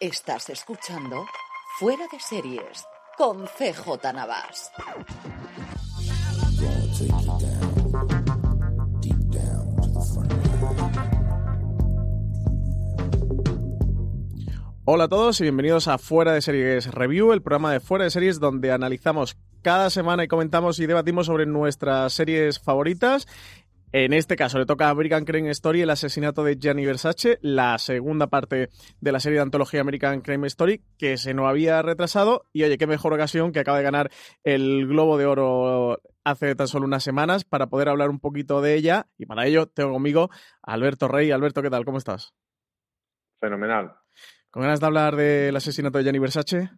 Estás 0.00 0.48
escuchando 0.50 1.26
Fuera 1.78 2.04
de 2.12 2.20
Series 2.20 2.84
con 3.16 3.46
CJ 3.46 4.12
Navas. 4.14 4.70
Hola 14.84 15.04
a 15.04 15.08
todos 15.08 15.40
y 15.40 15.42
bienvenidos 15.42 15.88
a 15.88 15.98
Fuera 15.98 16.32
de 16.32 16.42
Series 16.42 16.94
Review, 16.94 17.32
el 17.32 17.42
programa 17.42 17.72
de 17.72 17.80
Fuera 17.80 18.04
de 18.04 18.10
Series 18.10 18.38
donde 18.38 18.70
analizamos 18.72 19.36
cada 19.62 19.90
semana 19.90 20.24
y 20.24 20.28
comentamos 20.28 20.78
y 20.78 20.86
debatimos 20.86 21.26
sobre 21.26 21.44
nuestras 21.44 22.12
series 22.12 22.60
favoritas. 22.60 23.26
En 23.90 24.12
este 24.12 24.36
caso 24.36 24.58
le 24.58 24.66
toca 24.66 24.88
a 24.88 24.90
American 24.90 25.24
Crime 25.24 25.48
Story 25.50 25.80
el 25.80 25.88
asesinato 25.88 26.44
de 26.44 26.56
Gianni 26.58 26.84
Versace, 26.84 27.38
la 27.40 27.78
segunda 27.78 28.26
parte 28.26 28.68
de 29.00 29.12
la 29.12 29.18
serie 29.18 29.38
de 29.38 29.44
antología 29.44 29.80
American 29.80 30.20
Crime 30.20 30.46
Story 30.46 30.82
que 30.98 31.16
se 31.16 31.32
nos 31.32 31.46
había 31.46 31.80
retrasado 31.80 32.44
y 32.52 32.64
oye, 32.64 32.76
qué 32.76 32.86
mejor 32.86 33.14
ocasión 33.14 33.50
que 33.50 33.60
acaba 33.60 33.78
de 33.78 33.84
ganar 33.84 34.10
el 34.44 34.86
Globo 34.86 35.16
de 35.16 35.24
Oro 35.24 36.02
hace 36.22 36.54
tan 36.54 36.68
solo 36.68 36.84
unas 36.84 37.02
semanas 37.02 37.44
para 37.44 37.68
poder 37.68 37.88
hablar 37.88 38.10
un 38.10 38.20
poquito 38.20 38.60
de 38.60 38.74
ella 38.74 39.06
y 39.16 39.24
para 39.24 39.46
ello 39.46 39.66
tengo 39.66 39.92
conmigo 39.92 40.28
a 40.62 40.74
Alberto 40.74 41.08
Rey. 41.08 41.30
Alberto, 41.30 41.62
¿qué 41.62 41.70
tal? 41.70 41.86
¿Cómo 41.86 41.96
estás? 41.96 42.34
Fenomenal. 43.40 43.94
¿Con 44.50 44.64
ganas 44.64 44.80
de 44.80 44.86
hablar 44.86 45.16
del 45.16 45.56
asesinato 45.56 45.96
de 45.96 46.04
Gianni 46.04 46.18
Versace? 46.18 46.70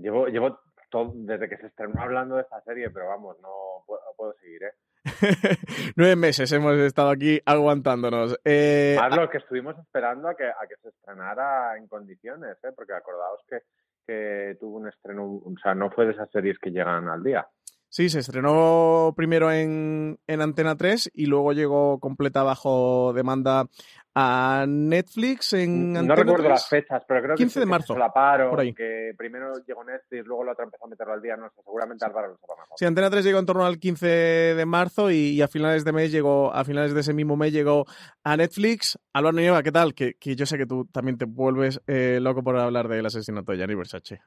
Llevo, 0.00 0.26
llevo 0.28 0.58
todo, 0.90 1.12
desde 1.14 1.50
que 1.50 1.58
se 1.58 1.66
estrenó 1.66 2.00
hablando 2.00 2.36
de 2.36 2.42
esta 2.42 2.62
serie, 2.62 2.88
pero 2.88 3.08
vamos, 3.08 3.36
no 3.42 3.84
puedo, 4.16 4.32
seguir, 4.40 4.62
¿eh? 4.62 4.72
Nueve 5.96 6.16
meses 6.16 6.50
hemos 6.52 6.74
estado 6.78 7.10
aquí 7.10 7.40
aguantándonos. 7.44 8.38
Eh, 8.44 8.96
Más 8.98 9.16
lo 9.16 9.28
que 9.28 9.38
estuvimos 9.38 9.78
esperando 9.78 10.28
a 10.28 10.34
que, 10.34 10.44
a 10.44 10.66
que 10.68 10.76
se 10.82 10.88
estrenara 10.88 11.76
en 11.76 11.86
condiciones, 11.88 12.56
¿eh? 12.64 12.72
porque 12.74 12.92
acordaos 12.92 13.40
que, 13.48 13.58
que 14.06 14.56
tuvo 14.60 14.78
un 14.78 14.88
estreno, 14.88 15.24
o 15.24 15.54
sea, 15.62 15.74
no 15.74 15.90
fue 15.90 16.06
de 16.06 16.12
esas 16.12 16.30
series 16.30 16.58
que 16.58 16.70
llegan 16.70 17.08
al 17.08 17.22
día. 17.22 17.46
Sí, 17.90 18.10
se 18.10 18.18
estrenó 18.18 19.14
primero 19.16 19.50
en, 19.50 20.18
en, 20.26 20.40
Antena 20.42 20.76
3 20.76 21.10
y 21.14 21.26
luego 21.26 21.54
llegó 21.54 21.98
completa 22.00 22.42
bajo 22.42 23.12
demanda 23.14 23.66
a 24.14 24.66
Netflix 24.68 25.52
en 25.52 25.92
No 25.92 26.14
recuerdo 26.14 26.48
las 26.48 26.68
fechas, 26.68 27.04
pero 27.06 27.22
creo 27.22 27.36
15 27.36 27.54
que 27.54 27.60
de 27.60 27.66
marzo, 27.66 27.94
se 27.94 28.00
paro, 28.12 28.50
por 28.50 28.60
ahí. 28.60 28.74
que 28.74 29.12
primero 29.16 29.54
llegó 29.64 29.84
Netflix, 29.84 30.26
luego 30.26 30.44
la 30.44 30.52
otra 30.52 30.64
empezó 30.64 30.84
a 30.84 30.88
meterlo 30.88 31.14
al 31.14 31.22
día, 31.22 31.36
no 31.36 31.48
sé, 31.48 31.62
seguramente 31.62 32.04
Álvaro 32.04 32.28
lo 32.28 32.36
sabrá 32.38 32.62
mejor. 32.62 32.78
Sí, 32.78 32.84
Antena 32.84 33.10
3 33.10 33.24
llegó 33.24 33.38
en 33.38 33.46
torno 33.46 33.64
al 33.64 33.78
15 33.78 34.06
de 34.06 34.66
marzo 34.66 35.10
y, 35.10 35.40
a 35.40 35.48
finales 35.48 35.84
de 35.84 35.92
mes 35.92 36.10
llegó, 36.10 36.52
a 36.52 36.64
finales 36.64 36.94
de 36.94 37.00
ese 37.00 37.14
mismo 37.14 37.36
mes 37.36 37.52
llegó 37.52 37.86
a 38.24 38.36
Netflix. 38.36 38.98
Álvaro 39.12 39.36
Nieva, 39.36 39.62
¿qué 39.62 39.72
tal? 39.72 39.94
Que, 39.94 40.14
que, 40.14 40.34
yo 40.34 40.46
sé 40.46 40.58
que 40.58 40.66
tú 40.66 40.84
también 40.86 41.16
te 41.16 41.24
vuelves 41.24 41.80
eh, 41.86 42.18
loco 42.20 42.42
por 42.42 42.58
hablar 42.58 42.88
del 42.88 43.06
asesinato 43.06 43.52
de 43.52 43.58
Gianni 43.58 43.76
Versace. 43.76 44.20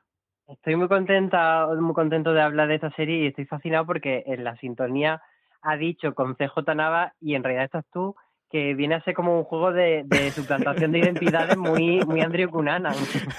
Estoy 0.52 0.75
muy 0.75 0.88
contenta, 0.88 1.67
muy 1.80 1.94
contento 1.94 2.33
de 2.33 2.41
hablar 2.41 2.67
de 2.67 2.75
esta 2.75 2.91
serie 2.91 3.23
y 3.23 3.27
estoy 3.27 3.45
fascinado 3.45 3.85
porque 3.85 4.23
en 4.25 4.44
la 4.44 4.57
sintonía 4.57 5.21
ha 5.61 5.77
dicho 5.77 6.13
con 6.13 6.35
CJ 6.35 6.75
Nava 6.75 7.13
y 7.21 7.35
en 7.35 7.44
realidad 7.44 7.66
estás 7.66 7.85
tú 7.94 8.16
que 8.49 8.73
viene 8.73 8.95
a 8.95 9.03
ser 9.03 9.13
como 9.13 9.38
un 9.38 9.45
juego 9.45 9.72
de, 9.72 10.03
de 10.05 10.29
suplantación 10.31 10.91
de 10.91 10.99
identidades 10.99 11.55
muy, 11.57 12.02
muy 12.05 12.19
Andrew 12.19 12.49
Cunanan. 12.49 12.95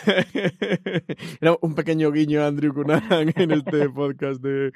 Era 1.40 1.54
un 1.60 1.74
pequeño 1.74 2.10
guiño 2.10 2.42
a 2.42 2.46
Andrew 2.46 2.72
Cunanan 2.72 3.30
en 3.36 3.50
este 3.50 3.90
podcast 3.90 4.40
de, 4.40 4.72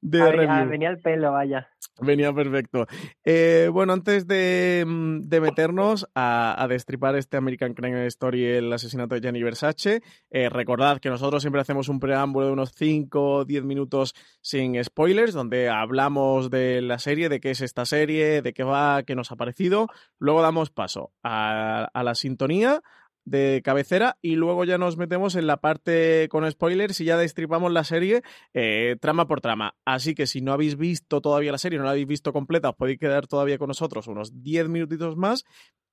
de 0.00 0.32
review. 0.32 0.68
venía 0.68 0.90
el 0.90 0.98
pelo, 0.98 1.32
vaya. 1.32 1.68
Venía 2.00 2.32
perfecto. 2.32 2.86
Eh, 3.24 3.68
bueno, 3.72 3.92
antes 3.92 4.26
de, 4.26 4.84
mm, 4.86 5.28
de 5.28 5.40
meternos 5.40 6.08
a, 6.14 6.62
a, 6.62 6.68
destripar 6.68 7.16
este 7.16 7.36
American 7.36 7.74
Crime 7.74 8.06
Story, 8.06 8.44
el 8.44 8.72
asesinato 8.72 9.14
de 9.14 9.20
Gianni 9.20 9.42
Versace, 9.42 10.02
eh, 10.30 10.48
recordad 10.48 11.00
que 11.00 11.10
nosotros 11.10 11.42
siempre 11.42 11.60
hacemos 11.60 11.88
un 11.88 11.98
preámbulo 11.98 12.46
de 12.46 12.52
unos 12.52 12.72
5 12.72 13.34
o 13.34 13.44
10 13.44 13.64
minutos 13.64 14.14
sin 14.40 14.82
spoilers, 14.82 15.34
donde 15.34 15.68
hablamos 15.68 16.50
de 16.50 16.82
la 16.82 17.00
serie, 17.00 17.28
de 17.28 17.40
qué 17.40 17.50
es 17.50 17.60
esta 17.60 17.84
serie, 17.84 18.42
de 18.42 18.52
qué 18.52 18.62
va, 18.62 19.02
qué 19.02 19.16
nos 19.16 19.32
ha 19.32 19.36
parecido. 19.36 19.88
Luego 20.20 20.42
damos 20.42 20.70
paso 20.70 21.12
a, 21.24 21.88
a 21.92 22.02
la 22.04 22.14
sintonía, 22.14 22.82
de 23.28 23.62
cabecera 23.64 24.18
y 24.22 24.36
luego 24.36 24.64
ya 24.64 24.78
nos 24.78 24.96
metemos 24.96 25.34
en 25.34 25.46
la 25.46 25.58
parte 25.58 26.28
con 26.30 26.50
spoilers 26.50 27.00
y 27.00 27.04
ya 27.04 27.16
destripamos 27.16 27.72
la 27.72 27.84
serie 27.84 28.22
eh, 28.54 28.96
trama 29.00 29.26
por 29.26 29.40
trama. 29.40 29.74
Así 29.84 30.14
que 30.14 30.26
si 30.26 30.40
no 30.40 30.52
habéis 30.52 30.76
visto 30.76 31.20
todavía 31.20 31.52
la 31.52 31.58
serie, 31.58 31.78
no 31.78 31.84
la 31.84 31.90
habéis 31.90 32.06
visto 32.06 32.32
completa, 32.32 32.70
os 32.70 32.76
podéis 32.76 32.98
quedar 32.98 33.26
todavía 33.26 33.58
con 33.58 33.68
nosotros 33.68 34.06
unos 34.06 34.42
10 34.42 34.68
minutitos 34.68 35.16
más. 35.16 35.44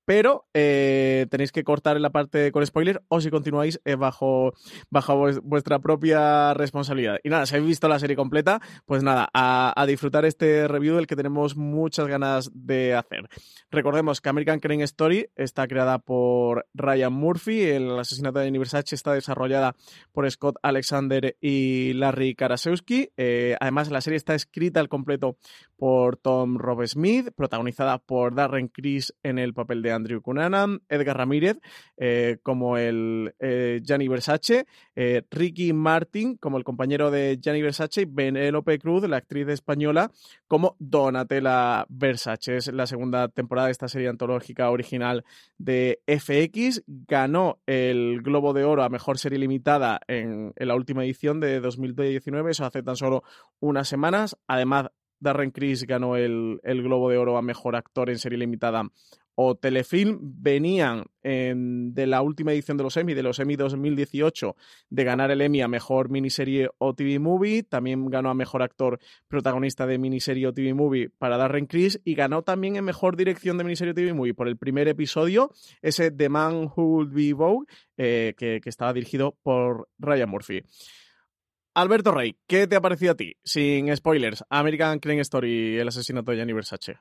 Pero 0.06 0.46
eh, 0.54 1.26
tenéis 1.30 1.52
que 1.52 1.64
cortar 1.64 1.96
en 1.96 2.04
la 2.04 2.12
parte 2.12 2.52
con 2.52 2.66
spoiler 2.66 3.04
o 3.08 3.20
si 3.20 3.32
continuáis 3.32 3.82
eh, 3.86 3.96
bajo, 3.96 4.54
vuestra 5.44 5.80
propia 5.80 6.54
responsabilidad. 6.54 7.18
Y 7.24 7.30
nada, 7.30 7.46
si 7.46 7.56
habéis 7.56 7.70
visto 7.70 7.88
la 7.88 8.00
serie 8.00 8.16
completa, 8.16 8.62
pues 8.86 9.04
nada, 9.04 9.28
a, 9.34 9.86
disfrutar 9.88 10.26
este 10.26 10.68
review 10.68 10.96
del 10.96 11.08
que 11.08 11.16
tenemos 11.16 11.56
muchas 11.56 12.08
ganas 12.08 12.52
de 12.54 12.94
hacer. 12.94 13.28
Recordemos 13.72 14.22
que 14.22 14.30
American 14.30 14.60
Crime 14.60 14.84
Story 14.84 15.28
está 15.36 15.68
creada 15.68 16.00
por 16.00 16.68
Ryan 16.74 17.14
Murphy, 17.14 17.64
el 17.64 18.00
asesinato 18.00 18.40
de 18.40 18.46
Gianni 18.46 18.60
Versace 18.60 18.96
está 18.96 19.14
desarrollada 19.14 19.76
por 20.12 20.30
Scott 20.30 20.58
Alexander 20.62 21.36
y 21.42 21.94
Larry 21.94 22.36
Karasewski. 22.36 23.10
Eh, 23.18 23.56
además, 23.60 23.90
la 23.92 24.02
serie 24.02 24.18
está 24.18 24.36
escrita 24.36 24.80
al 24.80 24.90
completo 24.90 25.38
por 25.78 26.18
Tom 26.18 26.58
Rob 26.58 26.86
Smith, 26.86 27.30
protagonizada 27.36 27.98
por 27.98 28.36
Darren 28.36 28.68
Criss 28.68 29.14
en 29.24 29.40
el 29.40 29.54
papel 29.54 29.82
de 29.82 29.95
Andrew 29.96 30.22
Cunanan, 30.22 30.82
Edgar 30.90 31.18
Ramírez 31.18 31.58
eh, 31.98 32.38
como 32.44 32.78
el 32.78 33.34
eh, 33.40 33.82
Gianni 33.84 34.08
Versace, 34.08 34.66
eh, 34.96 35.24
Ricky 35.32 35.74
Martin 35.74 36.36
como 36.38 36.58
el 36.58 36.64
compañero 36.64 37.10
de 37.10 37.40
Gianni 37.42 37.62
Versace 37.62 38.02
y 38.02 38.06
Benélope 38.06 38.78
Cruz, 38.80 39.08
la 39.08 39.18
actriz 39.18 39.48
española, 39.48 40.12
como 40.48 40.76
Donatella 40.80 41.86
Versace. 41.90 42.58
Es 42.58 42.68
la 42.74 42.88
segunda 42.88 43.30
temporada 43.30 43.68
de 43.68 43.72
esta 43.72 43.88
serie 43.88 44.10
antológica 44.10 44.70
original 44.70 45.24
de 45.58 46.02
FX. 46.08 46.84
Ganó 46.88 47.60
el 47.66 48.22
Globo 48.22 48.54
de 48.54 48.66
Oro 48.66 48.84
a 48.84 48.90
Mejor 48.90 49.18
Serie 49.18 49.40
Limitada 49.40 50.02
en, 50.08 50.54
en 50.56 50.68
la 50.68 50.76
última 50.76 51.06
edición 51.06 51.40
de 51.40 51.60
2019, 51.60 52.52
eso 52.52 52.66
hace 52.66 52.84
tan 52.84 52.96
solo 52.96 53.24
unas 53.60 53.88
semanas. 53.88 54.38
Además, 54.48 54.88
Darren 55.20 55.52
Criss 55.52 55.86
ganó 55.86 56.18
el, 56.18 56.60
el, 56.64 56.84
Globo 56.84 57.10
de 57.10 57.18
Oro 57.18 57.38
a 57.38 57.42
Mejor 57.42 57.76
Actor 57.76 58.10
en 58.10 58.20
Serie 58.20 58.38
Limitada 58.38 58.84
o 59.36 59.56
Telefilm 59.56 60.18
venían 60.22 61.06
en, 61.24 61.94
de 61.94 62.08
la 62.08 62.22
última 62.22 62.54
edición 62.54 62.78
de 62.78 62.84
los 62.84 62.98
Emmy, 62.98 63.14
de 63.14 63.24
los 63.24 63.40
Emmy 63.40 63.56
2018, 63.56 64.56
de 64.90 65.04
ganar 65.04 65.32
el 65.32 65.42
Emmy 65.42 65.62
a 65.62 65.68
Mejor 65.68 66.10
Miniserie 66.10 66.70
o 66.78 66.94
TV 66.94 67.20
Movie. 67.20 67.64
También 67.64 68.10
ganó 68.10 68.30
a 68.30 68.34
Mejor 68.34 68.64
Actor 68.64 69.00
Protagonista 69.28 69.86
de 69.86 69.98
Miniserie 69.98 70.48
o 70.48 70.54
TV 70.54 70.74
Movie 70.74 71.10
para 71.10 71.38
Darren 71.38 71.66
Criss 71.66 72.00
y 72.04 72.16
ganó 72.16 72.44
también 72.44 72.76
en 72.76 72.86
Mejor 72.86 73.18
Dirección 73.18 73.58
de 73.58 73.64
Miniserie 73.66 73.92
o 73.92 73.96
TV 73.96 74.14
Movie 74.14 74.34
por 74.34 74.48
el 74.48 74.58
primer 74.58 74.88
episodio, 74.88 75.52
ese 75.82 76.12
The 76.12 76.30
Man 76.30 76.72
Who 76.76 76.84
Would 76.84 77.14
Be 77.14 77.34
Vogue, 77.34 77.68
eh, 77.98 78.34
que, 78.38 78.62
que 78.62 78.70
estaba 78.70 78.94
dirigido 78.94 79.38
por 79.44 79.90
Ryan 80.00 80.30
Murphy. 80.30 80.64
Alberto 81.74 82.12
Rey, 82.12 82.38
¿qué 82.48 82.68
te 82.68 82.78
ha 82.78 82.82
parecido 82.82 83.12
a 83.12 83.16
ti? 83.16 83.36
Sin 83.44 83.94
spoilers, 83.94 84.46
American 84.50 85.00
Crime 85.00 85.22
Story, 85.22 85.78
el 85.78 85.90
asesinato 85.90 86.32
de 86.32 86.38
Gianni 86.38 86.54
Versace. 86.54 87.00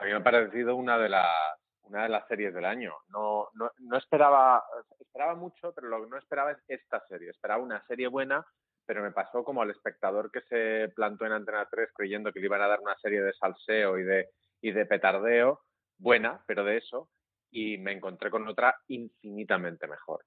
A 0.00 0.04
mí 0.04 0.12
me 0.12 0.16
ha 0.16 0.22
parecido 0.22 0.76
una 0.76 0.96
de 0.96 1.10
las 1.10 2.26
series 2.26 2.54
del 2.54 2.64
año. 2.64 2.94
No, 3.10 3.48
no, 3.52 3.70
no 3.80 3.98
esperaba, 3.98 4.64
esperaba 4.98 5.34
mucho, 5.34 5.74
pero 5.74 5.88
lo 5.88 6.02
que 6.02 6.08
no 6.08 6.16
esperaba 6.16 6.52
es 6.52 6.58
esta 6.68 7.04
serie. 7.06 7.28
Esperaba 7.28 7.62
una 7.62 7.84
serie 7.86 8.08
buena, 8.08 8.42
pero 8.86 9.02
me 9.02 9.12
pasó 9.12 9.44
como 9.44 9.60
al 9.60 9.70
espectador 9.70 10.30
que 10.30 10.40
se 10.48 10.88
plantó 10.94 11.26
en 11.26 11.32
Antena 11.32 11.68
3 11.70 11.90
creyendo 11.94 12.32
que 12.32 12.40
le 12.40 12.46
iban 12.46 12.62
a 12.62 12.68
dar 12.68 12.80
una 12.80 12.96
serie 12.96 13.20
de 13.20 13.34
salseo 13.34 13.98
y 13.98 14.04
de, 14.04 14.86
petardeo, 14.86 15.60
buena, 15.98 16.42
pero 16.46 16.64
de 16.64 16.78
eso, 16.78 17.10
y 17.50 17.76
me 17.76 17.92
encontré 17.92 18.30
con 18.30 18.48
otra 18.48 18.74
infinitamente 18.88 19.86
mejor. 19.86 20.24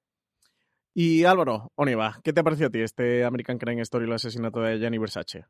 Y 0.94 1.26
Álvaro, 1.26 1.72
Oniva, 1.74 2.20
¿qué 2.24 2.32
te 2.32 2.42
ha 2.42 2.44
parecido 2.44 2.68
a 2.68 2.72
ti 2.72 2.82
este 2.82 3.26
American 3.26 3.58
Crime 3.58 3.82
Story, 3.82 4.06
el 4.06 4.14
asesinato 4.14 4.62
de 4.62 4.78
Gianni 4.78 5.00
Versace? 5.00 5.46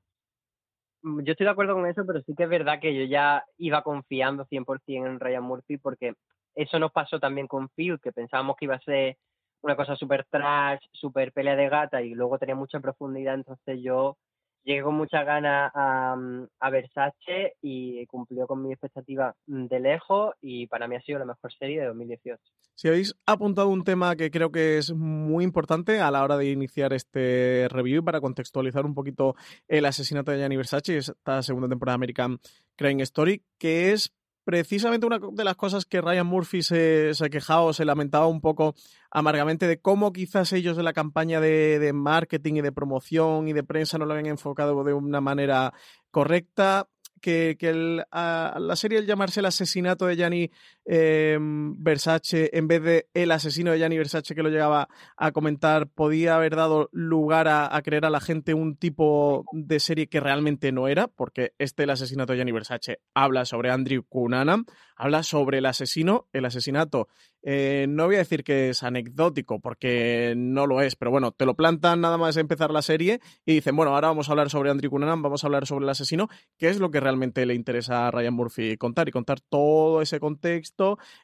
Yo 1.03 1.33
estoy 1.33 1.45
de 1.45 1.51
acuerdo 1.51 1.73
con 1.73 1.85
eso, 1.85 2.03
pero 2.07 2.21
sí 2.21 2.33
que 2.33 2.43
es 2.43 2.49
verdad 2.49 2.79
que 2.79 2.95
yo 2.95 3.03
ya 3.03 3.43
iba 3.57 3.81
confiando 3.83 4.45
100% 4.45 5.05
en 5.05 5.19
Ryan 5.19 5.43
Murphy 5.43 5.77
porque 5.77 6.13
eso 6.55 6.79
nos 6.79 6.91
pasó 6.93 7.19
también 7.19 7.47
con 7.47 7.67
Phil, 7.69 7.99
que 8.01 8.13
pensábamos 8.13 8.55
que 8.57 8.65
iba 8.65 8.75
a 8.75 8.79
ser 8.79 9.17
una 9.61 9.75
cosa 9.75 9.95
súper 9.97 10.25
trash, 10.29 10.79
súper 10.93 11.33
pelea 11.33 11.57
de 11.57 11.67
gata 11.67 12.01
y 12.01 12.13
luego 12.13 12.37
tenía 12.39 12.55
mucha 12.55 12.79
profundidad, 12.79 13.33
entonces 13.35 13.79
yo 13.83 14.17
llegué 14.63 14.81
con 14.81 14.95
muchas 14.95 15.25
ganas 15.25 15.71
a, 15.73 16.15
a, 16.59 16.69
Versace 16.69 17.55
y 17.61 18.05
cumplió 18.07 18.47
con 18.47 18.63
mi 18.63 18.71
expectativa 18.71 19.35
de 19.45 19.79
lejos 19.79 20.35
y 20.41 20.67
para 20.67 20.87
mí 20.87 20.95
ha 20.95 21.01
sido 21.01 21.19
la 21.19 21.25
mejor 21.25 21.53
serie 21.53 21.81
de 21.81 21.87
2018. 21.87 22.41
Si 22.75 22.87
habéis 22.87 23.15
apuntado 23.25 23.69
un 23.69 23.83
tema 23.83 24.15
que 24.15 24.31
creo 24.31 24.51
que 24.51 24.77
es 24.77 24.93
muy 24.93 25.43
importante 25.43 25.99
a 25.99 26.09
la 26.11 26.23
hora 26.23 26.37
de 26.37 26.49
iniciar 26.49 26.93
este 26.93 27.67
review 27.69 28.03
para 28.03 28.21
contextualizar 28.21 28.85
un 28.85 28.95
poquito 28.95 29.35
el 29.67 29.85
asesinato 29.85 30.31
de 30.31 30.39
Gianni 30.39 30.57
Versace, 30.57 30.97
esta 30.97 31.41
segunda 31.43 31.67
temporada 31.67 31.93
de 31.93 31.99
American 31.99 32.39
Crime 32.75 33.03
Story, 33.03 33.43
que 33.59 33.91
es 33.91 34.11
precisamente 34.43 35.05
una 35.05 35.19
de 35.19 35.43
las 35.43 35.55
cosas 35.55 35.85
que 35.85 36.01
Ryan 36.01 36.27
Murphy 36.27 36.63
se, 36.63 37.13
se 37.13 37.29
quejaba 37.29 37.63
o 37.63 37.73
se 37.73 37.85
lamentaba 37.85 38.27
un 38.27 38.41
poco 38.41 38.75
amargamente 39.11 39.67
de 39.67 39.79
cómo 39.79 40.11
quizás 40.11 40.51
ellos 40.53 40.75
de 40.75 40.83
la 40.83 40.93
campaña 40.93 41.39
de, 41.39 41.91
marketing 41.93 42.55
y 42.55 42.61
de 42.61 42.71
promoción 42.71 43.47
y 43.47 43.53
de 43.53 43.63
prensa 43.63 43.97
no 43.97 44.05
lo 44.05 44.13
habían 44.13 44.27
enfocado 44.27 44.83
de 44.83 44.93
una 44.93 45.21
manera 45.21 45.73
correcta 46.11 46.87
que, 47.21 47.55
que 47.57 47.71
la 48.11 48.75
serie 48.75 48.97
el 48.97 49.05
llamarse 49.05 49.39
el 49.39 49.45
asesinato 49.45 50.07
de 50.07 50.17
Gianni 50.17 50.51
eh, 50.85 51.37
Versace 51.39 52.49
en 52.53 52.67
vez 52.67 52.83
de 52.83 53.09
el 53.13 53.31
asesino 53.31 53.71
de 53.71 53.79
Gianni 53.79 53.97
Versace 53.97 54.35
que 54.35 54.43
lo 54.43 54.49
llegaba 54.49 54.89
a 55.17 55.31
comentar 55.31 55.87
podía 55.87 56.35
haber 56.35 56.55
dado 56.55 56.89
lugar 56.91 57.47
a, 57.47 57.81
creer 57.83 58.05
a 58.05 58.09
la 58.09 58.19
gente 58.19 58.53
un 58.53 58.75
tipo 58.75 59.45
de 59.51 59.79
serie 59.79 60.07
que 60.07 60.19
realmente 60.19 60.71
no 60.71 60.87
era, 60.87 61.07
porque 61.07 61.53
este 61.57 61.83
el 61.83 61.89
asesinato 61.89 62.33
de 62.33 62.37
Gianni 62.37 62.51
Versace 62.51 62.99
habla 63.13 63.45
sobre 63.45 63.71
Andrew 63.71 64.03
Cunanan, 64.07 64.65
habla 64.95 65.23
sobre 65.23 65.59
el 65.59 65.65
asesino, 65.65 66.27
el 66.33 66.45
asesinato. 66.45 67.07
Eh, 67.45 67.87
no 67.89 68.05
voy 68.05 68.15
a 68.15 68.19
decir 68.19 68.43
que 68.43 68.69
es 68.69 68.83
anecdótico, 68.83 69.59
porque 69.59 70.33
no 70.37 70.65
lo 70.65 70.81
es, 70.81 70.95
pero 70.95 71.11
bueno, 71.11 71.33
te 71.33 71.45
lo 71.45 71.55
plantan 71.55 71.99
nada 71.99 72.17
más 72.17 72.37
empezar 72.37 72.71
la 72.71 72.81
serie 72.81 73.19
y 73.45 73.55
dicen, 73.55 73.75
bueno, 73.75 73.93
ahora 73.93 74.07
vamos 74.07 74.29
a 74.29 74.31
hablar 74.31 74.49
sobre 74.49 74.69
Andrew 74.69 74.89
Cunanan, 74.89 75.21
vamos 75.21 75.43
a 75.43 75.47
hablar 75.47 75.67
sobre 75.67 75.83
el 75.83 75.89
asesino, 75.89 76.29
que 76.57 76.69
es 76.69 76.79
lo 76.79 76.89
que 76.89 77.01
realmente 77.01 77.45
le 77.45 77.53
interesa 77.53 78.07
a 78.07 78.11
Ryan 78.11 78.33
Murphy 78.33 78.77
contar 78.77 79.09
y 79.09 79.11
contar 79.11 79.41
todo 79.41 80.01
ese 80.01 80.21
contexto, 80.21 80.72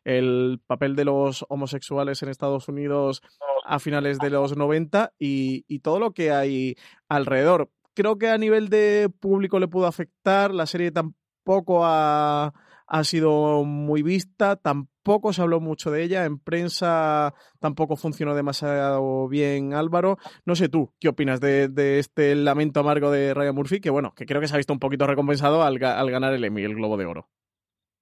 el 0.03 0.61
papel 0.67 0.95
de 0.95 1.05
los 1.05 1.45
homosexuales 1.49 2.21
en 2.23 2.29
Estados 2.29 2.67
Unidos 2.67 3.21
a 3.65 3.79
finales 3.79 4.19
de 4.19 4.29
los 4.29 4.55
90 4.55 5.13
y, 5.19 5.65
y 5.67 5.79
todo 5.79 5.99
lo 5.99 6.13
que 6.13 6.31
hay 6.31 6.75
alrededor. 7.07 7.69
Creo 7.93 8.17
que 8.17 8.29
a 8.29 8.37
nivel 8.37 8.69
de 8.69 9.09
público 9.19 9.59
le 9.59 9.67
pudo 9.67 9.87
afectar, 9.87 10.53
la 10.53 10.65
serie 10.65 10.91
tampoco 10.91 11.81
ha 11.83 12.53
ha 12.89 13.03
sido 13.03 13.63
muy 13.63 14.01
vista, 14.01 14.55
tampoco 14.55 15.31
se 15.31 15.43
habló 15.43 15.59
mucho 15.59 15.91
de 15.91 16.03
ella, 16.03 16.25
en 16.25 16.39
prensa 16.39 17.35
tampoco 17.59 17.95
funcionó 17.95 18.33
demasiado 18.33 19.27
bien 19.27 19.73
Álvaro. 19.75 20.17
No 20.43 20.55
sé 20.55 20.69
tú, 20.69 20.91
¿qué 20.99 21.07
opinas 21.07 21.39
de, 21.39 21.67
de 21.67 21.99
este 21.99 22.33
lamento 22.35 22.79
amargo 22.79 23.11
de 23.11 23.35
Ryan 23.35 23.55
Murphy? 23.55 23.79
Que 23.79 23.91
bueno, 23.91 24.13
que 24.15 24.25
creo 24.25 24.41
que 24.41 24.47
se 24.47 24.55
ha 24.55 24.57
visto 24.57 24.73
un 24.73 24.79
poquito 24.79 25.05
recompensado 25.05 25.61
al, 25.61 25.81
al 25.83 26.11
ganar 26.11 26.33
el 26.33 26.43
Emmy, 26.43 26.63
el 26.63 26.75
Globo 26.75 26.97
de 26.97 27.05
Oro. 27.05 27.29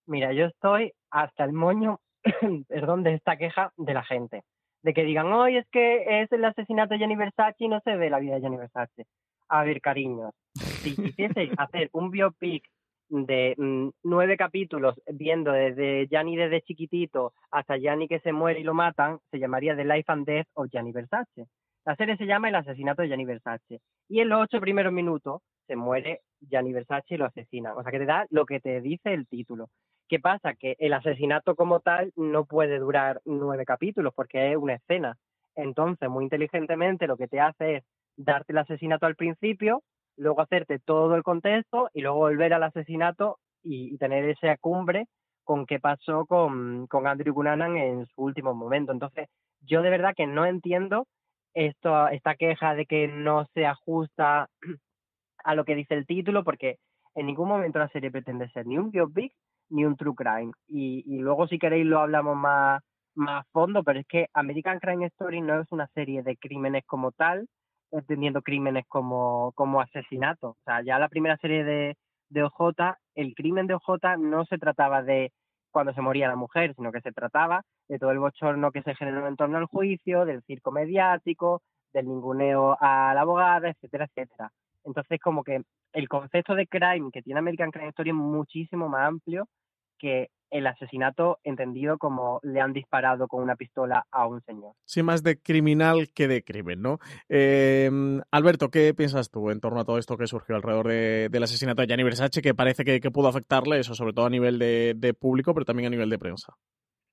Mira, 0.05 0.31
yo 0.31 0.45
estoy 0.45 0.94
hasta 1.12 1.44
el 1.44 1.54
moño, 1.54 2.00
perdón, 2.68 3.04
de 3.04 3.15
esta 3.15 3.38
queja 3.38 3.71
de 3.77 3.94
la 3.94 4.04
gente. 4.04 4.44
De 4.83 4.94
que 4.94 5.04
digan, 5.04 5.31
hoy 5.33 5.57
es 5.57 5.68
que 5.71 6.21
es 6.21 6.31
el 6.31 6.45
asesinato 6.45 6.94
de 6.94 7.00
Gianni 7.00 7.15
Versace 7.15 7.65
y 7.65 7.68
no 7.68 7.80
se 7.81 7.95
ve 7.95 8.09
la 8.09 8.19
vida 8.19 8.36
de 8.36 8.42
Gianni 8.42 8.57
Versace. 8.57 9.06
A 9.50 9.63
ver, 9.63 9.81
cariños, 9.81 10.33
si 10.54 10.95
quisieseis 10.95 11.51
hacer 11.57 11.89
un 11.94 12.12
biopic 12.12 12.63
de 13.09 13.56
mm, 13.57 13.89
nueve 14.04 14.38
capítulos 14.38 14.95
viendo 15.07 15.51
desde 15.51 16.07
Gianni 16.07 16.36
desde 16.36 16.62
chiquitito 16.62 17.33
hasta 17.51 17.77
Gianni 17.77 18.07
que 18.07 18.19
se 18.19 18.33
muere 18.33 18.59
y 18.59 18.63
lo 18.63 18.74
matan, 18.74 19.19
se 19.31 19.39
llamaría 19.39 19.75
The 19.75 19.86
Life 19.86 20.12
and 20.12 20.25
Death 20.25 20.48
of 20.54 20.69
Gianni 20.69 20.92
Versace. 20.92 21.48
La 21.86 21.95
serie 21.95 22.18
se 22.18 22.25
llama 22.25 22.50
El 22.50 22.56
asesinato 22.56 23.01
de 23.01 23.07
Gianni 23.07 23.25
Versace. 23.25 23.80
Y 24.09 24.19
en 24.19 24.30
los 24.30 24.42
ocho 24.42 24.59
primeros 24.59 24.92
minutos 24.92 25.42
se 25.68 25.75
muere 25.75 26.21
Gianni 26.42 26.74
Versace 26.74 27.15
y 27.15 27.18
lo 27.18 27.25
asesinan. 27.25 27.77
O 27.77 27.83
sea 27.83 27.92
que 27.92 28.00
te 28.00 28.06
da 28.06 28.25
lo 28.30 28.45
que 28.45 28.59
te 28.59 28.81
dice 28.81 29.13
el 29.13 29.25
título. 29.27 29.69
¿Qué 30.07 30.19
pasa? 30.19 30.54
Que 30.54 30.75
el 30.80 30.94
asesinato 30.94 31.56
como 31.56 31.81
tal 31.81 32.13
no 32.15 32.45
puede 32.45 32.80
durar 32.80 33.21
nueve 33.25 33.65
capítulos 33.65 34.13
porque 34.15 34.51
es 34.51 34.57
una 34.57 34.75
escena. 34.75 35.18
Entonces, 35.56 36.09
muy 36.09 36.24
inteligentemente, 36.24 37.07
lo 37.07 37.18
que 37.18 37.27
te 37.27 37.39
hace 37.39 37.77
es 37.77 37.83
darte 38.15 38.54
el 38.54 38.59
asesinato 38.59 39.06
al 39.06 39.15
principio, 39.15 39.83
luego 40.15 40.42
hacerte 40.42 40.80
todo 40.80 41.15
el 41.15 41.24
contexto 41.24 41.89
y 41.94 42.01
luego 42.01 42.18
volver 42.18 42.54
al 42.54 42.63
asesinato 42.63 43.38
y, 43.63 43.94
y 43.94 43.98
tener 43.98 44.24
esa 44.30 44.56
cumbre 44.57 45.07
con 45.44 45.65
qué 45.65 45.80
pasó 45.80 46.25
con, 46.25 46.88
con 46.88 47.07
Andrew 47.07 47.33
Cunanan 47.33 47.77
en 47.77 48.06
su 48.07 48.21
último 48.21 48.54
momento. 48.54 48.92
Entonces, 48.92 49.30
yo 49.62 49.81
de 49.81 49.89
verdad 49.89 50.13
que 50.15 50.27
no 50.27 50.45
entiendo 50.45 51.07
esto, 51.54 52.09
esta 52.09 52.36
queja 52.36 52.75
de 52.75 52.86
que 52.86 53.07
no 53.07 53.45
se 53.54 53.65
ajusta 53.65 54.50
a 55.44 55.56
lo 55.56 55.65
que 55.65 55.75
dice 55.75 55.95
el 55.95 56.06
título, 56.06 56.44
porque 56.44 56.77
en 57.15 57.25
ningún 57.25 57.48
momento 57.48 57.80
la 57.80 57.89
serie 57.89 58.12
pretende 58.12 58.50
ser 58.50 58.68
ni 58.68 58.77
un 58.77 58.92
biopic 58.92 59.33
ni 59.69 59.85
un 59.85 59.95
true 59.95 60.15
crime. 60.15 60.51
Y, 60.67 61.03
y 61.05 61.19
luego, 61.19 61.47
si 61.47 61.59
queréis, 61.59 61.85
lo 61.85 61.99
hablamos 61.99 62.35
más, 62.35 62.81
más 63.15 63.45
a 63.45 63.47
fondo, 63.51 63.83
pero 63.83 63.99
es 63.99 64.07
que 64.07 64.27
American 64.33 64.79
Crime 64.79 65.05
Story 65.07 65.41
no 65.41 65.61
es 65.61 65.71
una 65.71 65.87
serie 65.93 66.23
de 66.23 66.37
crímenes 66.37 66.83
como 66.85 67.11
tal, 67.11 67.47
entendiendo 67.91 68.41
crímenes 68.41 68.85
como, 68.87 69.51
como 69.53 69.81
asesinato. 69.81 70.49
O 70.49 70.57
sea, 70.65 70.81
ya 70.83 70.99
la 70.99 71.09
primera 71.09 71.37
serie 71.37 71.63
de, 71.63 71.97
de 72.29 72.43
OJ, 72.43 72.95
el 73.15 73.33
crimen 73.35 73.67
de 73.67 73.75
OJ 73.75 74.17
no 74.19 74.45
se 74.45 74.57
trataba 74.57 75.03
de 75.03 75.31
cuando 75.71 75.93
se 75.93 76.01
moría 76.01 76.27
la 76.27 76.35
mujer, 76.35 76.73
sino 76.75 76.91
que 76.91 77.01
se 77.01 77.11
trataba 77.11 77.63
de 77.87 77.99
todo 77.99 78.11
el 78.11 78.19
bochorno 78.19 78.71
que 78.71 78.81
se 78.81 78.95
generó 78.95 79.27
en 79.27 79.35
torno 79.35 79.57
al 79.57 79.65
juicio, 79.65 80.25
del 80.25 80.41
circo 80.43 80.71
mediático, 80.71 81.61
del 81.93 82.07
ninguneo 82.07 82.77
a 82.79 83.13
la 83.13 83.21
abogada, 83.21 83.69
etcétera, 83.69 84.05
etcétera. 84.05 84.51
Entonces, 84.83 85.19
como 85.21 85.43
que 85.43 85.61
el 85.93 86.07
concepto 86.07 86.55
de 86.55 86.67
crime 86.67 87.11
que 87.11 87.21
tiene 87.21 87.39
American 87.39 87.71
Crime 87.71 87.89
Story 87.89 88.09
es 88.09 88.15
muchísimo 88.15 88.89
más 88.89 89.07
amplio 89.07 89.47
que 89.97 90.29
el 90.49 90.67
asesinato 90.67 91.39
entendido 91.44 91.97
como 91.97 92.39
le 92.44 92.61
han 92.61 92.73
disparado 92.73 93.27
con 93.27 93.44
una 93.44 93.55
pistola 93.55 94.05
a 94.11 94.27
un 94.27 94.41
señor. 94.41 94.73
Sí, 94.85 95.03
más 95.03 95.23
de 95.23 95.41
criminal 95.41 96.09
que 96.13 96.27
de 96.27 96.44
crimen, 96.44 96.81
¿no? 96.81 96.99
Eh, 97.29 97.89
Alberto, 98.31 98.69
¿qué 98.69 98.94
piensas 98.94 99.29
tú 99.29 99.49
en 99.49 99.59
torno 99.59 99.81
a 99.81 99.85
todo 99.85 99.97
esto 99.97 100.17
que 100.17 100.27
surgió 100.27 100.55
alrededor 100.55 100.88
de, 100.88 101.29
del 101.29 101.44
asesinato 101.44 101.81
de 101.81 101.88
Gianni 101.88 102.03
Versace, 102.03 102.41
que 102.41 102.55
parece 102.55 102.85
que, 102.85 102.99
que, 102.99 103.11
pudo 103.11 103.27
afectarle 103.27 103.79
eso, 103.79 103.94
sobre 103.94 104.13
todo 104.13 104.25
a 104.25 104.29
nivel 104.29 104.59
de, 104.59 104.94
de, 104.95 105.13
público, 105.13 105.53
pero 105.53 105.65
también 105.65 105.88
a 105.88 105.91
nivel 105.91 106.09
de 106.09 106.19
prensa? 106.19 106.53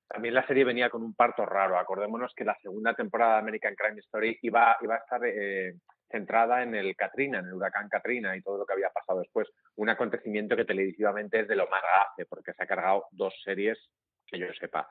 También 0.06 0.34
la 0.34 0.46
serie 0.46 0.64
venía 0.64 0.90
con 0.90 1.02
un 1.02 1.14
parto 1.14 1.44
raro. 1.44 1.78
Acordémonos 1.78 2.32
que 2.36 2.44
la 2.44 2.56
segunda 2.62 2.94
temporada 2.94 3.34
de 3.34 3.38
American 3.40 3.74
Crime 3.74 3.98
Story 4.00 4.38
iba, 4.42 4.76
iba 4.80 4.94
a 4.94 4.98
estar 4.98 5.20
eh, 5.24 5.74
centrada 6.14 6.62
en 6.62 6.76
el 6.76 6.94
Katrina, 6.94 7.40
en 7.40 7.46
el 7.46 7.54
huracán 7.54 7.88
Katrina 7.88 8.36
y 8.36 8.42
todo 8.42 8.58
lo 8.58 8.64
que 8.64 8.74
había 8.74 8.90
pasado 8.90 9.18
después. 9.18 9.48
Un 9.74 9.88
acontecimiento 9.88 10.54
que 10.54 10.64
televisivamente 10.64 11.40
es 11.40 11.48
de 11.48 11.56
lo 11.56 11.68
más 11.68 11.82
grave, 11.82 12.28
porque 12.28 12.52
se 12.52 12.62
ha 12.62 12.66
cargado 12.66 13.06
dos 13.10 13.34
series 13.42 13.78
que 14.24 14.38
yo 14.38 14.46
sepa. 14.58 14.88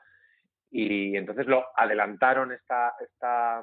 Y 0.70 1.16
entonces 1.16 1.46
lo 1.46 1.64
adelantaron 1.76 2.52
esta, 2.52 2.94
esta, 3.00 3.62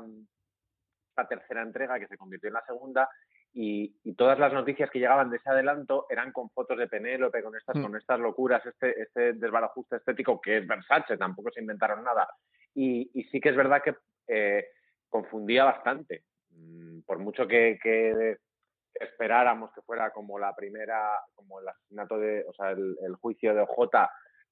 esta 1.09 1.27
tercera 1.27 1.61
entrega 1.61 1.99
que 1.99 2.07
se 2.07 2.17
convirtió 2.17 2.47
en 2.47 2.55
la 2.55 2.65
segunda 2.65 3.07
y, 3.53 3.93
y, 4.03 4.13
todas 4.15 4.39
las 4.39 4.53
noticias 4.53 4.89
que 4.89 4.99
llegaban 4.99 5.29
de 5.29 5.37
ese 5.37 5.49
adelanto 5.49 6.07
eran 6.09 6.31
con 6.31 6.49
fotos 6.51 6.77
de 6.77 6.87
Penélope, 6.87 7.43
con 7.43 7.55
estas, 7.55 7.75
mm. 7.75 7.81
con 7.81 7.95
estas 7.97 8.19
locuras, 8.19 8.65
este, 8.65 9.01
este 9.01 9.33
desbarajuste 9.33 9.97
estético 9.97 10.39
que 10.39 10.57
es 10.57 10.67
Versace, 10.67 11.17
tampoco 11.17 11.51
se 11.51 11.59
inventaron 11.59 12.03
nada. 12.03 12.27
Y, 12.73 13.11
y 13.13 13.25
sí 13.25 13.41
que 13.41 13.49
es 13.49 13.55
verdad 13.55 13.83
que 13.83 13.95
eh, 14.27 14.67
confundía 15.09 15.65
bastante. 15.65 16.23
Por 17.11 17.19
mucho 17.19 17.45
que, 17.45 17.77
esperáramos 18.93 19.73
que 19.73 19.81
fuera 19.81 20.11
como 20.11 20.39
la 20.39 20.55
primera, 20.55 21.19
como 21.35 21.59
el 21.59 21.67
asesinato 21.67 22.17
de, 22.17 22.45
o 22.47 22.53
sea, 22.53 22.71
el, 22.71 23.15
juicio 23.19 23.53
de 23.53 23.59
OJ, 23.59 24.07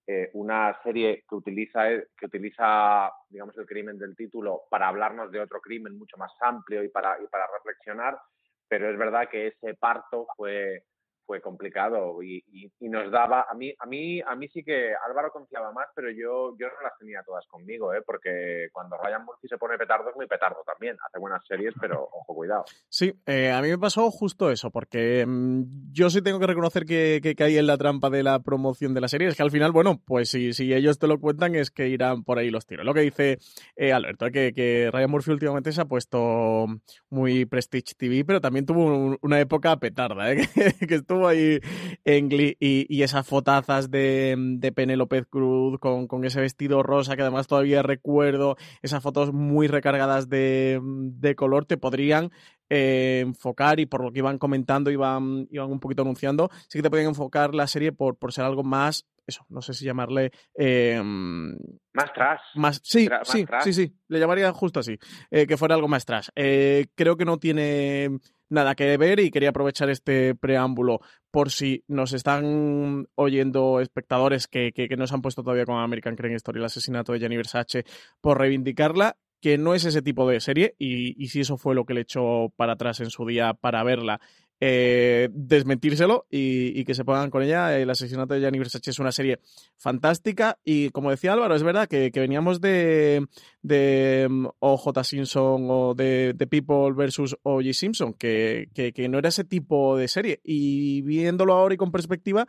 eh, 0.05 0.29
una 0.33 0.77
serie 0.83 1.23
que 1.25 1.35
utiliza, 1.35 1.87
que 1.87 2.25
utiliza, 2.25 3.13
digamos, 3.29 3.57
el 3.57 3.65
crimen 3.65 3.97
del 3.97 4.13
título 4.13 4.63
para 4.69 4.89
hablarnos 4.89 5.31
de 5.31 5.39
otro 5.39 5.61
crimen 5.61 5.97
mucho 5.97 6.17
más 6.17 6.33
amplio 6.41 6.83
y 6.83 6.89
para, 6.89 7.15
y 7.23 7.27
para 7.27 7.47
reflexionar, 7.47 8.19
pero 8.67 8.91
es 8.91 8.97
verdad 8.97 9.29
que 9.29 9.47
ese 9.47 9.75
parto 9.75 10.27
fue, 10.35 10.83
fue 11.29 11.41
complicado 11.41 12.23
y, 12.23 12.43
y, 12.51 12.71
y, 12.79 12.89
nos 12.89 13.11
daba 13.11 13.45
a 13.47 13.53
mí 13.53 13.71
a 13.77 13.85
mí 13.85 14.19
a 14.19 14.35
mí 14.35 14.47
sí 14.47 14.63
que 14.63 14.95
Álvaro 15.07 15.31
confiaba 15.31 15.71
más 15.71 15.85
pero 15.93 16.09
yo 16.09 16.57
yo 16.57 16.65
no 16.65 16.81
las 16.81 16.97
tenía 16.97 17.21
todas 17.21 17.45
conmigo 17.45 17.93
¿eh? 17.93 18.01
porque 18.03 18.69
cuando 18.73 18.97
Ryan 18.97 19.25
Murphy 19.25 19.47
se 19.47 19.59
pone 19.59 19.77
petardo 19.77 20.09
es 20.09 20.15
muy 20.15 20.25
petardo 20.25 20.63
también. 20.65 20.97
Hace 21.05 21.19
buenas 21.19 21.45
series 21.45 21.75
pero 21.79 22.01
ojo 22.01 22.33
cuidado. 22.33 22.65
Sí 22.89 23.13
eh, 23.27 23.51
a 23.51 23.61
mí 23.61 23.67
me 23.67 23.77
pasó 23.77 24.09
justo 24.09 24.49
eso 24.49 24.71
porque 24.71 25.23
mmm, 25.27 25.91
yo 25.91 26.09
sí 26.09 26.23
tengo 26.23 26.39
que 26.39 26.47
reconocer 26.47 26.85
que, 26.85 27.19
que, 27.21 27.35
caí 27.35 27.59
en 27.59 27.67
la 27.67 27.77
trampa 27.77 28.09
de 28.09 28.23
la 28.23 28.39
promoción 28.39 28.95
de 28.95 29.01
la 29.01 29.07
serie. 29.07 29.27
Es 29.27 29.37
que 29.37 29.43
al 29.43 29.51
final 29.51 29.71
bueno 29.71 30.01
pues 30.03 30.31
si, 30.31 30.53
si 30.53 30.73
ellos 30.73 30.97
te 30.97 31.05
lo 31.05 31.19
cuentan 31.19 31.53
es 31.53 31.69
que 31.69 31.89
irán 31.89 32.23
por 32.23 32.39
ahí 32.39 32.49
los 32.49 32.65
tiros. 32.65 32.87
Lo 32.87 32.95
que 32.95 33.01
dice 33.01 33.37
eh, 33.75 33.93
Alberto 33.93 34.31
que, 34.31 34.51
que 34.51 34.89
Ryan 34.91 35.11
Murphy 35.11 35.29
últimamente 35.29 35.71
se 35.73 35.81
ha 35.81 35.85
puesto 35.85 36.65
muy 37.11 37.45
Prestige 37.45 37.93
TV 37.95 38.25
pero 38.25 38.41
también 38.41 38.65
tuvo 38.65 38.85
un, 38.85 39.19
una 39.21 39.39
época 39.39 39.77
petarda 39.77 40.31
¿eh? 40.31 40.49
que 40.89 40.95
estuvo 40.95 41.18
ahí 41.27 41.59
en 42.05 42.29
Glee 42.29 42.57
y, 42.59 42.85
y 42.89 43.03
esas 43.03 43.27
fotazas 43.27 43.91
de, 43.91 44.35
de 44.37 44.71
Penélope 44.71 45.25
Cruz 45.25 45.79
con, 45.79 46.07
con, 46.07 46.25
ese 46.25 46.41
vestido 46.41 46.83
rosa 46.83 47.15
que 47.15 47.21
además 47.21 47.47
todavía 47.47 47.81
recuerdo, 47.81 48.57
esas 48.81 49.03
fotos 49.03 49.33
muy 49.33 49.67
recargadas 49.67 50.29
de, 50.29 50.79
de 50.83 51.35
color 51.35 51.65
te 51.65 51.77
podrían 51.77 52.31
eh, 52.69 53.21
enfocar 53.25 53.79
y 53.79 53.87
por 53.87 54.03
lo 54.03 54.11
que 54.11 54.19
iban 54.19 54.37
comentando, 54.37 54.91
iban, 54.91 55.47
iban 55.49 55.71
un 55.71 55.79
poquito 55.79 56.03
anunciando, 56.03 56.49
sí 56.67 56.77
que 56.77 56.83
te 56.83 56.89
podían 56.91 57.07
enfocar 57.07 57.55
la 57.55 57.65
serie 57.65 57.91
por, 57.91 58.17
por 58.17 58.31
ser 58.31 58.45
algo 58.45 58.63
más 58.63 59.07
eso, 59.25 59.45
no 59.49 59.61
sé 59.61 59.75
si 59.75 59.85
llamarle... 59.85 60.31
Eh, 60.55 60.99
más 61.03 62.13
trash. 62.13 62.41
Más, 62.55 62.81
sí, 62.83 63.05
Tra 63.05 63.23
sí, 63.23 63.45
trash. 63.45 63.63
sí, 63.63 63.73
sí, 63.73 63.95
le 64.07 64.19
llamaría 64.19 64.51
justo 64.51 64.79
así, 64.79 64.97
eh, 65.29 65.45
que 65.45 65.55
fuera 65.55 65.75
algo 65.75 65.87
más 65.87 66.03
trash. 66.03 66.29
Creo 66.33 67.15
que 67.15 67.25
no 67.25 67.37
tiene 67.37 68.09
nada 68.49 68.75
que 68.75 68.97
ver 68.97 69.19
y 69.19 69.31
quería 69.31 69.49
aprovechar 69.49 69.89
este 69.89 70.35
preámbulo 70.35 70.99
por 71.31 71.51
si 71.51 71.83
nos 71.87 72.13
están 72.13 73.07
oyendo 73.15 73.79
espectadores 73.79 74.47
que, 74.47 74.71
que, 74.73 74.87
no 74.97 75.07
se 75.07 75.13
han 75.13 75.21
puesto 75.21 75.43
todavía 75.43 75.65
con 75.65 75.77
American 75.77 76.15
Crime 76.15 76.35
Story, 76.35 76.59
el 76.59 76.65
asesinato 76.65 77.13
de 77.13 77.19
Gianni 77.19 77.37
Versace, 77.37 77.85
por 78.21 78.39
reivindicarla 78.39 79.17
que 79.41 79.57
no 79.57 79.73
es 79.73 79.85
ese 79.85 80.01
tipo 80.01 80.27
de 80.27 80.41
serie 80.41 80.75
y, 80.77 81.23
y 81.23 81.27
si 81.29 81.41
eso 81.41 81.57
fue 81.57 81.75
lo 81.75 81.85
que 81.85 81.93
le 81.93 82.01
echó 82.01 82.51
para 82.57 82.73
atrás 82.73 82.99
en 82.99 83.09
su 83.09 83.25
día 83.25 83.53
para 83.53 83.83
verla 83.83 84.19
eh, 84.61 85.29
desmentírselo 85.31 86.25
y, 86.29 86.83
que 86.83 86.93
se 86.93 87.05
pongan 87.05 87.29
con 87.29 87.43
ella. 87.43 87.77
El 87.77 87.89
asesinato 87.89 88.33
de 88.33 88.41
Gianni 88.41 88.59
Versace 88.59 88.91
es 88.91 88.99
una 88.99 89.11
serie 89.11 89.39
fantástica 89.77 90.59
y 90.63 90.89
como 90.89 91.11
decía 91.11 91.33
Álvaro, 91.33 91.55
es 91.55 91.63
verdad 91.63 91.87
que, 91.87 92.11
veníamos 92.13 92.59
de, 92.59 93.25
de 93.61 94.27
mm, 94.29 94.47
OJ 94.59 95.03
Simpson 95.03 95.67
o 95.69 95.93
de, 95.95 96.35
People 96.49 96.93
versus 96.95 97.37
O.J. 97.43 97.73
Simpson, 97.73 98.13
que, 98.13 98.69
que, 98.73 99.09
no 99.09 99.19
era 99.19 99.29
ese 99.29 99.43
tipo 99.43 99.95
de 99.97 100.07
serie 100.07 100.41
y 100.43 101.01
viéndolo 101.03 101.53
ahora 101.53 101.75
y 101.75 101.77
con 101.77 101.91
perspectiva, 101.91 102.47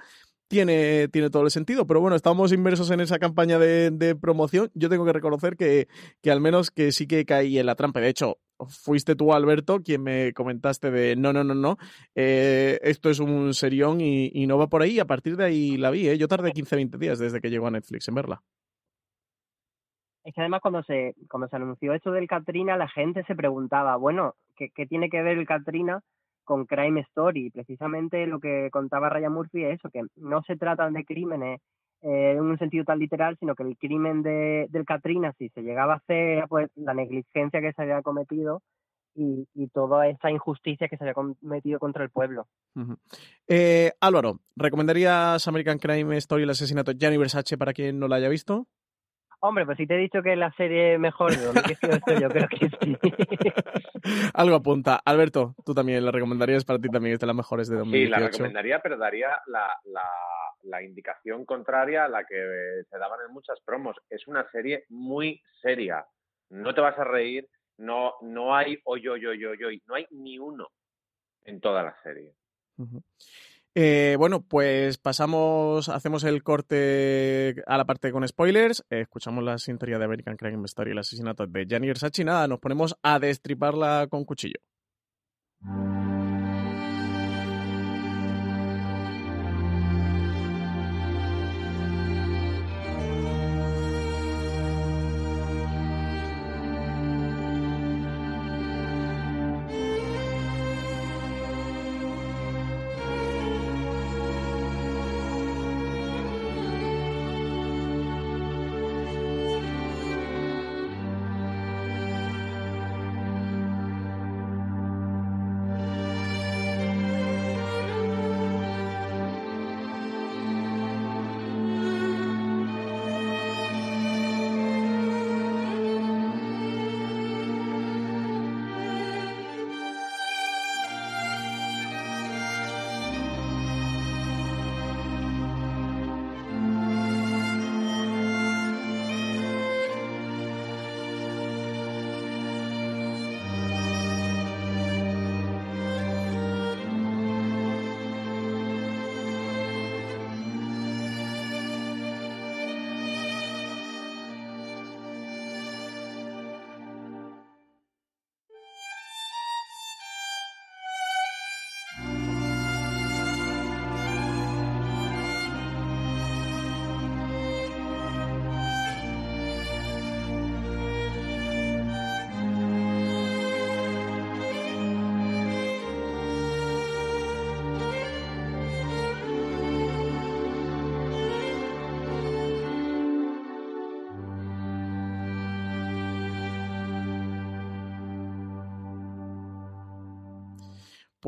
tiene, 0.50 1.06
tiene 1.08 1.30
todo 1.30 1.44
el 1.44 1.50
sentido. 1.52 1.86
Pero 1.86 2.00
bueno, 2.00 2.16
estamos 2.16 2.52
inmersos 2.52 2.90
en 2.90 3.00
esa 3.00 3.20
campaña 3.20 3.58
de, 3.58 4.16
promoción. 4.20 4.70
Yo 4.74 4.88
tengo 4.88 5.06
que 5.06 5.12
reconocer 5.12 5.56
que, 5.56 5.86
que, 6.20 6.30
al 6.32 6.40
menos 6.40 6.72
que 6.72 6.90
sí 6.90 7.06
que 7.06 7.24
caí 7.24 7.58
en 7.58 7.66
la 7.66 7.76
trampa. 7.76 8.00
De 8.00 8.08
hecho, 8.08 8.38
fuiste 8.68 9.14
tú, 9.14 9.32
Alberto, 9.32 9.80
quien 9.80 10.02
me 10.02 10.32
comentaste 10.32 10.90
de 10.90 11.14
no, 11.14 11.32
no, 11.32 11.44
no, 11.44 11.54
no, 11.54 11.76
eh, 12.16 12.80
esto 12.82 13.10
es 13.10 13.20
un 13.20 13.54
serión 13.54 14.00
y, 14.00 14.46
no 14.48 14.58
va 14.58 14.66
por 14.66 14.82
ahí. 14.82 14.98
A 14.98 15.04
partir 15.04 15.36
de 15.36 15.44
ahí 15.44 15.76
la 15.76 15.92
vi, 15.92 16.08
¿eh? 16.08 16.18
Yo 16.18 16.26
tardé 16.26 16.50
15, 16.50 16.74
20 16.74 16.98
días 16.98 17.20
desde 17.20 17.40
que 17.40 17.48
llegó 17.48 17.68
a 17.68 17.70
Netflix 17.70 18.08
en 18.08 18.16
verla. 18.16 18.42
Es 20.24 20.34
que 20.34 20.40
además 20.40 20.60
cuando 20.60 20.82
se, 20.82 21.14
cuando 21.30 21.48
se 21.48 21.56
anunció 21.56 21.94
esto 21.94 22.10
del 22.10 22.26
Katrina, 22.26 22.76
la 22.76 22.88
gente 22.88 23.22
se 23.24 23.36
preguntaba, 23.36 23.94
bueno, 23.96 24.34
¿qué, 24.56 24.70
qué 24.74 24.84
tiene 24.86 25.08
que 25.08 25.22
ver 25.22 25.38
el 25.38 25.46
Katrina 25.46 26.02
con 26.50 26.66
Crime 26.66 27.02
Story. 27.02 27.48
Precisamente 27.50 28.26
lo 28.26 28.40
que 28.40 28.70
contaba 28.72 29.08
Ryan 29.08 29.32
Murphy 29.32 29.62
es 29.62 29.78
eso, 29.78 29.88
que 29.88 30.02
no 30.16 30.42
se 30.42 30.56
tratan 30.56 30.92
de 30.94 31.04
crímenes 31.04 31.60
eh, 32.02 32.32
en 32.32 32.40
un 32.40 32.58
sentido 32.58 32.82
tan 32.84 32.98
literal, 32.98 33.36
sino 33.38 33.54
que 33.54 33.62
el 33.62 33.76
crimen 33.78 34.24
de, 34.24 34.66
del 34.68 34.84
Katrina, 34.84 35.32
si 35.38 35.48
se 35.50 35.62
llegaba 35.62 35.92
a 35.92 35.96
hacer, 35.98 36.48
pues 36.48 36.68
la 36.74 36.92
negligencia 36.92 37.60
que 37.60 37.72
se 37.72 37.82
había 37.82 38.02
cometido 38.02 38.62
y, 39.14 39.46
toda 39.72 40.08
esta 40.08 40.28
injusticia 40.32 40.88
que 40.88 40.96
se 40.96 41.04
había 41.04 41.14
cometido 41.14 41.78
contra 41.78 42.02
el 42.02 42.10
pueblo. 42.10 42.48
eh, 43.46 43.92
Álvaro, 44.00 44.40
¿recomendarías 44.56 45.46
American 45.46 45.78
Crime 45.78 46.16
Story, 46.16 46.42
el 46.42 46.50
asesinato 46.50 46.90
de 46.90 46.98
Gianni 46.98 47.16
Versace 47.16 47.58
para 47.58 47.72
quien 47.72 48.00
no 48.00 48.08
la 48.08 48.16
haya 48.16 48.28
visto? 48.28 48.66
Hombre, 49.42 49.64
pues 49.64 49.78
si 49.78 49.86
te 49.86 49.94
he 49.94 49.98
dicho 49.98 50.22
que 50.22 50.36
la 50.36 50.52
serie 50.52 50.98
mejor 50.98 51.34
de 51.34 51.44
2018, 51.46 52.20
yo 52.20 52.28
creo 52.28 52.48
que 52.48 52.68
sí. 52.68 52.98
Algo 54.34 54.56
apunta. 54.56 55.00
Alberto, 55.04 55.54
tú 55.64 55.72
también 55.74 56.04
la 56.04 56.10
recomendarías 56.10 56.64
para 56.64 56.78
ti 56.78 56.88
también, 56.90 57.14
es 57.14 57.20
de 57.20 57.26
las 57.26 57.36
mejores 57.36 57.68
de 57.68 57.76
2018. 57.76 58.06
Sí, 58.06 58.10
la 58.10 58.26
recomendaría, 58.28 58.80
pero 58.80 58.98
daría 58.98 59.28
la, 59.46 59.70
la, 59.84 60.04
la 60.64 60.82
indicación 60.82 61.46
contraria 61.46 62.04
a 62.04 62.08
la 62.08 62.24
que 62.24 62.82
se 62.88 62.98
daban 62.98 63.20
en 63.26 63.32
muchas 63.32 63.58
promos. 63.64 63.96
Es 64.10 64.26
una 64.26 64.46
serie 64.50 64.84
muy 64.90 65.42
seria. 65.62 66.04
No 66.50 66.74
te 66.74 66.80
vas 66.82 66.98
a 66.98 67.04
reír, 67.04 67.48
no, 67.78 68.14
no 68.20 68.54
hay 68.54 68.78
oy, 68.84 69.08
oy, 69.08 69.24
oy, 69.24 69.44
oy, 69.44 69.82
no 69.86 69.94
hay 69.94 70.06
ni 70.10 70.38
uno 70.38 70.68
en 71.44 71.60
toda 71.60 71.82
la 71.82 71.96
serie. 72.02 72.34
Eh, 73.74 74.16
bueno, 74.18 74.42
pues 74.42 74.98
pasamos, 74.98 75.88
hacemos 75.88 76.24
el 76.24 76.42
corte 76.42 77.62
a 77.66 77.76
la 77.76 77.84
parte 77.84 78.10
con 78.10 78.26
spoilers, 78.26 78.84
eh, 78.90 79.02
escuchamos 79.02 79.44
la 79.44 79.58
sintonía 79.58 79.98
de 79.98 80.04
American 80.04 80.36
Crime 80.36 80.64
Story, 80.64 80.90
el 80.90 80.98
asesinato 80.98 81.46
de 81.46 81.66
Gianni 81.66 81.86
Versace, 81.86 82.24
nada, 82.24 82.48
nos 82.48 82.58
ponemos 82.58 82.96
a 83.02 83.20
destriparla 83.20 84.08
con 84.10 84.24
cuchillo. 84.24 84.58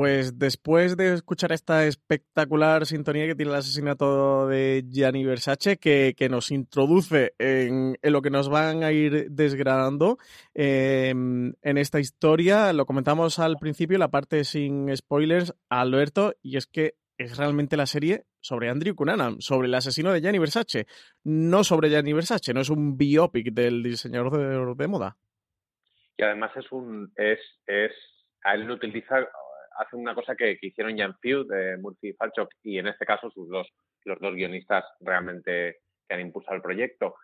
Pues 0.03 0.37
después 0.37 0.97
de 0.97 1.15
escuchar 1.15 1.53
esta 1.53 1.87
espectacular 1.87 2.87
sintonía 2.87 3.29
que 3.29 3.37
tiene 3.37 3.53
el 3.53 3.59
asesinato 3.59 4.49
de 4.49 4.85
Gianni 4.91 5.25
Versace, 5.25 5.77
que, 5.77 6.29
nos 6.29 6.51
introduce 6.51 7.37
en, 7.39 7.97
lo 8.03 8.21
que 8.21 8.31
nos 8.31 8.49
van 8.49 8.83
a 8.83 8.91
ir 8.91 9.31
desgranando 9.31 10.19
em, 10.55 11.55
en 11.63 11.79
esta 11.79 12.01
historia, 12.01 12.73
lo 12.73 12.85
comentamos 12.85 13.39
al 13.39 13.59
principio, 13.59 13.97
la 13.97 14.11
parte 14.11 14.43
sin 14.43 14.91
spoilers, 14.97 15.55
Alberto, 15.69 16.35
y 16.43 16.57
es 16.57 16.67
que 16.67 16.97
es 17.17 17.37
realmente 17.37 17.77
la 17.77 17.87
serie 17.87 18.25
sobre 18.41 18.71
Andrew 18.71 18.97
Cunanan, 18.97 19.41
sobre 19.41 19.69
el 19.69 19.75
asesino 19.77 20.13
de 20.13 20.21
Gianni 20.21 20.41
Versace, 20.41 20.89
no 21.23 21.63
sobre 21.63 21.91
Gianni 21.91 22.13
Versace, 22.13 22.53
no 22.53 22.63
es 22.63 22.71
un 22.71 22.99
biopic 22.99 23.53
del 23.53 23.85
diseñador 23.85 24.77
de, 24.77 24.89
moda. 24.89 25.17
Y 26.17 26.25
además 26.25 26.51
es 26.57 26.73
un 26.73 27.13
es 27.15 27.39
es 27.69 27.93
él 28.45 28.63
lo 28.63 28.75
utiliza 28.75 29.29
hace 29.79 29.97
una 29.97 30.15
cosa 30.15 30.35
que, 30.35 30.59
hicieron 30.61 30.97
Jan 30.97 31.17
Few 31.21 31.45
de 31.45 31.77
Murphy 31.79 32.09
y 32.09 32.13
Falchuk 32.13 32.49
y 32.63 32.79
en 32.79 32.89
este 32.89 33.07
caso 33.07 33.31
sus 33.31 33.49
dos, 33.49 33.69
los 34.05 34.19
dos 34.21 34.35
guionistas 34.35 34.85
realmente 35.01 35.79
que 36.09 36.15
han 36.15 36.21
impulsado 36.21 36.57
el 36.57 36.63
proyecto, 36.63 37.17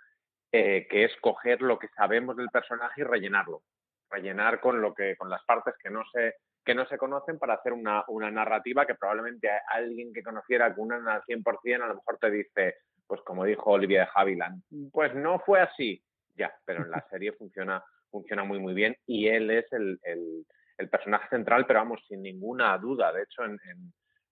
eh, 0.52 0.86
que 0.88 1.04
es 1.04 1.12
coger 1.20 1.60
lo 1.62 1.78
que 1.78 1.88
sabemos 1.88 2.36
del 2.36 2.48
personaje 2.48 3.02
y 3.02 3.04
rellenarlo, 3.04 3.62
rellenar 4.10 4.60
con 4.60 4.80
lo 4.80 4.94
que, 4.94 5.16
con 5.16 5.28
las 5.28 5.44
partes 5.44 5.74
que 5.82 5.90
no 5.90 6.02
se 6.12 6.36
que 6.68 6.74
no 6.74 6.86
se 6.86 6.98
conocen 6.98 7.38
para 7.38 7.54
hacer 7.54 7.72
una, 7.72 8.04
una 8.08 8.30
narrativa 8.30 8.84
que 8.84 8.94
probablemente 8.94 9.48
alguien 9.72 10.12
que 10.12 10.22
conociera 10.22 10.74
Cunan 10.74 11.08
al 11.08 11.22
100% 11.22 11.82
a 11.82 11.86
lo 11.86 11.94
mejor 11.94 12.18
te 12.18 12.30
dice, 12.30 12.74
pues 13.06 13.22
como 13.22 13.46
dijo 13.46 13.70
Olivia 13.70 14.00
de 14.00 14.08
Havilland, 14.14 14.62
pues 14.92 15.14
no 15.14 15.38
fue 15.38 15.62
así, 15.62 16.04
ya, 16.36 16.54
pero 16.66 16.84
en 16.84 16.90
la 16.90 17.00
serie 17.10 17.32
funciona, 17.32 17.82
funciona 18.10 18.44
muy 18.44 18.58
muy 18.58 18.74
bien 18.74 18.94
y 19.06 19.28
él 19.28 19.50
es 19.50 19.64
el, 19.72 19.98
el 20.02 20.44
personaje 20.88 21.28
central, 21.28 21.66
pero 21.66 21.80
vamos, 21.80 22.00
sin 22.06 22.22
ninguna 22.22 22.78
duda. 22.78 23.12
De 23.12 23.22
hecho, 23.22 23.44
en, 23.44 23.58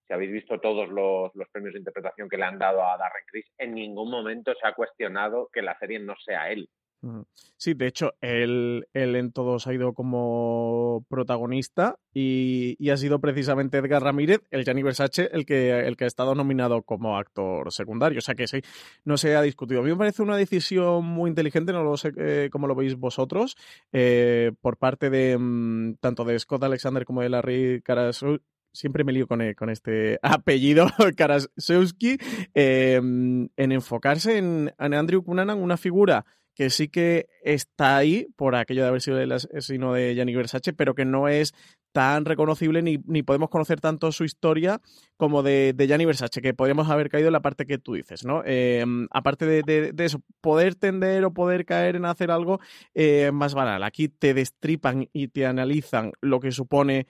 si 0.06 0.12
habéis 0.12 0.32
visto 0.32 0.60
todos 0.60 0.88
los, 0.88 1.32
premios 1.50 1.74
de 1.74 1.80
interpretación 1.80 2.28
que 2.28 2.36
le 2.36 2.44
han 2.44 2.58
dado 2.58 2.84
a 2.84 2.96
Darren 2.96 3.24
Criss, 3.26 3.46
en 3.58 3.74
ningún 3.74 4.10
momento 4.10 4.54
se 4.54 4.66
ha 4.66 4.72
cuestionado 4.72 5.50
que 5.52 5.62
la 5.62 5.76
serie 5.78 5.98
no 5.98 6.14
sea 6.24 6.50
él. 6.50 6.68
Sí, 7.58 7.74
de 7.74 7.86
hecho, 7.86 8.14
él, 8.20 8.86
él, 8.92 9.16
en 9.16 9.32
todos 9.32 9.66
ha 9.66 9.72
ido 9.72 9.94
como 9.94 11.04
protagonista 11.08 11.98
y, 12.12 12.76
ha 12.90 12.96
sido 12.96 13.18
precisamente 13.18 13.78
Edgar 13.78 14.02
Ramírez, 14.02 14.42
el 14.50 14.64
Gianni 14.64 14.82
Versace, 14.82 15.30
el 15.32 15.46
que, 15.46 15.70
el 15.70 15.96
que 15.96 16.04
ha 16.04 16.06
estado 16.06 16.34
nominado 16.34 16.82
como 16.82 17.16
actor 17.16 17.72
secundario. 17.72 18.18
O 18.18 18.22
sea 18.22 18.34
que 18.34 18.44
no 19.04 19.16
se 19.16 19.36
ha 19.36 19.42
discutido. 19.42 19.80
A 19.80 19.84
mí 19.84 19.90
me 19.90 19.96
parece 19.96 20.22
una 20.22 20.36
decisión 20.36 21.04
muy 21.04 21.30
inteligente, 21.30 21.72
no 21.72 21.82
lo 21.82 21.96
sé 21.96 22.12
eh, 22.16 22.48
cómo 22.52 22.66
lo 22.66 22.74
veis 22.74 22.96
vosotros, 22.96 23.56
eh, 23.92 24.52
por 24.60 24.76
parte 24.76 25.10
de 25.10 25.36
mm, 25.38 25.94
tanto 26.00 26.24
de 26.24 26.38
Scott 26.38 26.62
Alexander 26.62 27.04
como 27.04 27.22
de 27.22 27.30
Larry 27.30 27.82
Caras 27.82 28.24
siempre 28.76 29.04
me 29.04 29.12
lío 29.12 29.26
con, 29.26 29.40
eh, 29.40 29.54
este 29.68 30.18
apellido, 30.22 30.86
Karasewski, 31.16 32.18
em, 32.54 33.48
en 33.56 33.72
enfocarse 33.72 34.38
en, 34.38 34.72
en 34.78 34.94
Andrew 34.94 35.24
Cunanan, 35.24 35.58
una 35.58 35.76
figura 35.76 36.26
que 36.56 36.70
sí 36.70 36.88
que 36.88 37.28
está 37.42 37.98
ahí 37.98 38.26
por 38.34 38.56
aquello 38.56 38.82
de 38.82 38.88
haber 38.88 39.02
sido 39.02 39.20
el 39.20 39.30
asesino 39.30 39.92
de 39.92 40.14
Gianni 40.14 40.34
Versace, 40.34 40.72
pero 40.72 40.94
que 40.94 41.04
no 41.04 41.28
es 41.28 41.54
tan 41.92 42.24
reconocible 42.24 42.82
ni, 42.82 42.98
ni 43.06 43.22
podemos 43.22 43.50
conocer 43.50 43.80
tanto 43.80 44.10
su 44.10 44.24
historia 44.24 44.80
como 45.16 45.42
de, 45.42 45.74
de 45.74 45.86
Gianni 45.86 46.06
Versace, 46.06 46.40
que 46.40 46.54
podríamos 46.54 46.88
haber 46.88 47.10
caído 47.10 47.28
en 47.28 47.34
la 47.34 47.40
parte 47.40 47.66
que 47.66 47.78
tú 47.78 47.94
dices, 47.94 48.24
¿no? 48.24 48.42
Em, 48.44 49.06
aparte 49.10 49.46
de, 49.46 49.94
eso, 49.98 50.22
poder 50.40 50.74
tender 50.74 51.24
o 51.26 51.34
poder 51.34 51.66
caer 51.66 51.96
en 51.96 52.06
hacer 52.06 52.30
algo 52.30 52.58
eh, 52.94 53.30
más 53.32 53.54
banal. 53.54 53.82
Aquí 53.82 54.08
te 54.08 54.32
destripan 54.32 55.08
y 55.12 55.28
te 55.28 55.46
analizan 55.46 56.12
lo 56.22 56.40
que 56.40 56.52
supone 56.52 57.06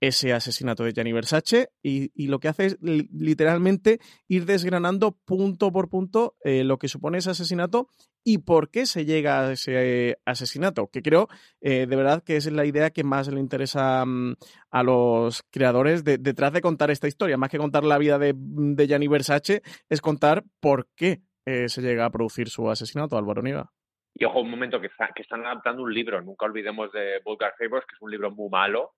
ese 0.00 0.32
asesinato 0.32 0.84
de 0.84 0.92
Gianni 0.92 1.12
Versace 1.12 1.70
y, 1.82 2.28
lo 2.28 2.38
que 2.38 2.48
hace 2.48 2.66
es 2.66 2.78
literalmente 2.80 3.98
ir 4.28 4.44
desgranando 4.44 5.12
punto 5.24 5.72
por 5.72 5.88
punto 5.88 6.36
eh, 6.44 6.64
lo 6.64 6.78
que 6.78 6.88
supone 6.88 7.18
ese 7.18 7.30
asesinato 7.30 7.88
y 8.24 8.38
por 8.38 8.70
qué 8.70 8.86
se 8.86 9.04
llega 9.04 9.40
a 9.40 9.52
ese 9.52 10.18
asesinato, 10.24 10.88
que 10.88 11.02
creo 11.02 11.28
eh, 11.60 11.86
de 11.86 11.96
verdad 11.96 12.22
que 12.22 12.36
es 12.36 12.50
la 12.52 12.66
idea 12.66 12.90
que 12.90 13.04
más 13.04 13.28
le 13.28 13.40
interesa 13.40 14.04
mm, 14.04 14.36
a 14.70 14.82
los 14.82 15.42
creadores 15.50 16.04
detrás 16.04 16.52
de 16.52 16.60
contar 16.60 16.90
esta 16.90 17.08
historia, 17.08 17.38
más 17.38 17.50
que 17.50 17.58
contar 17.58 17.84
la 17.84 17.98
vida 17.98 18.18
de, 18.18 18.34
de 18.36 18.86
Gianni 18.86 19.08
Versace, 19.08 19.62
es 19.88 20.00
contar 20.00 20.44
por 20.60 20.88
qué 20.94 21.22
eh, 21.46 21.68
se 21.68 21.80
llega 21.80 22.04
a 22.04 22.10
producir 22.10 22.50
su 22.50 22.68
asesinato, 22.68 23.16
Álvaro 23.16 23.40
Niva. 23.40 23.72
Y 24.14 24.24
ojo, 24.24 24.40
un 24.40 24.50
momento 24.50 24.80
que, 24.80 24.90
que 25.14 25.22
están 25.22 25.46
adaptando 25.46 25.82
un 25.82 25.94
libro, 25.94 26.20
nunca 26.20 26.44
olvidemos 26.44 26.92
de 26.92 27.20
Vulgar 27.24 27.54
Favors, 27.56 27.86
que 27.86 27.94
es 27.94 28.02
un 28.02 28.10
libro 28.10 28.30
muy 28.30 28.50
malo, 28.50 28.96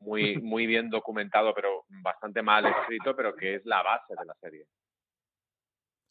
muy, 0.00 0.36
muy 0.42 0.66
bien 0.66 0.90
documentado, 0.90 1.54
pero 1.54 1.84
bastante 2.02 2.42
mal 2.42 2.66
escrito, 2.66 3.14
pero 3.16 3.34
que 3.34 3.56
es 3.56 3.66
la 3.66 3.82
base 3.82 4.14
de 4.18 4.24
la 4.24 4.34
serie. 4.34 4.66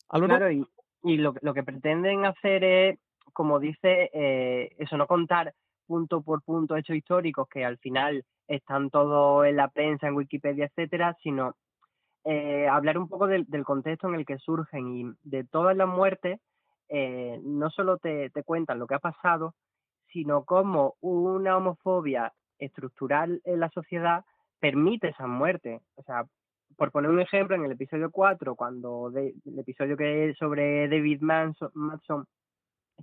Claro, 0.09 0.51
y, 0.51 0.65
y 1.03 1.17
lo, 1.17 1.33
lo, 1.41 1.53
que 1.53 1.63
pretenden 1.63 2.25
hacer 2.25 2.63
es, 2.63 2.99
como 3.33 3.59
dice, 3.59 4.11
eh, 4.13 4.75
eso, 4.77 4.95
no 4.97 5.07
contar 5.07 5.53
punto 5.87 6.21
por 6.21 6.43
punto 6.43 6.77
hechos 6.77 6.95
históricos 6.95 7.47
que 7.49 7.65
al 7.65 7.77
final 7.79 8.23
están 8.47 8.89
todos 8.89 9.45
en 9.45 9.55
la 9.55 9.69
prensa, 9.69 10.07
en 10.07 10.15
Wikipedia, 10.15 10.65
etcétera, 10.65 11.17
sino 11.21 11.55
eh, 12.25 12.67
hablar 12.67 12.97
un 12.97 13.09
poco 13.09 13.27
del, 13.27 13.45
del, 13.47 13.63
contexto 13.63 14.07
en 14.07 14.15
el 14.15 14.25
que 14.25 14.37
surgen 14.37 14.95
y 14.95 15.05
de 15.23 15.43
todas 15.43 15.75
las 15.75 15.87
muertes, 15.87 16.39
eh, 16.89 17.39
no 17.43 17.69
solo 17.69 17.97
te, 17.97 18.29
te 18.29 18.43
cuentan 18.43 18.79
lo 18.79 18.87
que 18.87 18.95
ha 18.95 18.99
pasado, 18.99 19.55
sino 20.11 20.45
cómo 20.45 20.95
una 21.01 21.57
homofobia 21.57 22.31
estructural 22.65 23.41
en 23.45 23.59
la 23.59 23.69
sociedad 23.69 24.25
permite 24.59 25.09
esa 25.09 25.27
muerte. 25.27 25.81
O 25.95 26.03
sea, 26.03 26.25
por 26.77 26.91
poner 26.91 27.11
un 27.11 27.19
ejemplo, 27.19 27.55
en 27.55 27.65
el 27.65 27.71
episodio 27.71 28.11
4, 28.11 28.55
cuando 28.55 29.11
el 29.15 29.59
episodio 29.59 29.97
que 29.97 30.29
es 30.29 30.37
sobre 30.37 30.87
David 30.87 31.21
Manson, 31.21 32.25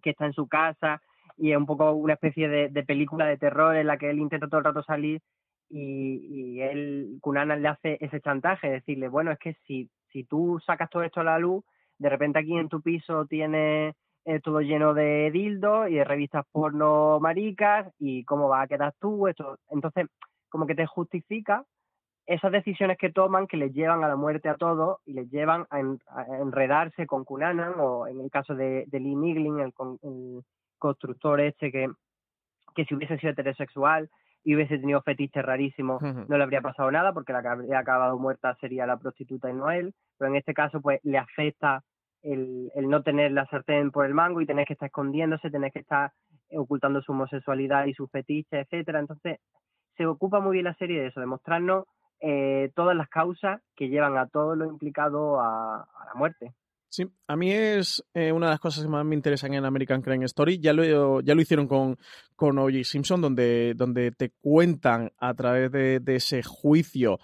que 0.03 0.11
está 0.11 0.27
en 0.27 0.33
su 0.33 0.49
casa 0.49 1.01
y 1.37 1.53
es 1.53 1.57
un 1.57 1.67
poco 1.67 1.93
una 1.93 2.15
especie 2.15 2.49
de, 2.49 2.83
película 2.85 3.27
de 3.27 3.37
terror 3.37 3.77
en 3.77 3.87
la 3.87 3.99
que 3.99 4.11
él 4.11 4.19
intenta 4.19 4.49
todo 4.49 4.59
el 4.59 4.65
rato 4.65 4.83
salir 4.83 5.21
y, 5.69 6.61
él, 6.61 7.19
Cunanan 7.21 7.63
le 7.63 7.69
hace 7.69 7.99
ese 8.01 8.21
chantaje, 8.21 8.69
decirle, 8.69 9.09
bueno, 9.09 9.31
es 9.31 9.39
que 9.39 9.55
si, 9.67 9.89
si 10.13 10.25
tú 10.25 10.61
sacas 10.67 10.91
todo 10.91 11.05
esto 11.05 11.21
a 11.21 11.25
la 11.25 11.39
luz, 11.39 11.65
de 11.99 12.09
repente 12.09 12.39
aquí 12.41 12.57
en 12.57 12.69
tu 12.69 12.83
piso 12.83 13.27
tienes 13.27 13.95
eh, 14.25 14.41
todo 14.41 14.61
lleno 14.61 14.95
de 14.95 15.31
dildos 15.31 15.89
y 15.89 15.95
de 15.95 16.05
revistas 16.05 16.45
porno 16.53 17.19
maricas 17.21 17.93
y 17.99 18.25
cómo 18.25 18.49
va 18.49 18.63
a 18.63 18.67
quedar 18.69 18.95
tú, 19.01 19.29
esto. 19.29 19.59
Entonces, 19.71 20.07
como 20.49 20.67
que 20.67 20.75
te 20.75 20.87
justifica 20.87 21.65
esas 22.27 22.53
decisiones 22.53 22.97
que 22.99 23.11
toman 23.11 23.47
que 23.47 23.57
les 23.57 23.73
llevan 23.73 24.05
a 24.05 24.09
la 24.09 24.17
muerte 24.17 24.49
a 24.49 24.55
todos 24.55 24.99
y 25.05 25.15
les 25.15 25.29
llevan 25.31 25.67
a, 25.71 25.81
enredarse 26.41 27.07
con 27.07 27.25
Cunanan 27.25 27.75
o 27.79 28.07
en 28.07 28.21
el 28.21 28.31
caso 28.31 28.55
de, 28.55 28.85
de 28.87 29.01
Lee 29.01 29.17
Niglin, 29.17 29.59
el, 29.59 29.73
constructor 30.79 31.41
este 31.41 31.71
que, 31.71 31.89
que 32.75 32.85
si 32.85 32.95
hubiese 32.95 33.19
sido 33.19 33.33
heterosexual 33.33 34.09
y 34.45 34.55
hubiese 34.55 34.79
tenido 34.79 35.03
fetiches 35.03 35.45
rarísimos, 35.45 36.01
no 36.01 36.39
le 36.39 36.43
habría 36.43 36.63
pasado 36.63 36.91
nada 36.91 37.13
porque 37.13 37.33
la 37.33 37.43
que 37.43 37.49
habría 37.49 37.79
acabado 37.81 38.19
muerta 38.19 38.57
sería 38.61 38.87
la 38.87 38.97
prostituta 38.97 39.51
y 39.51 39.53
no 39.53 39.71
él, 39.71 39.93
pero 40.17 40.31
en 40.31 40.37
este 40.37 40.55
caso 40.55 40.81
pues 40.81 41.01
le 41.03 41.19
afecta 41.19 41.83
el, 42.23 42.71
el, 42.75 42.89
no 42.89 43.03
tener 43.03 43.33
la 43.33 43.47
sartén 43.47 43.91
por 43.91 44.07
el 44.07 44.15
mango 44.15 44.41
y 44.41 44.47
tener 44.47 44.67
que 44.67 44.75
estar 44.75 44.87
escondiéndose, 44.87 45.51
tener 45.51 45.73
que 45.73 45.81
estar 45.81 46.13
ocultando 46.53 47.01
su 47.03 47.13
homosexualidad 47.13 47.87
y 47.87 47.95
su 47.95 48.07
fetiche, 48.09 48.61
etcétera. 48.61 49.01
Entonces, 49.01 49.39
se 49.97 50.07
ocupa 50.07 50.41
muy 50.41 50.55
bien 50.55 50.65
la 50.65 50.75
serie 50.75 51.01
de 51.01 51.09
eso, 51.09 51.21
de 51.21 51.27
mostrarnos 51.27 51.85
eh, 52.21 52.71
todas 52.75 52.97
las 52.97 53.09
causas 53.09 53.61
que 53.77 53.89
llevan 53.89 54.17
a 54.17 54.27
todos 54.27 54.57
los 54.57 54.69
implicados 54.69 55.39
a, 55.41 55.87
la 56.07 56.15
muerte. 56.15 56.53
Sí, 56.89 57.07
a 57.29 57.37
mí 57.37 57.53
es 57.53 58.05
eh, 58.15 58.33
una 58.33 58.47
de 58.47 58.53
las 58.53 58.61
cosas 58.61 58.83
que 58.83 58.91
más 58.91 59.05
me 59.05 59.15
interesan 59.15 59.55
en 59.55 59.65
American 59.65 60.03
Crime 60.03 60.25
Story. 60.25 60.59
Ya 60.59 60.73
lo, 60.73 61.21
ya 61.21 61.35
lo 61.35 61.41
hicieron 61.41 61.69
con, 61.69 61.97
con 62.35 62.59
O.J. 62.59 62.83
Simpson, 62.83 63.21
donde, 63.21 63.75
donde 63.77 64.11
te 64.11 64.31
cuentan 64.31 65.13
a 65.19 65.35
través 65.35 65.71
de 65.71 66.17
ese 66.17 66.43
juicio 66.43 67.19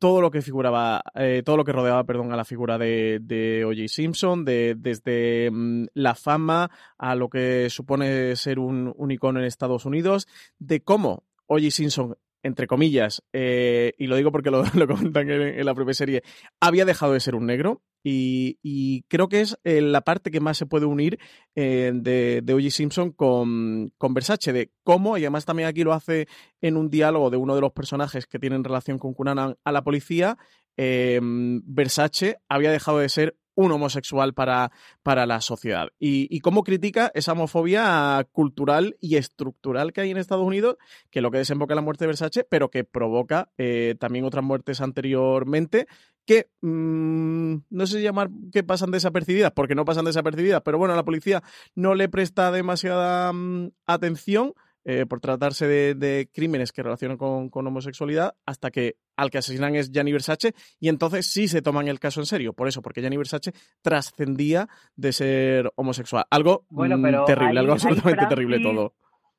todo 0.00 0.20
lo 0.22 0.30
que 0.30 0.42
figuraba, 0.42 1.02
eh, 1.14 1.42
todo 1.44 1.58
lo 1.58 1.64
que 1.64 1.72
rodeaba, 1.72 2.02
perdón, 2.04 2.32
a 2.32 2.36
la 2.36 2.44
figura 2.44 2.78
de, 2.78 3.20
de. 3.22 3.86
Simpson, 3.86 4.44
de, 4.44 4.74
desde 4.76 5.50
mm, 5.52 5.88
la 5.94 6.14
fama 6.14 6.70
a 6.98 7.14
lo 7.14 7.28
que 7.28 7.68
supone 7.70 8.34
ser 8.34 8.58
un, 8.58 8.92
un 8.96 9.10
icono 9.10 9.38
en 9.38 9.44
Estados 9.44 9.84
Unidos, 9.84 10.26
de 10.58 10.80
cómo 10.82 11.24
O.J. 11.46 11.70
Simpson 11.70 12.16
entre 12.42 12.66
comillas, 12.66 13.22
eh, 13.32 13.92
y 13.98 14.06
lo 14.06 14.16
digo 14.16 14.32
porque 14.32 14.50
lo, 14.50 14.62
lo 14.74 14.88
comentan 14.88 15.30
en, 15.30 15.64
la 15.64 15.74
propia 15.74 15.94
serie, 15.94 16.22
había 16.60 16.84
dejado 16.84 17.12
de 17.12 17.20
ser 17.20 17.34
un 17.34 17.46
negro. 17.46 17.82
Y, 18.02 19.04
creo 19.08 19.28
que 19.28 19.42
es 19.42 19.58
eh, 19.62 19.82
la 19.82 20.00
parte 20.00 20.30
que 20.30 20.40
más 20.40 20.56
se 20.56 20.64
puede 20.64 20.86
unir 20.86 21.18
eh, 21.54 21.92
de, 21.94 22.40
de. 22.42 22.70
Simpson 22.70 23.12
con, 23.12 23.92
con, 23.98 24.14
Versace, 24.14 24.54
de 24.54 24.70
cómo, 24.84 25.18
y 25.18 25.22
además 25.22 25.44
también 25.44 25.68
aquí 25.68 25.84
lo 25.84 25.92
hace 25.92 26.26
en 26.62 26.78
un 26.78 26.88
diálogo 26.88 27.28
de 27.28 27.36
uno 27.36 27.54
de 27.54 27.60
los 27.60 27.72
personajes 27.72 28.26
que 28.26 28.38
tienen 28.38 28.64
relación 28.64 28.98
con 28.98 29.12
Cunanan 29.12 29.56
a 29.64 29.72
la 29.72 29.84
policía, 29.84 30.38
Versace 30.78 32.38
había 32.48 32.70
dejado 32.70 33.00
de 33.00 33.10
ser 33.10 33.36
un 33.60 33.72
homosexual 33.72 34.34
para, 34.34 34.72
para 35.02 35.26
la 35.26 35.40
sociedad. 35.40 35.88
Y, 35.98 36.40
cómo 36.40 36.64
critica 36.64 37.10
esa 37.14 37.32
homofobia 37.32 38.26
cultural 38.32 38.96
y 39.00 39.16
estructural 39.16 39.92
que 39.92 40.00
hay 40.00 40.10
en 40.10 40.16
Estados 40.16 40.46
Unidos, 40.46 40.76
que 41.10 41.20
lo 41.20 41.30
que 41.30 41.38
desemboca 41.38 41.74
la 41.74 41.82
muerte 41.82 42.04
de 42.04 42.08
Versace, 42.08 42.44
pero 42.44 42.70
que 42.70 42.84
provoca 42.84 43.50
eh, 43.58 43.94
también 43.98 44.24
otras 44.24 44.44
muertes 44.44 44.80
anteriormente 44.80 45.86
que 46.26 46.48
mmm, 46.60 47.56
no 47.70 47.86
sé 47.86 48.02
llamar 48.02 48.30
que 48.52 48.62
pasan 48.62 48.90
desapercibidas, 48.90 49.52
porque 49.52 49.74
no 49.74 49.84
pasan 49.84 50.04
desapercibidas, 50.04 50.62
pero 50.62 50.78
bueno, 50.78 50.94
la 50.94 51.04
policía 51.04 51.42
no 51.74 51.94
le 51.94 52.08
presta 52.08 52.50
demasiada 52.52 53.32
mm, 53.32 53.72
atención 53.86 54.54
eh, 54.84 55.06
por 55.06 55.20
tratarse 55.20 55.66
de, 55.66 56.28
crímenes 56.32 56.72
que 56.72 56.82
relacionan 56.82 57.16
con, 57.16 57.50
homosexualidad, 57.52 58.34
hasta 58.46 58.70
que 58.70 58.96
al 59.16 59.30
que 59.30 59.38
asesinan 59.38 59.74
es 59.74 59.92
Gianni 59.92 60.12
Versace, 60.12 60.54
y 60.78 60.88
entonces 60.88 61.30
sí 61.30 61.48
se 61.48 61.60
toman 61.60 61.88
el 61.88 62.00
caso 62.00 62.20
en 62.20 62.26
serio. 62.26 62.52
Por 62.54 62.68
eso, 62.68 62.80
porque 62.80 63.00
Gianni 63.00 63.18
Versace 63.18 63.52
trascendía 63.82 64.68
de 64.96 65.12
ser 65.12 65.70
homosexual. 65.76 66.24
Algo 66.30 66.64
mm, 66.70 67.24
terrible, 67.26 67.60
algo 67.60 67.72
absolutamente 67.72 68.26
terrible 68.26 68.60
todo. 68.60 68.94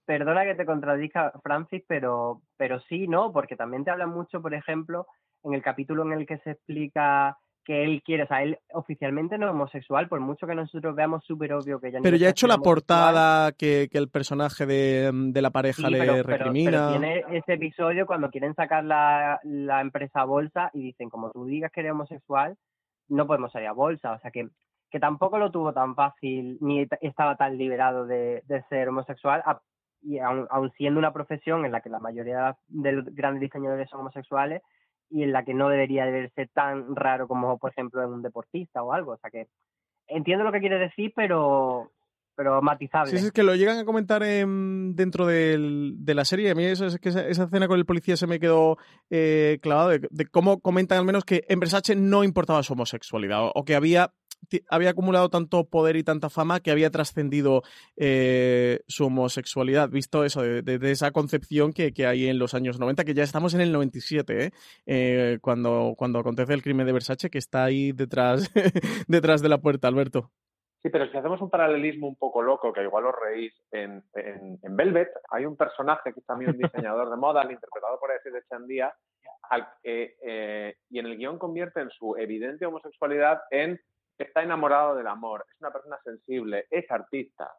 Perdona 0.05 0.43
que 0.43 0.55
te 0.55 0.65
contradiga, 0.65 1.31
Francis, 1.43 1.83
pero, 1.87 2.41
pero 2.57 2.79
sí, 2.81 3.07
¿no? 3.07 3.31
Porque 3.31 3.55
también 3.55 3.83
te 3.83 3.91
habla 3.91 4.07
mucho, 4.07 4.41
por 4.41 4.53
ejemplo, 4.53 5.07
en 5.43 5.53
el 5.53 5.61
capítulo 5.61 6.03
en 6.03 6.13
el 6.13 6.25
que 6.25 6.37
se 6.39 6.51
explica 6.51 7.37
que 7.71 7.85
él 7.85 8.03
quiere, 8.03 8.23
o 8.23 8.27
sea, 8.27 8.43
él 8.43 8.59
oficialmente 8.73 9.37
no 9.37 9.45
es 9.45 9.53
homosexual, 9.53 10.09
por 10.09 10.19
mucho 10.19 10.45
que 10.45 10.55
nosotros 10.55 10.93
veamos 10.93 11.23
súper 11.23 11.53
obvio 11.53 11.79
que 11.79 11.89
ya 11.89 11.99
Pero 12.03 12.17
ya 12.17 12.27
ha 12.27 12.31
hecho 12.31 12.45
la 12.45 12.57
portada 12.57 13.53
que, 13.53 13.87
que, 13.89 13.97
el 13.97 14.09
personaje 14.09 14.65
de, 14.65 15.09
de 15.13 15.41
la 15.41 15.51
pareja 15.51 15.89
le 15.89 16.21
recrimina. 16.21 16.89
Pero, 16.89 16.99
tiene 16.99 17.23
ese 17.31 17.53
episodio 17.53 18.05
cuando 18.05 18.29
quieren 18.29 18.55
sacar 18.55 18.83
la, 18.83 19.39
la 19.45 19.79
empresa 19.79 20.19
a 20.19 20.25
bolsa 20.25 20.69
y 20.73 20.83
dicen, 20.83 21.09
como 21.09 21.31
tú 21.31 21.45
digas 21.45 21.71
que 21.71 21.79
eres 21.79 21.93
homosexual, 21.93 22.57
no 23.07 23.25
podemos 23.25 23.53
salir 23.53 23.69
a 23.69 23.73
bolsa, 23.73 24.11
o 24.11 24.19
sea 24.19 24.31
que 24.31 24.49
que 24.89 24.99
tampoco 24.99 25.37
lo 25.37 25.51
tuvo 25.51 25.71
tan 25.71 25.95
fácil 25.95 26.57
ni 26.59 26.85
estaba 26.99 27.37
tan 27.37 27.57
liberado 27.57 28.05
de, 28.05 28.43
de 28.47 28.61
ser 28.63 28.89
homosexual 28.89 29.41
y 30.01 30.19
aun, 30.19 30.45
aun, 30.49 30.69
siendo 30.73 30.99
una 30.99 31.13
profesión 31.13 31.65
en 31.65 31.71
la 31.71 31.79
que 31.79 31.89
la 31.89 31.99
mayoría 31.99 32.57
de 32.67 32.91
los 32.91 33.05
grandes 33.05 33.39
diseñadores 33.39 33.89
son 33.89 34.01
homosexuales 34.01 34.61
y 35.11 35.23
en 35.23 35.33
la 35.33 35.43
que 35.43 35.53
no 35.53 35.69
debería 35.69 36.05
de 36.05 36.29
ser 36.29 36.49
tan 36.53 36.95
raro 36.95 37.27
como, 37.27 37.57
por 37.57 37.71
ejemplo, 37.71 38.01
en 38.01 38.09
un 38.09 38.21
deportista 38.21 38.81
o 38.81 38.93
algo. 38.93 39.11
O 39.13 39.17
sea 39.17 39.29
que 39.29 39.47
entiendo 40.07 40.43
lo 40.43 40.51
que 40.51 40.61
quiere 40.61 40.79
decir, 40.79 41.11
pero 41.15 41.91
pero 42.35 42.61
matizable. 42.61 43.11
Sí, 43.11 43.25
es 43.25 43.31
que 43.31 43.43
lo 43.43 43.55
llegan 43.55 43.77
a 43.77 43.85
comentar 43.85 44.23
dentro 44.23 45.27
de 45.27 46.13
la 46.15 46.25
serie. 46.25 46.51
A 46.51 46.55
mí 46.55 46.63
eso, 46.63 46.85
es 46.85 46.97
que 46.97 47.09
esa, 47.09 47.27
escena 47.27 47.67
con 47.67 47.77
el 47.77 47.85
policía 47.85 48.17
se 48.17 48.25
me 48.25 48.39
quedó 48.39 48.77
eh, 49.09 49.59
clavado 49.61 49.89
de, 49.89 50.25
cómo 50.31 50.59
comentan 50.59 50.97
al 50.97 51.05
menos 51.05 51.25
que 51.25 51.43
en 51.49 51.59
Versace 51.59 51.95
no 51.95 52.23
importaba 52.23 52.63
su 52.63 52.73
homosexualidad 52.73 53.51
o 53.53 53.63
que 53.63 53.75
había 53.75 54.13
había 54.69 54.91
acumulado 54.91 55.29
tanto 55.29 55.65
poder 55.65 55.95
y 55.95 56.03
tanta 56.03 56.29
fama 56.29 56.59
que 56.59 56.71
había 56.71 56.89
trascendido 56.89 57.63
eh, 57.95 58.81
su 58.87 59.05
homosexualidad, 59.05 59.89
visto 59.89 60.23
eso, 60.23 60.41
de, 60.41 60.91
esa 60.91 61.11
concepción 61.11 61.73
que, 61.73 61.93
que, 61.93 62.05
hay 62.05 62.27
en 62.27 62.39
los 62.39 62.53
años 62.53 62.79
90, 62.79 63.03
que 63.03 63.13
ya 63.13 63.23
estamos 63.23 63.53
en 63.53 63.61
el 63.61 63.71
97, 63.71 64.45
¿eh? 64.45 64.51
Eh, 64.85 65.39
cuando, 65.41 65.93
cuando 65.97 66.19
acontece 66.19 66.53
el 66.53 66.63
crimen 66.63 66.85
de 66.85 66.93
Versace, 66.93 67.29
que 67.29 67.37
está 67.37 67.63
ahí 67.63 67.91
detrás, 67.91 68.51
detrás 69.07 69.41
de 69.41 69.49
la 69.49 69.59
puerta, 69.59 69.87
Alberto. 69.87 70.31
Sí, 70.81 70.89
pero 70.89 71.07
si 71.11 71.15
hacemos 71.15 71.39
un 71.41 71.49
paralelismo 71.51 72.07
un 72.07 72.15
poco 72.15 72.41
loco, 72.41 72.73
que 72.73 72.81
igual 72.81 73.05
os 73.05 73.15
reís, 73.15 73.53
en, 73.71 74.03
en, 74.15 74.75
Velvet 74.75 75.09
hay 75.29 75.45
un 75.45 75.55
personaje 75.55 76.11
que 76.11 76.19
es 76.21 76.25
también 76.25 76.51
un 76.51 76.57
diseñador 76.57 77.11
de 77.11 77.17
moda, 77.17 77.43
interpretado 77.43 77.99
por 77.99 78.11
ese 78.11 78.31
de 78.31 78.41
Chandía, 78.49 78.91
al, 79.51 79.67
eh, 79.83 80.75
y 80.89 80.97
en 80.97 81.05
el 81.05 81.17
guion 81.17 81.37
convierte 81.37 81.81
en 81.81 81.91
su 81.91 82.15
evidente 82.17 82.65
homosexualidad 82.65 83.41
en 83.51 83.79
está 84.21 84.43
enamorado 84.43 84.95
del 84.95 85.07
amor, 85.07 85.45
es 85.49 85.59
una 85.59 85.71
persona 85.71 85.97
sensible, 86.03 86.65
es 86.69 86.89
artista. 86.91 87.51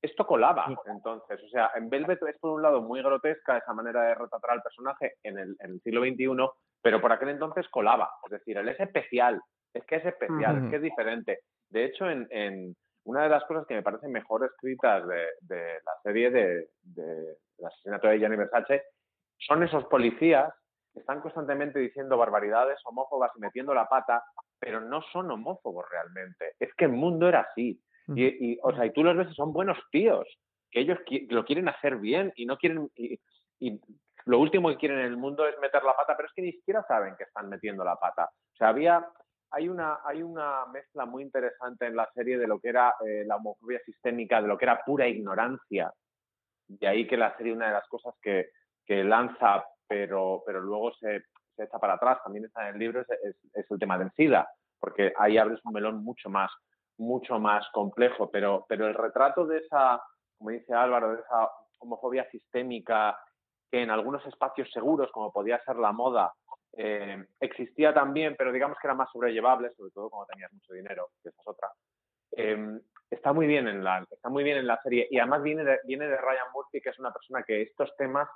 Esto 0.00 0.26
colaba, 0.26 0.66
entonces. 0.86 1.42
O 1.42 1.48
sea, 1.48 1.72
en 1.74 1.90
Velvet 1.90 2.22
es 2.22 2.38
por 2.38 2.52
un 2.52 2.62
lado 2.62 2.80
muy 2.82 3.02
grotesca 3.02 3.58
esa 3.58 3.72
manera 3.72 4.02
de 4.02 4.14
retratar 4.14 4.52
al 4.52 4.62
personaje 4.62 5.14
en 5.24 5.38
el, 5.38 5.56
en 5.60 5.72
el 5.72 5.80
siglo 5.80 6.02
XXI, 6.02 6.48
pero 6.80 7.00
por 7.00 7.12
aquel 7.12 7.30
entonces 7.30 7.68
colaba. 7.68 8.08
Es 8.24 8.30
decir, 8.30 8.56
él 8.56 8.68
es 8.68 8.78
especial, 8.78 9.40
es 9.74 9.84
que 9.86 9.96
es 9.96 10.06
especial, 10.06 10.56
uh 10.56 10.60
-huh. 10.60 10.64
es 10.64 10.70
que 10.70 10.76
es 10.76 10.82
diferente. 10.82 11.40
De 11.68 11.84
hecho, 11.84 12.08
en, 12.08 12.28
en, 12.30 12.76
una 13.04 13.22
de 13.22 13.28
las 13.30 13.44
cosas 13.44 13.66
que 13.66 13.74
me 13.74 13.82
parecen 13.82 14.12
mejor 14.12 14.44
escritas 14.44 15.06
de, 15.08 15.26
de 15.40 15.80
la 15.84 15.92
serie 16.02 16.30
de, 16.30 16.68
de, 16.82 17.36
El 17.58 17.66
asesinato 17.66 18.06
de 18.06 18.18
Gianni 18.18 18.36
Versace 18.36 18.82
son 19.38 19.62
esos 19.62 19.84
policías 19.86 20.52
están 20.98 21.20
constantemente 21.20 21.78
diciendo 21.78 22.16
barbaridades 22.16 22.78
homófobas 22.84 23.30
y 23.36 23.40
metiendo 23.40 23.74
la 23.74 23.88
pata, 23.88 24.22
pero 24.58 24.80
no 24.80 25.02
son 25.12 25.30
homófobos 25.30 25.86
realmente. 25.90 26.54
Es 26.58 26.72
que 26.74 26.84
el 26.86 26.92
mundo 26.92 27.28
era 27.28 27.40
así. 27.40 27.80
Y, 28.08 28.52
y, 28.52 28.58
o 28.62 28.74
sea, 28.74 28.86
y 28.86 28.92
tú 28.92 29.04
los 29.04 29.16
ves 29.16 29.34
son 29.34 29.52
buenos 29.52 29.76
tíos, 29.90 30.26
que 30.70 30.80
ellos 30.80 30.98
lo 31.28 31.44
quieren 31.44 31.68
hacer 31.68 31.96
bien 31.96 32.32
y 32.36 32.46
no 32.46 32.56
quieren. 32.56 32.90
Y, 32.96 33.20
y, 33.60 33.80
lo 34.24 34.40
último 34.40 34.68
que 34.68 34.76
quieren 34.76 34.98
en 34.98 35.06
el 35.06 35.16
mundo 35.16 35.46
es 35.46 35.58
meter 35.58 35.82
la 35.82 35.96
pata, 35.96 36.14
pero 36.16 36.28
es 36.28 36.34
que 36.34 36.42
ni 36.42 36.52
siquiera 36.52 36.84
saben 36.86 37.16
que 37.16 37.24
están 37.24 37.48
metiendo 37.48 37.84
la 37.84 37.96
pata. 37.96 38.24
O 38.24 38.56
sea, 38.56 38.68
había. 38.68 39.06
Hay 39.50 39.66
una, 39.66 40.00
hay 40.04 40.22
una 40.22 40.66
mezcla 40.66 41.06
muy 41.06 41.22
interesante 41.22 41.86
en 41.86 41.96
la 41.96 42.06
serie 42.12 42.36
de 42.36 42.46
lo 42.46 42.60
que 42.60 42.68
era 42.68 42.94
eh, 43.06 43.24
la 43.26 43.36
homofobia 43.36 43.80
sistémica, 43.86 44.42
de 44.42 44.48
lo 44.48 44.58
que 44.58 44.66
era 44.66 44.84
pura 44.84 45.08
ignorancia. 45.08 45.90
De 46.66 46.86
ahí 46.86 47.06
que 47.06 47.16
la 47.16 47.34
serie, 47.38 47.54
una 47.54 47.68
de 47.68 47.72
las 47.72 47.88
cosas 47.88 48.14
que, 48.20 48.50
que 48.84 49.04
lanza, 49.04 49.64
pero, 49.88 50.42
pero 50.46 50.60
luego 50.60 50.92
se, 50.94 51.24
se 51.56 51.64
echa 51.64 51.78
para 51.78 51.94
atrás, 51.94 52.18
también 52.22 52.44
está 52.44 52.68
en 52.68 52.74
el 52.74 52.78
libro, 52.78 53.00
es, 53.00 53.36
es, 53.54 53.70
el 53.70 53.78
tema 53.78 53.98
del 53.98 54.12
SIDA, 54.12 54.48
porque 54.78 55.12
ahí 55.18 55.38
abres 55.38 55.60
un 55.64 55.72
melón 55.72 56.04
mucho 56.04 56.28
más, 56.28 56.50
mucho 56.98 57.38
más 57.40 57.66
complejo, 57.72 58.30
pero, 58.30 58.66
pero 58.68 58.86
el 58.86 58.94
retrato 58.94 59.46
de 59.46 59.58
esa, 59.58 60.00
como 60.36 60.50
dice 60.50 60.72
Álvaro, 60.74 61.12
de 61.12 61.20
esa 61.20 61.50
homofobia 61.78 62.28
sistémica 62.30 63.18
que 63.70 63.82
en 63.82 63.90
algunos 63.90 64.24
espacios 64.26 64.70
seguros, 64.72 65.10
como 65.12 65.32
podía 65.32 65.62
ser 65.64 65.76
la 65.76 65.92
moda, 65.92 66.32
eh, 66.76 67.24
existía 67.40 67.92
también, 67.92 68.34
pero 68.36 68.52
digamos 68.52 68.78
que 68.80 68.86
era 68.86 68.94
más 68.94 69.10
sobrellevable, 69.12 69.72
sobre 69.74 69.90
todo 69.90 70.10
cuando 70.10 70.26
tenías 70.26 70.52
mucho 70.52 70.72
dinero, 70.72 71.08
que 71.22 71.30
esa 71.30 71.40
es 71.40 71.46
otra. 71.46 71.68
Eh, 72.32 72.80
está 73.10 73.32
muy 73.32 73.46
bien 73.46 73.66
en 73.68 73.82
la 73.82 74.06
está 74.10 74.28
muy 74.28 74.44
bien 74.44 74.58
en 74.58 74.66
la 74.66 74.80
serie 74.82 75.08
y 75.10 75.18
además 75.18 75.42
viene 75.42 75.64
de, 75.64 75.80
viene 75.84 76.06
de 76.06 76.16
Ryan 76.16 76.52
Murphy, 76.52 76.80
que 76.80 76.90
es 76.90 76.98
una 76.98 77.12
persona 77.12 77.42
que 77.42 77.62
estos 77.62 77.94
temas 77.96 78.28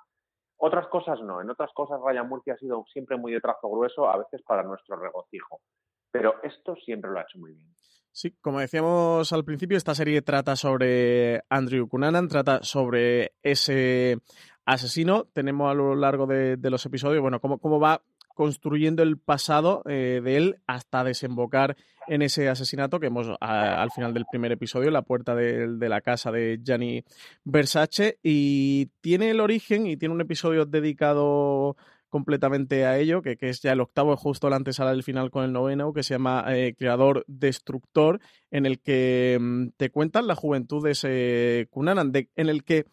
otras 0.65 0.87
cosas 0.87 1.21
no, 1.21 1.41
en 1.43 1.51
otras 1.51 1.71
cosas 1.75 2.01
Ryan 2.01 2.29
Murphy 2.29 2.53
ha 2.53 2.57
sido 2.57 2.85
siempre 2.93 3.17
muy 3.17 3.33
de 3.33 3.41
trazo 3.41 3.69
grueso, 3.69 4.09
a 4.09 4.17
veces 4.17 4.43
para 4.47 4.63
nuestro 4.63 4.97
regocijo, 4.97 5.61
pero 6.09 6.37
esto 6.45 6.77
siempre 6.77 7.11
lo 7.11 7.19
ha 7.19 7.23
hecho 7.23 7.39
muy 7.39 7.53
bien. 7.53 7.69
Sí, 8.13 8.37
como 8.41 8.61
decíamos 8.61 9.33
al 9.33 9.45
principio, 9.45 9.77
esta 9.77 9.95
serie 9.95 10.23
trata 10.23 10.55
sobre 10.55 11.43
Andrew 11.49 11.89
Cunanan, 11.89 12.29
trata 12.29 12.63
sobre 12.63 13.33
ese 13.43 14.19
asesino. 14.65 15.25
Tenemos 15.33 15.71
a 15.71 15.75
lo 15.75 15.97
largo 15.97 16.27
de, 16.27 16.57
de 16.57 16.71
los 16.71 16.85
episodios, 16.87 17.23
bueno, 17.23 17.41
cómo, 17.41 17.59
cómo 17.59 17.81
va 17.81 18.03
construyendo 18.35 19.03
el 19.03 19.19
pasado 19.19 19.83
eh, 19.87 20.21
de 20.23 20.37
él 20.37 20.57
hasta 20.67 21.05
desembocar 21.05 21.77
en 22.09 22.23
ese 22.23 22.49
asesinato 22.49 22.99
que 23.01 23.07
hemos 23.07 23.29
al 23.41 23.91
final 23.91 24.13
del 24.13 24.25
primer 24.31 24.53
episodio, 24.53 24.91
la 24.91 25.03
puerta 25.03 25.35
de, 25.35 25.89
la 25.89 26.01
casa 26.01 26.33
de 26.33 26.61
Gianni 26.63 27.05
Versace, 27.45 28.19
y 28.23 28.87
tiene 29.01 29.31
el 29.31 29.41
origen 29.41 29.87
y 29.87 29.97
tiene 29.97 30.15
un 30.15 30.21
episodio 30.21 30.67
dedicado 30.67 31.77
completamente 32.09 32.85
a 32.85 32.99
ello, 32.99 33.23
que, 33.23 33.39
es 33.41 33.63
ya 33.63 33.73
el 33.73 33.81
octavo, 33.81 34.17
justo 34.17 34.51
la 34.51 34.57
antesala 34.57 34.91
del 34.91 35.03
final 35.03 35.31
con 35.31 35.45
el 35.45 35.53
noveno, 35.53 35.95
que 35.95 36.03
se 36.03 36.15
llama 36.15 36.45
eh, 36.49 36.75
Creador 36.77 37.25
Destructor, 37.27 38.21
en 38.51 38.67
el 38.67 38.81
que 38.81 39.39
mm, 39.41 39.69
te 39.79 39.91
cuentan 39.91 40.27
la 40.27 40.35
juventud 40.35 40.85
de 40.85 40.91
ese 40.91 41.69
Cunanan, 41.71 42.13
en 42.15 42.49
el 42.49 42.65
que 42.65 42.85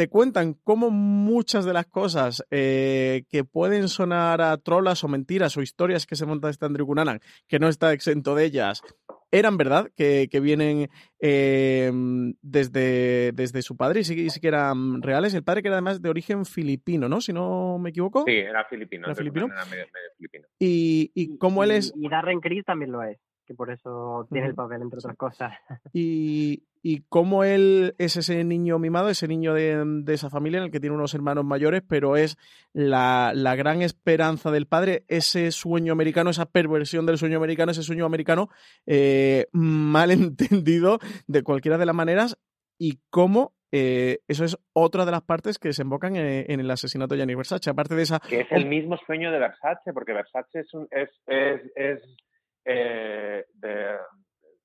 te 0.00 0.08
cuentan 0.08 0.54
cómo 0.64 0.88
muchas 0.88 1.66
de 1.66 1.74
las 1.74 1.84
cosas 1.84 2.42
eh, 2.50 3.24
que 3.28 3.44
pueden 3.44 3.86
sonar 3.86 4.40
a 4.40 4.56
trolas 4.56 5.04
o 5.04 5.08
mentiras 5.08 5.58
o 5.58 5.60
historias 5.60 6.06
que 6.06 6.16
se 6.16 6.24
monta 6.24 6.48
este 6.48 6.64
Andrew 6.64 6.86
Cunanan, 6.86 7.20
que 7.46 7.58
no 7.58 7.68
está 7.68 7.92
exento 7.92 8.34
de 8.34 8.46
ellas, 8.46 8.80
eran 9.30 9.58
verdad, 9.58 9.90
que, 9.94 10.28
que 10.30 10.40
vienen 10.40 10.88
eh, 11.20 11.92
desde, 12.40 13.32
desde 13.32 13.60
su 13.60 13.76
padre 13.76 14.00
y 14.00 14.04
sí, 14.04 14.30
sí, 14.30 14.40
que 14.40 14.48
eran 14.48 15.02
reales. 15.02 15.34
El 15.34 15.44
padre 15.44 15.60
que 15.60 15.68
era 15.68 15.76
además 15.76 16.00
de 16.00 16.08
origen 16.08 16.46
filipino, 16.46 17.06
¿no? 17.06 17.20
Si 17.20 17.34
no 17.34 17.76
me 17.78 17.90
equivoco. 17.90 18.24
Sí, 18.26 18.32
era 18.32 18.64
filipino. 18.64 19.04
Era 19.04 19.14
filipino. 19.14 19.48
Era 19.48 19.66
medio, 19.66 19.84
medio 19.84 20.10
filipino. 20.16 20.48
Y, 20.58 21.10
y 21.14 21.36
cómo 21.36 21.62
él 21.62 21.72
es... 21.72 21.92
Y 21.94 22.08
Darren 22.08 22.40
Criss 22.40 22.64
también 22.64 22.90
lo 22.90 23.02
es 23.02 23.18
que 23.50 23.54
por 23.56 23.72
eso 23.72 24.28
tiene 24.30 24.46
el 24.46 24.54
papel, 24.54 24.80
entre 24.80 25.00
otras 25.00 25.16
cosas. 25.16 25.52
Y, 25.92 26.62
y 26.84 27.00
cómo 27.08 27.42
él 27.42 27.96
es 27.98 28.16
ese 28.16 28.44
niño 28.44 28.78
mimado, 28.78 29.08
ese 29.08 29.26
niño 29.26 29.54
de, 29.54 29.82
de, 29.84 30.14
esa 30.14 30.30
familia 30.30 30.58
en 30.58 30.64
el 30.66 30.70
que 30.70 30.78
tiene 30.78 30.94
unos 30.94 31.14
hermanos 31.14 31.44
mayores, 31.44 31.82
pero 31.84 32.16
es 32.16 32.38
la, 32.72 33.32
la, 33.34 33.56
gran 33.56 33.82
esperanza 33.82 34.52
del 34.52 34.68
padre, 34.68 35.02
ese 35.08 35.50
sueño 35.50 35.92
americano, 35.92 36.30
esa 36.30 36.46
perversión 36.46 37.06
del 37.06 37.18
sueño 37.18 37.38
americano, 37.38 37.72
ese 37.72 37.82
sueño 37.82 38.06
americano 38.06 38.50
eh, 38.86 39.48
mal 39.50 40.12
entendido 40.12 41.00
de 41.26 41.42
cualquiera 41.42 41.76
de 41.76 41.86
las 41.86 41.96
maneras, 41.96 42.38
y 42.78 43.00
cómo 43.10 43.52
eh, 43.72 44.20
eso 44.28 44.44
es 44.44 44.56
otra 44.72 45.04
de 45.04 45.10
las 45.10 45.22
partes 45.22 45.58
que 45.58 45.70
desembocan 45.70 46.14
en, 46.14 46.48
en, 46.48 46.60
el 46.60 46.70
asesinato 46.70 47.14
de 47.14 47.18
Gianni 47.18 47.34
Versace, 47.34 47.68
aparte 47.68 47.96
de 47.96 48.02
esa... 48.02 48.20
Que 48.20 48.42
es 48.42 48.52
el 48.52 48.66
mismo 48.66 48.96
sueño 49.06 49.32
de 49.32 49.40
Versace, 49.40 49.92
porque 49.92 50.12
Versace 50.12 50.60
es, 50.60 50.72
un, 50.72 50.86
es, 50.92 51.10
es, 51.26 51.62
es 51.74 52.00
eh, 52.70 53.44
de 53.54 53.96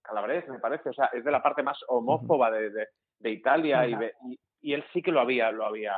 Calabrés, 0.02 0.48
me 0.48 0.60
parece, 0.60 0.89
o 0.89 0.94
sea, 0.94 1.06
es 1.13 1.24
de 1.24 1.32
la 1.32 1.41
parte 1.41 1.63
más 1.63 1.78
homófoba 1.88 2.52
de, 2.52 2.70
de, 2.70 2.88
de 3.20 3.30
Italia 3.32 3.88
y, 3.88 3.94
y, 3.94 4.39
y, 4.62 4.74
él 4.74 4.84
sí 4.94 5.02
que 5.02 5.12
lo 5.12 5.20
había, 5.20 5.52
lo 5.52 5.65
había, 5.65 5.96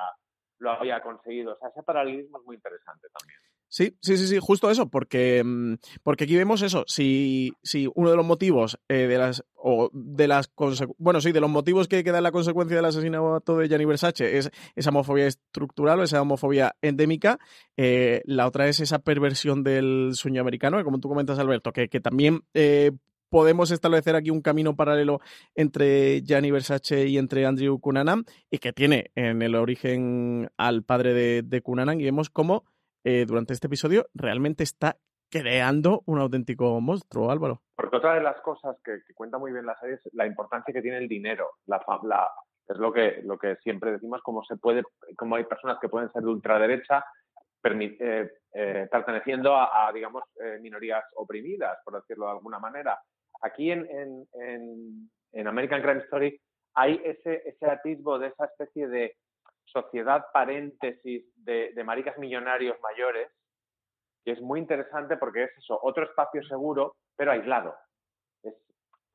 lo 0.60 0.72
había 0.72 1.02
conseguido. 1.02 1.54
O 1.54 1.58
sea, 1.58 1.70
ese 1.70 1.84
paralelismo 1.84 2.40
es 2.40 2.46
muy 2.46 2.56
interesante 2.56 3.08
también. 3.18 3.40
Sí, 3.70 3.98
sí, 4.02 4.18
sí, 4.18 4.28
sí, 4.28 4.38
justo 4.40 4.72
eso, 4.72 4.90
porque, 4.90 5.44
mm, 5.44 5.76
porque 6.02 6.24
aquí 6.24 6.36
vemos 6.38 6.62
eso, 6.62 6.86
si, 6.88 7.52
si 7.64 7.90
uno 7.96 8.10
de 8.10 8.16
los 8.16 8.26
motivos 8.26 8.80
eh, 8.88 9.08
de 9.08 9.18
las, 9.18 9.44
o 9.56 9.90
de 9.92 10.28
las, 10.30 10.50
bueno, 10.98 11.20
sí, 11.20 11.34
de 11.34 11.42
los 11.42 11.50
motivos 11.50 11.90
que, 11.90 12.02
que 12.04 12.12
da 12.12 12.22
la 12.22 12.32
consecuencia 12.32 12.78
del 12.78 12.86
asesinato 12.86 13.58
de 13.58 13.68
Gianni 13.68 13.84
Versace 13.84 14.38
es 14.38 14.52
esa 14.76 14.90
homofobia 14.90 15.28
estructural 15.28 16.00
o 16.00 16.04
esa 16.04 16.22
homofobia 16.22 16.76
endémica, 16.82 17.40
eh, 17.76 18.22
la 18.26 18.48
otra 18.48 18.70
es 18.70 18.80
esa 18.80 19.00
perversión 19.00 19.64
del 19.64 20.12
sueño 20.14 20.40
americano, 20.40 20.78
que 20.78 20.86
como 20.86 21.00
tú 21.00 21.10
comentas, 21.10 21.38
Alberto, 21.38 21.74
que, 21.74 21.90
que 21.90 22.00
también 22.00 22.44
eh, 22.54 22.92
podemos 23.30 23.72
establecer 23.72 24.16
aquí 24.16 24.30
un 24.30 24.42
camino 24.42 24.78
paralelo 24.78 25.20
entre 25.56 26.22
Gianni 26.22 26.52
Versace 26.52 27.08
y 27.08 27.18
entre 27.18 27.46
Andrew 27.46 27.80
Cunanan, 27.82 28.24
y 28.50 28.60
que 28.60 28.72
tiene 28.72 29.12
en 29.16 29.42
el 29.42 29.56
origen 29.56 30.50
al 30.56 30.84
padre 30.84 31.14
de, 31.14 31.42
de 31.42 31.62
Cunanan, 31.62 32.00
y 32.00 32.06
vemos 32.06 32.30
cómo 32.30 32.64
eh, 33.04 33.26
durante 33.26 33.54
este 33.54 33.68
episodio 33.68 34.08
realmente 34.14 34.64
está 34.64 34.98
creando 35.30 36.04
un 36.06 36.20
auténtico 36.20 36.80
monstruo, 36.80 37.32
Álvaro. 37.32 37.62
Porque 37.76 37.98
otra 37.98 38.16
de 38.16 38.22
las 38.22 38.40
cosas 38.42 38.78
que, 38.84 39.00
cuenta 39.14 39.38
muy 39.38 39.52
bien 39.52 39.66
la 39.66 39.78
serie 39.80 39.96
es 39.96 40.10
la 40.14 40.26
importancia 40.26 40.74
que 40.74 40.82
tiene 40.82 40.98
el 40.98 41.08
dinero. 41.08 41.50
La, 41.66 41.84
la, 42.04 42.30
es 42.68 42.78
lo 42.78 42.92
que, 42.94 43.22
lo 43.24 43.38
que 43.38 43.58
siempre 43.58 43.92
decimos, 43.92 44.22
cómo 44.24 44.44
se 44.44 44.58
puede, 44.58 44.84
cómo 45.18 45.36
hay 45.36 45.44
personas 45.44 45.78
que 45.80 45.90
pueden 45.90 46.12
ser 46.12 46.24
de 46.24 46.30
ultraderecha 46.30 47.04
eh, 47.64 48.32
eh, 48.54 48.88
perteneciendo 48.90 49.54
a, 49.54 49.92
digamos, 49.94 50.24
minorías 50.62 51.04
oprimidas, 51.16 51.78
por 51.84 51.96
decirlo 51.96 52.28
de 52.28 52.32
alguna 52.32 52.60
manera. 52.60 52.98
Aquí 53.42 53.72
en, 53.72 53.86
en 55.34 55.48
American 55.48 55.82
Crime 55.82 56.02
Story 56.04 56.40
hay 56.78 57.02
ese, 57.04 57.42
ese 57.46 57.66
atisbo 57.66 58.20
de 58.20 58.28
esa 58.28 58.46
especie 58.46 58.88
de 58.88 59.16
sociedad 59.68 60.26
paréntesis 60.34 61.26
de, 61.36 61.72
de, 61.74 61.84
maricas 61.84 62.18
millonarios 62.18 62.78
mayores, 62.82 63.30
que 64.24 64.32
es 64.32 64.42
muy 64.42 64.60
interesante 64.60 65.18
porque 65.18 65.44
es 65.44 65.58
eso, 65.58 65.80
otro 65.82 66.04
espacio 66.04 66.44
seguro, 66.44 66.96
pero 67.16 67.32
aislado. 67.32 67.76
Es, 68.44 68.56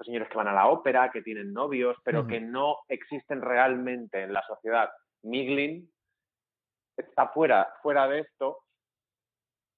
señores 0.01 0.29
que 0.29 0.37
van 0.37 0.49
a 0.49 0.55
la 0.55 0.69
ópera, 0.69 1.11
que 1.11 1.23
tienen 1.23 1.53
novios, 1.53 1.97
pero 2.05 2.27
que 2.27 2.41
no 2.41 2.79
existen 2.88 3.41
realmente 3.41 4.23
en 4.23 4.33
la 4.33 4.43
sociedad. 4.43 4.91
Miglin 5.23 5.91
está 6.97 7.29
fuera, 7.29 7.75
fuera 7.83 8.09
de 8.09 8.21
esto 8.21 8.62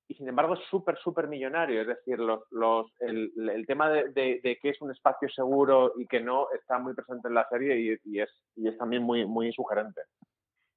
y 0.08 0.14
sin 0.14 0.28
embargo 0.28 0.54
es 0.54 0.60
súper, 0.68 0.98
súper 0.98 1.28
millonario. 1.28 1.80
Es 1.80 1.86
decir, 1.86 2.18
los, 2.18 2.40
los, 2.50 2.86
el, 3.00 3.32
el 3.36 3.66
tema 3.66 3.88
de, 3.90 4.10
de, 4.12 4.58
que 4.60 4.70
es 4.70 4.80
un 4.82 4.90
espacio 4.90 5.28
seguro 5.28 5.92
y 5.96 6.06
que 6.06 6.20
no 6.20 6.48
está 6.52 6.78
muy 6.78 6.94
presente 6.94 7.28
en 7.28 7.34
la 7.34 7.48
serie 7.48 7.78
y, 7.78 7.96
y, 8.04 8.20
es, 8.20 8.30
y 8.56 8.68
es 8.68 8.76
también 8.76 9.02
muy, 9.02 9.24
muy 9.24 9.52
sugerente. 9.52 10.02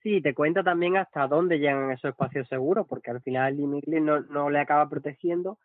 Sí, 0.08 0.22
te 0.22 0.34
cuenta 0.34 0.64
también 0.64 0.96
hasta 0.96 1.28
dónde 1.28 1.60
llegan 1.60 1.92
esos 1.92 2.12
espacios 2.12 2.48
seguros, 2.48 2.88
porque 2.88 3.12
al 3.12 3.22
final 3.22 3.58
Lee 3.58 4.00
no, 4.00 4.22
no 4.22 4.50
le 4.50 4.60
acaba 4.60 4.88
protegiendo. 4.88 5.58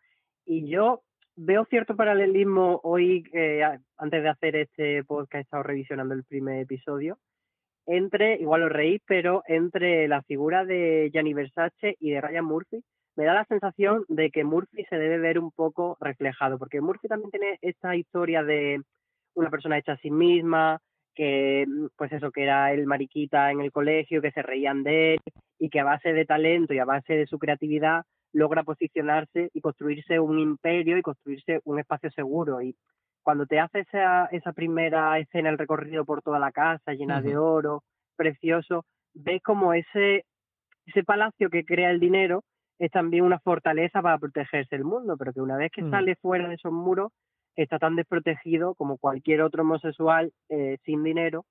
Y 0.44 0.68
yo 0.68 1.02
veo 1.36 1.64
cierto 1.66 1.94
paralelismo 1.94 2.80
hoy, 2.82 3.22
eh, 3.34 3.62
antes 3.96 4.22
de 4.24 4.28
hacer 4.28 4.56
este 4.56 5.04
podcast, 5.04 5.34
he 5.36 5.40
estado 5.42 5.62
revisionando 5.62 6.14
el 6.14 6.24
primer 6.24 6.58
episodio, 6.58 7.18
entre, 7.86 8.34
igual 8.40 8.64
os 8.64 8.72
reís, 8.72 9.00
pero 9.06 9.44
entre 9.46 10.08
la 10.08 10.22
figura 10.22 10.64
de 10.64 11.10
Gianni 11.12 11.34
Versace 11.34 11.94
y 12.00 12.10
de 12.10 12.20
Ryan 12.20 12.44
Murphy, 12.44 12.82
me 13.14 13.24
da 13.24 13.34
la 13.34 13.44
sensación 13.44 14.04
de 14.08 14.32
que 14.32 14.42
Murphy 14.42 14.84
se 14.90 14.96
debe 14.96 15.18
ver 15.18 15.38
un 15.38 15.52
poco 15.52 15.96
reflejado, 16.00 16.58
porque 16.58 16.80
Murphy 16.80 17.06
también 17.06 17.30
tiene 17.30 17.60
esta 17.62 17.94
historia 17.94 18.42
de 18.42 18.82
una 19.34 19.50
persona 19.50 19.78
hecha 19.78 19.92
a 19.92 19.98
sí 19.98 20.10
misma, 20.10 20.80
que 21.14 21.66
pues 21.96 22.12
eso, 22.12 22.30
que 22.30 22.42
era 22.44 22.72
el 22.72 22.86
mariquita 22.86 23.50
en 23.50 23.60
el 23.60 23.72
colegio, 23.72 24.22
que 24.22 24.32
se 24.32 24.42
reían 24.42 24.82
de 24.82 25.14
él 25.14 25.20
y 25.58 25.68
que 25.68 25.80
a 25.80 25.84
base 25.84 26.12
de 26.12 26.24
talento 26.24 26.74
y 26.74 26.78
a 26.78 26.84
base 26.84 27.14
de 27.14 27.26
su 27.26 27.38
creatividad 27.38 28.02
logra 28.32 28.62
posicionarse 28.62 29.50
y 29.52 29.60
construirse 29.60 30.18
un 30.18 30.38
imperio 30.38 30.96
y 30.96 31.02
construirse 31.02 31.60
un 31.64 31.78
espacio 31.78 32.10
seguro. 32.10 32.62
Y 32.62 32.74
cuando 33.22 33.46
te 33.46 33.60
hace 33.60 33.80
esa, 33.80 34.26
esa 34.26 34.52
primera 34.52 35.18
escena, 35.18 35.50
el 35.50 35.58
recorrido 35.58 36.04
por 36.04 36.22
toda 36.22 36.38
la 36.38 36.50
casa 36.50 36.92
llena 36.92 37.20
de 37.20 37.36
oro, 37.36 37.82
precioso, 38.16 38.84
ves 39.14 39.42
como 39.42 39.74
ese, 39.74 40.24
ese 40.86 41.04
palacio 41.04 41.50
que 41.50 41.64
crea 41.64 41.90
el 41.90 42.00
dinero 42.00 42.42
es 42.78 42.90
también 42.90 43.24
una 43.24 43.38
fortaleza 43.38 44.02
para 44.02 44.18
protegerse 44.18 44.74
el 44.74 44.84
mundo, 44.84 45.16
pero 45.16 45.32
que 45.32 45.40
una 45.40 45.56
vez 45.56 45.70
que 45.70 45.82
mm. 45.82 45.90
sale 45.90 46.16
fuera 46.16 46.48
de 46.48 46.54
esos 46.54 46.72
muros 46.72 47.12
está 47.56 47.78
tan 47.78 47.96
desprotegido 47.96 48.74
como 48.74 48.98
cualquier 48.98 49.42
otro 49.42 49.62
homosexual 49.62 50.32
eh, 50.48 50.78
sin 50.84 51.02
dinero 51.02 51.44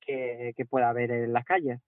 que, 0.00 0.54
pueda 0.68 0.88
haber 0.88 1.10
en 1.12 1.32
las 1.32 1.44
calles. 1.44 1.80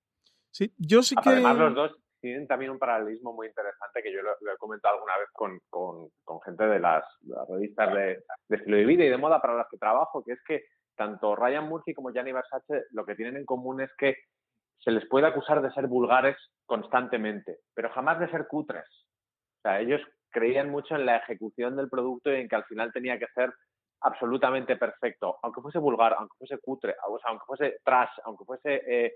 Sí, 0.51 0.72
yo 0.79 1.03
sí 1.03 1.16
que... 1.16 1.31
Además 1.31 1.57
los 1.57 1.75
dos 1.75 1.96
tienen 2.20 2.46
también 2.46 2.70
un 2.70 2.79
paralelismo 2.79 3.33
muy 3.33 3.48
interesante 3.48 4.03
que 4.03 4.12
yo 4.12 4.20
lo, 4.22 4.31
he 4.33 4.57
comentado 4.57 4.94
alguna 4.94 5.18
vez 5.18 5.29
con, 5.33 5.59
con, 5.68 6.40
gente 6.42 6.64
de 6.64 6.79
las, 6.79 7.05
revistas 7.48 7.92
de, 7.92 8.22
de, 8.48 8.57
estilo 8.57 8.77
de 8.77 8.85
vida 8.85 9.05
y 9.05 9.09
de 9.09 9.18
moda 9.18 9.40
para 9.40 9.57
las 9.57 9.66
que 9.68 9.77
trabajo, 9.77 10.22
que 10.25 10.33
es 10.33 10.40
que 10.46 10.62
tanto 10.94 11.35
Ryan 11.35 11.68
Murphy 11.68 11.94
como 11.94 12.12
Gianni 12.12 12.33
Versace 12.33 12.85
lo 12.92 13.05
que 13.05 13.16
tienen 13.16 13.37
en 13.37 13.44
común 13.44 13.81
es 13.81 13.90
que 13.98 14.16
se 14.79 14.90
les 14.90 15.07
puede 15.09 15.27
acusar 15.27 15.62
de 15.62 15.72
ser 15.72 15.87
vulgares 15.87 16.37
constantemente, 16.64 17.59
pero 17.75 17.90
jamás 17.90 18.18
de 18.20 18.31
ser 18.31 18.46
cutres. 18.46 18.87
O 19.59 19.62
sea, 19.62 19.81
ellos 19.81 20.01
creían 20.33 20.71
mucho 20.71 20.97
en 20.97 21.07
la 21.07 21.18
ejecución 21.18 21.77
del 21.77 21.88
producto 21.88 22.33
y 22.33 22.40
en 22.40 22.49
que 22.49 22.57
al 22.57 22.64
final 22.64 22.92
tenía 22.92 23.18
que 23.18 23.29
ser 23.35 23.53
absolutamente 24.01 24.77
perfecto, 24.77 25.38
aunque 25.42 25.61
fuese 25.61 25.79
vulgar, 25.79 26.14
aunque 26.18 26.37
fuese 26.38 26.59
cutre, 26.59 26.97
aunque 27.27 27.45
fuese 27.47 27.79
trash, 27.85 28.11
aunque 28.25 28.45
fuese 28.45 28.83
eh, 28.87 29.14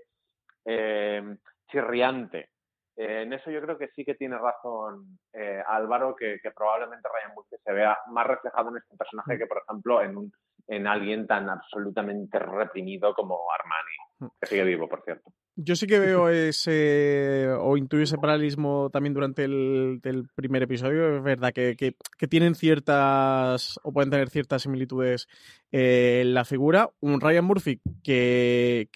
eh, 0.65 1.35
chirriante. 1.69 2.51
Eh, 2.95 3.23
en 3.23 3.33
eso 3.33 3.51
yo 3.51 3.61
creo 3.61 3.77
que 3.77 3.89
sí 3.89 4.05
que 4.05 4.15
tiene 4.15 4.37
razón 4.37 5.19
Álvaro, 5.67 6.15
que, 6.15 6.39
probablemente 6.55 7.07
Ryan 7.07 7.35
Murphy 7.35 7.57
se 7.63 7.73
vea 7.73 7.97
más 8.07 8.25
reflejado 8.25 8.69
en 8.69 8.77
este 8.77 8.95
personaje 8.95 9.35
mm. 9.35 9.37
que, 9.37 9.45
por 9.45 9.61
ejemplo, 9.67 10.01
en, 10.01 10.17
un, 10.17 10.31
en 10.67 10.87
alguien 10.87 11.25
tan 11.27 11.49
absolutamente 11.49 12.39
reprimido 12.39 13.13
como 13.13 13.39
Armani, 13.51 13.95
mm. 14.19 14.37
que 14.39 14.47
sigue 14.47 14.63
vivo, 14.63 14.87
por 14.89 15.01
cierto. 15.03 15.31
Yo 15.55 15.75
sí 15.75 15.87
que 15.87 15.99
veo 15.99 16.29
ese, 16.29 17.47
o 17.59 17.77
intuyo 17.77 18.03
ese 18.03 18.17
paralelismo 18.17 18.89
también 18.91 19.13
durante 19.13 19.43
el, 19.43 19.99
primer 20.35 20.63
episodio. 20.63 21.17
Es 21.17 21.23
verdad 21.23 21.53
que, 21.53 21.95
tienen 22.29 22.55
ciertas, 22.55 23.79
o 23.83 23.91
pueden 23.91 24.11
tener 24.11 24.29
ciertas 24.29 24.63
similitudes 24.63 25.27
eh, 25.71 26.21
en 26.21 26.33
la 26.33 26.45
figura. 26.45 26.89
Un 26.99 27.21
Ryan 27.21 27.45
Murphy 27.45 27.81
que, 28.03 28.89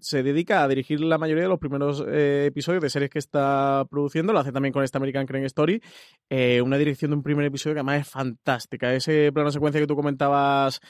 se 0.00 0.22
dedica 0.22 0.62
a 0.62 0.68
dirigir 0.68 1.00
la 1.00 1.18
mayoría 1.18 1.44
de 1.44 1.48
los 1.48 1.58
primeros 1.58 2.04
eh, 2.08 2.46
episodios 2.46 2.82
de 2.82 2.90
series 2.90 3.10
que 3.10 3.18
está 3.18 3.86
produciendo. 3.90 4.32
Lo 4.32 4.38
hace 4.38 4.52
también 4.52 4.72
con 4.72 4.84
esta 4.84 4.98
American 4.98 5.26
Crane 5.26 5.46
Story. 5.46 5.82
Eh, 6.30 6.60
una 6.62 6.78
dirección 6.78 7.10
de 7.10 7.16
un 7.16 7.22
primer 7.22 7.44
episodio 7.44 7.74
que 7.74 7.80
además 7.80 8.02
es 8.02 8.08
fantástica. 8.08 8.92
Ese 8.94 9.30
plano 9.32 9.50
secuencia 9.50 9.80
que 9.80 9.86
tú 9.86 9.96
comentabas, 9.96 10.80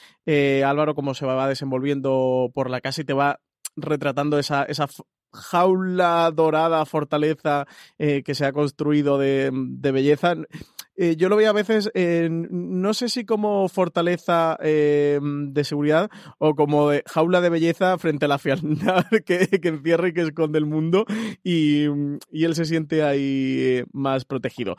Álvaro, 0.64 0.94
cómo 0.94 1.14
se 1.14 1.26
va 1.26 1.48
desenvolviendo 1.48 2.50
por 2.54 2.70
la 2.70 2.80
casa 2.80 3.02
y 3.02 3.04
te 3.04 3.12
va 3.12 3.40
retratando 3.76 4.38
esa, 4.38 4.64
esa 4.64 4.87
jaula 5.35 6.30
dorada, 6.35 6.85
fortaleza 6.87 7.66
eh, 7.98 8.22
que 8.22 8.35
se 8.35 8.46
ha 8.46 8.52
construido 8.52 9.18
de, 9.18 9.50
de 9.52 9.92
belleza. 9.92 10.35
Eh, 10.96 11.16
yo 11.16 11.28
lo 11.28 11.37
veo 11.37 11.50
a 11.50 11.52
veces, 11.52 11.90
no 11.94 12.94
sé 12.94 13.09
si 13.09 13.24
como 13.24 13.68
fortaleza 13.68 14.57
eh, 14.62 15.20
de 15.22 15.64
seguridad 15.64 16.11
o 16.38 16.54
como 16.54 16.90
de 16.90 17.02
jaula 17.07 17.40
de 17.40 17.50
belleza 17.50 17.98
frente 17.98 18.26
a 18.26 18.28
la 18.28 18.38
fialdad 18.38 19.04
que, 19.26 19.48
encierra 19.62 20.09
y 20.09 20.12
que 20.12 20.22
esconde 20.22 20.59
el 20.59 20.66
mundo 20.66 21.04
y, 21.42 21.87
y 22.30 22.44
él 22.44 22.54
se 22.54 22.64
siente 22.64 23.02
ahí 23.02 23.85
más 23.92 24.24
protegido. 24.24 24.76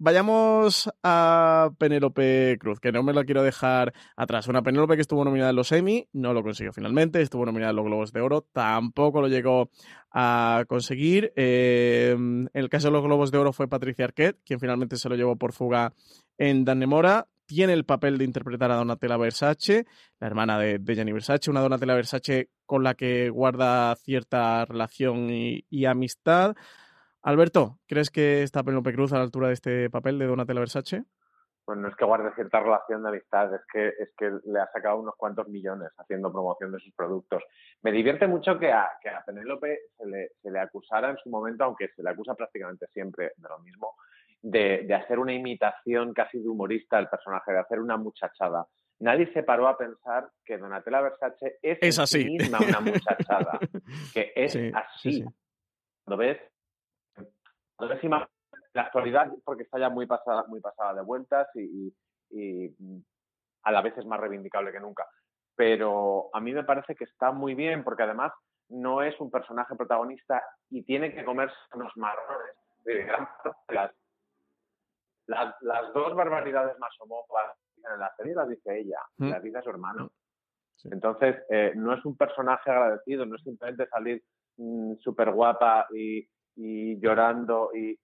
Vayamos 0.00 0.88
a 1.02 1.70
Penélope 1.76 2.56
Cruz, 2.60 2.78
que 2.78 2.92
no 2.92 3.02
me 3.02 3.12
la 3.12 3.24
quiero 3.24 3.42
dejar 3.42 3.92
atrás. 4.16 4.46
Una 4.46 4.62
Penélope 4.62 4.94
que 4.94 5.00
estuvo 5.00 5.24
nominada 5.24 5.50
en 5.50 5.56
los 5.56 5.72
Emmy, 5.72 6.08
no 6.12 6.32
lo 6.32 6.44
consiguió 6.44 6.72
finalmente, 6.72 7.20
estuvo 7.20 7.44
nominada 7.44 7.70
en 7.70 7.76
los 7.76 7.84
Globos 7.84 8.12
de 8.12 8.20
Oro, 8.20 8.46
tampoco 8.52 9.20
lo 9.20 9.26
llegó 9.26 9.70
a 10.12 10.64
conseguir. 10.68 11.32
Em, 11.34 12.42
en 12.42 12.50
el 12.52 12.68
caso 12.68 12.86
de 12.86 12.92
los 12.92 13.02
Globos 13.02 13.32
de 13.32 13.38
Oro 13.38 13.52
fue 13.52 13.66
Patricia 13.66 14.04
Arquette, 14.04 14.38
quien 14.44 14.60
finalmente 14.60 14.96
se 14.96 15.08
lo 15.08 15.16
llevó 15.16 15.34
por 15.34 15.52
fuga 15.52 15.92
en 16.36 16.64
Danemora. 16.64 17.26
Tiene 17.46 17.72
el 17.72 17.84
papel 17.84 18.18
de 18.18 18.24
interpretar 18.24 18.70
a 18.70 18.76
Donatella 18.76 19.16
Versace, 19.16 19.84
la 20.20 20.28
hermana 20.28 20.60
de, 20.60 20.78
de 20.78 20.94
Gianni 20.94 21.10
Versace, 21.10 21.50
una 21.50 21.60
Donatella 21.60 21.94
Versace 21.94 22.50
con 22.66 22.84
la 22.84 22.94
que 22.94 23.30
guarda 23.30 23.96
cierta 23.96 24.64
relación 24.64 25.28
y 25.30 25.84
amistad. 25.86 26.54
Alberto, 27.28 27.78
¿crees 27.86 28.10
que 28.10 28.42
está 28.42 28.62
Penélope 28.62 28.94
Cruz 28.94 29.12
a 29.12 29.18
la 29.18 29.24
altura 29.24 29.48
de 29.48 29.52
este 29.52 29.90
papel 29.90 30.18
de 30.18 30.24
Donatella 30.24 30.60
Versace? 30.60 31.04
Pues 31.62 31.78
no 31.78 31.88
es 31.88 31.94
que 31.94 32.06
guarde 32.06 32.34
cierta 32.34 32.60
relación 32.60 33.02
de 33.02 33.10
amistad, 33.10 33.54
es 33.54 33.60
que, 33.70 33.88
es 33.88 34.14
que 34.16 34.30
le 34.46 34.58
ha 34.58 34.66
sacado 34.72 34.98
unos 34.98 35.14
cuantos 35.14 35.46
millones 35.46 35.90
haciendo 35.98 36.32
promoción 36.32 36.72
de 36.72 36.78
sus 36.78 36.94
productos. 36.94 37.42
Me 37.82 37.92
divierte 37.92 38.26
mucho 38.26 38.58
que 38.58 38.72
a, 38.72 38.88
que 39.02 39.10
a 39.10 39.22
Penélope 39.26 39.78
se 39.98 40.06
le, 40.06 40.30
se 40.40 40.50
le 40.50 40.58
acusara 40.58 41.10
en 41.10 41.18
su 41.18 41.28
momento, 41.28 41.64
aunque 41.64 41.88
se 41.88 42.02
le 42.02 42.08
acusa 42.08 42.34
prácticamente 42.34 42.86
siempre 42.94 43.32
de 43.36 43.48
lo 43.50 43.58
mismo, 43.58 43.96
de, 44.40 44.84
de 44.86 44.94
hacer 44.94 45.18
una 45.18 45.34
imitación 45.34 46.14
casi 46.14 46.38
de 46.38 46.48
humorista 46.48 46.96
del 46.96 47.08
personaje, 47.08 47.52
de 47.52 47.58
hacer 47.58 47.78
una 47.78 47.98
muchachada 47.98 48.66
nadie 49.00 49.30
se 49.34 49.42
paró 49.42 49.68
a 49.68 49.76
pensar 49.76 50.30
que 50.46 50.56
Donatella 50.56 51.02
Versace 51.02 51.58
es, 51.62 51.98
así. 51.98 52.24
misma 52.24 52.58
una 52.66 52.80
muchachada, 52.80 53.60
que 54.14 54.32
es 54.34 54.56
así. 54.74 55.22
Cuando 56.04 56.16
ves 56.16 56.38
la 57.78 58.82
actualidad, 58.82 59.32
porque 59.44 59.62
está 59.62 59.78
ya 59.78 59.88
muy 59.88 60.06
pasada, 60.06 60.44
muy 60.48 60.60
pasada 60.60 60.94
de 60.94 61.02
vueltas 61.02 61.48
y, 61.54 61.94
a 63.62 63.72
la 63.72 63.82
vez 63.82 63.96
es 63.98 64.06
más 64.06 64.20
reivindicable 64.20 64.72
que 64.72 64.80
nunca. 64.80 65.06
Pero 65.54 66.30
a 66.32 66.40
mí 66.40 66.52
me 66.52 66.64
parece 66.64 66.94
que 66.94 67.04
está 67.04 67.32
muy 67.32 67.54
bien, 67.54 67.82
porque 67.84 68.04
además 68.04 68.32
no 68.68 69.02
es 69.02 69.18
un 69.20 69.30
personaje 69.30 69.74
protagonista 69.74 70.42
y 70.70 70.82
tiene 70.82 71.14
que 71.14 71.24
comerse 71.24 71.56
unos 71.74 71.92
marrones. 71.96 72.54
Las, 75.26 75.54
las, 75.60 75.92
dos 75.92 76.14
barbaridades 76.14 76.78
más 76.78 76.90
homófobas 77.00 77.54
en 77.76 78.00
la 78.00 78.10
serie 78.16 78.34
las 78.34 78.48
dice 78.48 78.78
ella, 78.78 79.00
mm. 79.18 79.28
las 79.28 79.42
dice 79.42 79.62
su 79.62 79.70
hermano. 79.70 80.10
Entonces, 80.84 81.36
eh, 81.50 81.72
no 81.74 81.92
es 81.92 82.04
un 82.04 82.16
personaje 82.16 82.70
agradecido, 82.70 83.26
no 83.26 83.36
es 83.36 83.42
simplemente 83.42 83.88
salir 83.88 84.22
mm, 84.56 84.94
súper 85.00 85.32
guapa 85.32 85.86
y, 85.90 86.26
y 86.58 86.98
llorando 87.00 87.70
y 87.72 87.98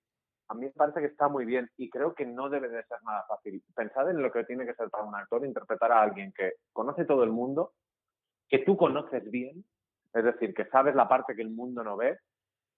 a 0.49 0.55
mí 0.55 0.67
me 0.67 0.71
parece 0.71 1.01
que 1.01 1.07
está 1.07 1.29
muy 1.29 1.45
bien 1.45 1.69
y 1.77 1.91
creo 1.91 2.15
que 2.15 2.25
no 2.25 2.49
debe 2.49 2.69
de 2.69 2.85
ser 2.85 3.03
nada 3.03 3.25
fácil. 3.27 3.63
Pensad 3.75 4.11
en 4.11 4.23
lo 4.23 4.31
que 4.31 4.45
tiene 4.45 4.65
que 4.65 4.75
ser 4.75 4.91
para 4.91 5.05
un 5.05 5.15
actor 5.15 5.45
interpretar 5.45 5.91
a 5.91 6.03
alguien 6.03 6.33
que 6.33 6.53
conoce 6.73 7.05
todo 7.05 7.25
el 7.25 7.31
mundo, 7.31 7.73
que 8.49 8.59
tú 8.61 8.77
conoces 8.77 9.29
bien, 9.31 9.65
es 10.13 10.25
decir, 10.25 10.55
que 10.55 10.67
sabes 10.67 10.95
la 10.95 11.09
parte 11.09 11.35
que 11.35 11.43
el 11.43 11.51
mundo 11.51 11.83
no 11.83 11.97
ve 11.97 12.19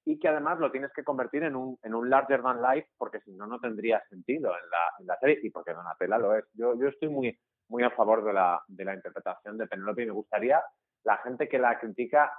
y 0.07 0.19
que 0.19 0.29
además 0.29 0.59
lo 0.59 0.71
tienes 0.71 0.93
que 0.95 1.05
convertir 1.05 1.43
en 1.43 1.57
un, 1.57 1.77
en 1.83 1.95
un 1.95 2.09
larger 2.09 2.41
than 2.41 2.62
life 2.62 2.89
porque 2.97 3.21
si 3.21 3.33
no, 3.33 3.47
no 3.47 3.59
tendría 3.61 4.03
sentido 4.09 4.53
en 4.53 4.71
la, 4.71 4.93
en 5.01 5.07
la 5.07 5.19
serie 5.19 5.41
y 5.43 5.51
porque 5.51 5.75
Donatella 5.75 6.19
lo 6.19 6.35
es. 6.35 6.45
Yo, 6.55 6.79
yo 6.79 6.89
estoy 6.89 7.09
muy, 7.09 7.39
muy 7.69 7.83
a 7.83 7.91
favor 7.91 8.25
de 8.25 8.33
la, 8.33 8.62
de 8.69 8.85
la 8.85 8.95
interpretación 8.95 9.59
de 9.59 9.67
Penelope 9.67 10.05
y 10.05 10.07
me 10.07 10.12
gustaría 10.12 10.62
la 11.03 11.19
gente 11.19 11.49
que 11.49 11.59
la 11.59 11.79
critica 11.79 12.33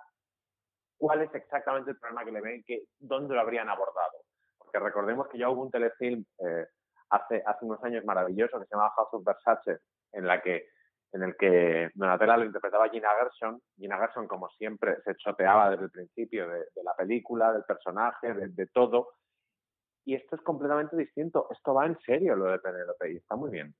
cuál 0.97 1.21
es 1.21 1.33
exactamente 1.33 1.91
el 1.91 1.97
problema 1.97 2.25
que 2.25 2.31
le 2.31 2.41
ven, 2.41 2.63
que, 2.65 2.83
dónde 2.99 3.35
lo 3.35 3.41
habrían 3.41 3.69
abordado. 3.69 4.23
Porque 4.57 4.79
recordemos 4.79 5.27
que 5.27 5.37
ya 5.37 5.49
hubo 5.49 5.63
un 5.63 5.71
telefilm 5.71 6.25
eh, 6.39 6.65
hace, 7.09 7.43
hace 7.45 7.65
unos 7.65 7.83
años 7.83 8.03
maravilloso 8.05 8.59
que 8.59 8.65
se 8.65 8.75
llamaba 8.75 8.93
House 8.95 9.13
of 9.13 9.23
Versace, 9.23 9.79
en 10.11 10.27
la 10.27 10.41
que 10.41 10.67
en 11.13 11.23
el 11.23 11.35
que 11.37 11.89
Donatella 11.95 12.37
lo 12.37 12.45
interpretaba 12.45 12.89
Gina 12.89 13.09
Gershon. 13.19 13.61
Gina 13.77 13.97
Gershon, 13.97 14.27
como 14.27 14.49
siempre, 14.49 14.97
se 15.03 15.15
choteaba 15.15 15.69
desde 15.69 15.85
el 15.85 15.91
principio 15.91 16.47
de, 16.49 16.65
la 16.83 16.93
película, 16.95 17.53
del 17.53 17.63
personaje, 17.63 18.33
de, 18.33 18.67
todo. 18.67 19.09
Y 20.05 20.15
esto 20.15 20.35
es 20.35 20.41
completamente 20.41 20.95
distinto. 20.95 21.47
Esto 21.49 21.73
va 21.73 21.85
en 21.85 21.97
serio 21.99 22.35
lo 22.35 22.45
de 22.45 22.59
Penelope 22.59 23.11
y 23.11 23.17
está 23.17 23.35
muy 23.35 23.51
bien. 23.51 23.73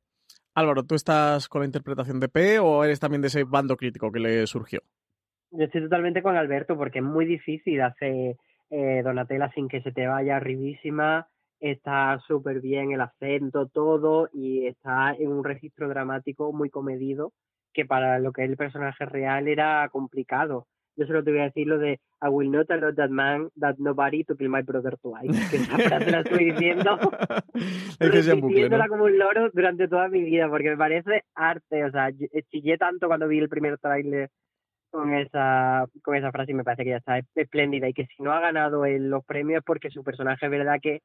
Álvaro, 0.55 0.83
¿tú 0.83 0.95
estás 0.95 1.47
con 1.47 1.61
la 1.61 1.67
interpretación 1.67 2.19
de 2.19 2.29
P 2.29 2.59
o 2.59 2.83
eres 2.83 2.99
también 2.99 3.21
de 3.21 3.27
ese 3.27 3.43
bando 3.43 3.75
crítico 3.75 4.11
que 4.11 4.19
le 4.19 4.47
surgió? 4.47 4.81
Yo 5.51 5.65
estoy 5.65 5.81
totalmente 5.81 6.21
con 6.21 6.35
Alberto 6.35 6.77
porque 6.77 6.99
es 6.99 7.05
muy 7.05 7.25
difícil 7.25 7.81
hacer 7.81 8.35
eh, 8.69 9.01
Donatella 9.03 9.51
sin 9.53 9.67
que 9.67 9.81
se 9.81 9.91
te 9.91 10.07
vaya 10.07 10.37
arribísima 10.37 11.27
está 11.59 12.19
súper 12.27 12.61
bien 12.61 12.91
el 12.91 13.01
acento, 13.01 13.67
todo, 13.67 14.29
y 14.33 14.67
está 14.67 15.13
en 15.13 15.31
un 15.31 15.43
registro 15.43 15.89
dramático 15.89 16.53
muy 16.53 16.69
comedido, 16.69 17.33
que 17.73 17.85
para 17.85 18.19
lo 18.19 18.31
que 18.31 18.43
es 18.43 18.49
el 18.49 18.57
personaje 18.57 19.05
real 19.05 19.47
era 19.47 19.87
complicado. 19.89 20.67
Yo 20.95 21.05
solo 21.05 21.23
te 21.23 21.29
voy 21.29 21.41
a 21.41 21.43
decir 21.43 21.67
lo 21.67 21.77
de 21.77 21.99
I 22.23 22.29
will 22.29 22.49
not 22.49 22.71
allow 22.71 22.91
that 22.95 23.09
man, 23.09 23.49
that 23.59 23.75
nobody 23.77 24.23
to 24.23 24.35
kill 24.35 24.49
my 24.49 24.63
brother 24.63 24.97
twice. 24.97 25.49
Que 25.51 25.57
esa 25.57 25.77
frase 25.77 26.09
la 26.09 26.21
estoy 26.21 26.51
diciendo. 26.51 26.97
estoy 27.99 28.41
diciéndola 28.41 28.87
como 28.87 29.03
un 29.03 29.15
loro 29.15 29.51
durante 29.53 29.87
toda 29.87 30.09
mi 30.09 30.23
vida, 30.23 30.49
porque 30.49 30.71
me 30.71 30.77
parece 30.77 31.23
arte. 31.35 31.85
O 31.85 31.91
sea, 31.91 32.09
chillé 32.49 32.79
tanto 32.79 33.07
cuando 33.07 33.27
vi 33.27 33.37
el 33.37 33.47
primer 33.47 33.77
tráiler 33.77 34.31
con 34.89 35.13
esa, 35.13 35.85
con 36.03 36.15
esa 36.15 36.31
frase 36.31 36.51
y 36.51 36.55
me 36.55 36.63
parece 36.63 36.83
que 36.83 36.91
ya 36.91 36.97
está 36.97 37.19
espléndida. 37.35 37.87
Y 37.87 37.93
que 37.93 38.07
si 38.07 38.23
no 38.23 38.31
ha 38.31 38.39
ganado 38.39 38.85
en 38.85 39.09
los 39.09 39.25
premios 39.25 39.59
es 39.59 39.63
porque 39.65 39.89
su 39.89 40.03
personaje 40.03 40.45
es 40.45 40.51
verdad 40.51 40.79
que 40.81 41.01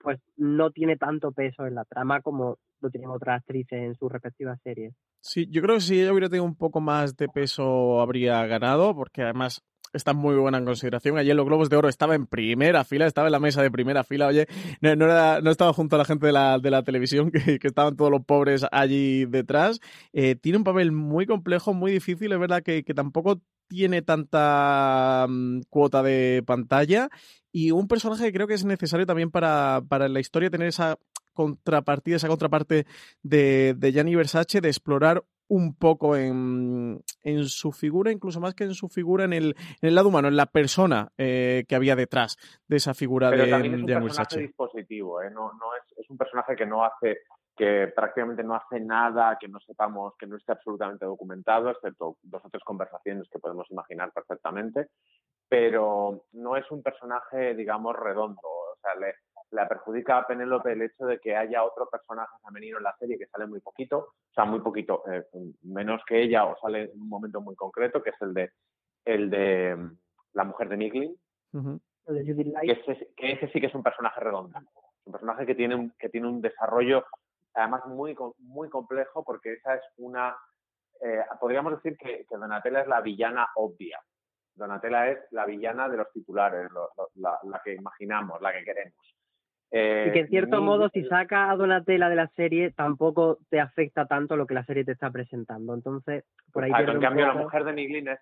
pues 0.00 0.20
no 0.36 0.70
tiene 0.70 0.96
tanto 0.96 1.32
peso 1.32 1.66
en 1.66 1.74
la 1.74 1.84
trama 1.84 2.20
como 2.20 2.58
lo 2.80 2.90
tienen 2.90 3.10
otras 3.10 3.40
actrices 3.40 3.80
en 3.80 3.94
sus 3.96 4.10
respectivas 4.10 4.60
series. 4.62 4.94
Sí, 5.20 5.48
yo 5.50 5.60
creo 5.62 5.76
que 5.76 5.80
si 5.80 6.00
ella 6.00 6.12
hubiera 6.12 6.28
tenido 6.28 6.44
un 6.44 6.56
poco 6.56 6.80
más 6.80 7.16
de 7.16 7.28
peso 7.28 8.00
habría 8.00 8.46
ganado, 8.46 8.94
porque 8.94 9.22
además 9.22 9.62
está 9.92 10.12
muy 10.12 10.36
buena 10.36 10.58
en 10.58 10.64
consideración. 10.64 11.18
Ayer 11.18 11.34
los 11.34 11.46
Globos 11.46 11.70
de 11.70 11.76
Oro 11.76 11.88
estaba 11.88 12.14
en 12.14 12.26
primera 12.26 12.84
fila, 12.84 13.06
estaba 13.06 13.28
en 13.28 13.32
la 13.32 13.40
mesa 13.40 13.62
de 13.62 13.70
primera 13.70 14.04
fila. 14.04 14.26
Oye, 14.26 14.46
no, 14.80 15.50
estaba 15.50 15.72
junto 15.72 15.96
a 15.96 15.98
la 15.98 16.04
gente 16.04 16.26
de 16.26 16.32
la, 16.32 16.82
televisión, 16.84 17.30
que, 17.32 17.58
estaban 17.62 17.96
todos 17.96 18.10
los 18.10 18.24
pobres 18.24 18.66
allí 18.70 19.24
detrás. 19.26 19.80
Eh, 20.12 20.34
tiene 20.36 20.58
un 20.58 20.64
papel 20.64 20.92
muy 20.92 21.26
complejo, 21.26 21.74
muy 21.74 21.92
difícil. 21.92 22.32
Es 22.32 22.38
verdad 22.38 22.62
que, 22.62 22.82
tampoco 22.94 23.40
tiene 23.68 24.02
tanta 24.02 25.26
mm, 25.28 25.60
cuota 25.68 26.02
de 26.02 26.42
pantalla 26.46 27.10
y 27.52 27.70
un 27.70 27.86
personaje 27.86 28.24
que 28.24 28.32
creo 28.32 28.46
que 28.46 28.54
es 28.54 28.64
necesario 28.64 29.06
también 29.06 29.30
para, 29.30 29.82
para 29.88 30.08
la 30.08 30.20
historia 30.20 30.50
tener 30.50 30.68
esa 30.68 30.98
contrapartida, 31.34 32.16
esa 32.16 32.28
contraparte 32.28 32.86
de, 33.22 33.74
de 33.76 33.92
Gianni 33.92 34.16
Versace, 34.16 34.60
de 34.60 34.68
explorar 34.68 35.22
un 35.48 35.74
poco 35.74 36.16
en, 36.16 37.02
en, 37.22 37.44
su 37.44 37.72
figura, 37.72 38.12
incluso 38.12 38.40
más 38.40 38.54
que 38.54 38.64
en 38.64 38.74
su 38.74 38.88
figura, 38.88 39.24
en 39.24 39.32
el, 39.32 39.56
en 39.80 39.88
el 39.88 39.94
lado 39.94 40.08
humano, 40.08 40.28
en 40.28 40.36
la 40.36 40.46
persona 40.46 41.12
eh, 41.18 41.64
que 41.68 41.74
había 41.74 41.96
detrás 41.96 42.36
de 42.66 42.76
esa 42.76 42.94
figura 42.94 43.30
Pero 43.30 43.44
de, 43.44 43.50
también 43.50 43.74
es 43.74 43.80
un 43.80 43.86
personaje 43.86 44.40
dispositivo, 44.40 45.22
¿eh? 45.22 45.30
no, 45.30 45.52
no 45.54 45.74
es, 45.74 45.98
es, 45.98 46.10
un 46.10 46.16
personaje 46.16 46.54
que 46.54 46.66
no 46.66 46.84
hace 46.84 47.18
que 47.58 47.92
prácticamente 47.94 48.44
no 48.44 48.54
hace 48.54 48.78
nada 48.78 49.36
que 49.38 49.48
no 49.48 49.58
sepamos, 49.58 50.14
que 50.16 50.28
no 50.28 50.36
esté 50.36 50.52
absolutamente 50.52 51.04
documentado, 51.04 51.70
excepto 51.70 52.16
dos 52.22 52.44
o 52.44 52.50
tres 52.50 52.62
conversaciones 52.62 53.28
que 53.28 53.40
podemos 53.40 53.68
imaginar 53.70 54.12
perfectamente, 54.12 54.90
pero 55.48 56.26
no 56.32 56.56
es 56.56 56.70
un 56.70 56.82
personaje, 56.82 57.54
digamos, 57.54 57.96
redondo. 57.96 58.40
O 58.78 58.80
sea, 58.80 58.94
le, 58.94 59.66
perjudica 59.66 60.18
a 60.18 60.26
Penélope 60.26 60.72
el 60.72 60.82
hecho 60.82 61.06
de 61.06 61.18
que 61.18 61.36
haya 61.36 61.64
otro 61.64 61.88
personaje 61.88 62.32
femenino 62.44 62.78
en 62.78 62.84
la 62.84 62.96
serie 62.98 63.18
que 63.18 63.26
sale 63.26 63.46
muy 63.46 63.60
poquito, 63.60 63.98
o 63.98 64.34
sea, 64.34 64.44
muy 64.44 64.60
poquito, 64.60 65.02
eh, 65.10 65.24
menos 65.62 66.02
que 66.06 66.22
ella, 66.22 66.44
o 66.44 66.56
sale 66.60 66.84
en 66.92 67.00
un 67.00 67.08
momento 67.08 67.40
muy 67.40 67.56
concreto, 67.56 68.02
que 68.02 68.10
es 68.10 68.22
el 68.22 68.34
de 68.34 68.50
el 69.04 69.30
de 69.30 69.74
mm, 69.74 69.98
la 70.34 70.44
mujer 70.44 70.68
de 70.68 70.76
Miglin, 70.76 71.16
que, 72.06 72.72
ese, 72.72 73.10
que 73.16 73.32
ese 73.32 73.48
sí 73.48 73.60
que 73.60 73.66
es 73.66 73.74
un 73.74 73.82
personaje 73.82 74.20
redondo, 74.20 74.58
un 75.04 75.12
personaje 75.12 75.46
que 75.46 75.54
tiene 75.54 75.74
un, 75.74 75.92
que 75.98 76.08
tiene 76.08 76.28
un 76.28 76.40
desarrollo 76.40 77.04
además 77.58 77.84
muy, 77.86 78.16
muy 78.38 78.68
complejo 78.68 79.24
porque 79.24 79.54
esa 79.54 79.74
es 79.74 79.82
una, 79.96 80.36
eh, 81.00 81.24
podríamos 81.40 81.74
decir 81.74 81.96
que, 81.98 82.26
Donatella 82.30 82.82
es 82.82 82.88
la 82.88 83.00
villana 83.00 83.48
obvia. 83.56 84.00
Donatella 84.58 85.10
es 85.10 85.18
la 85.30 85.46
villana 85.46 85.88
de 85.88 85.96
los 85.96 86.12
titulares, 86.12 86.68
la, 87.14 87.60
que 87.64 87.74
imaginamos, 87.74 88.40
la 88.40 88.52
que 88.52 88.64
queremos. 88.64 89.16
Eh, 89.70 90.06
y 90.08 90.12
que 90.12 90.20
en 90.20 90.28
cierto 90.28 90.62
modo, 90.62 90.88
si 90.88 91.04
saca 91.04 91.50
a 91.50 91.56
Donatella 91.56 92.08
de 92.08 92.16
la 92.16 92.28
serie, 92.28 92.72
tampoco 92.72 93.38
te 93.50 93.60
afecta 93.60 94.06
tanto 94.06 94.36
lo 94.36 94.46
que 94.46 94.54
la 94.54 94.64
serie 94.64 94.84
te 94.84 94.92
está 94.92 95.10
presentando. 95.10 95.74
Entonces, 95.74 96.24
por 96.52 96.64
ahí. 96.64 96.72
en 96.74 97.00
cambio, 97.00 97.26
la 97.26 97.34
mujer 97.34 97.64
de 97.64 97.72
Miglin 97.72 98.08
es, 98.08 98.20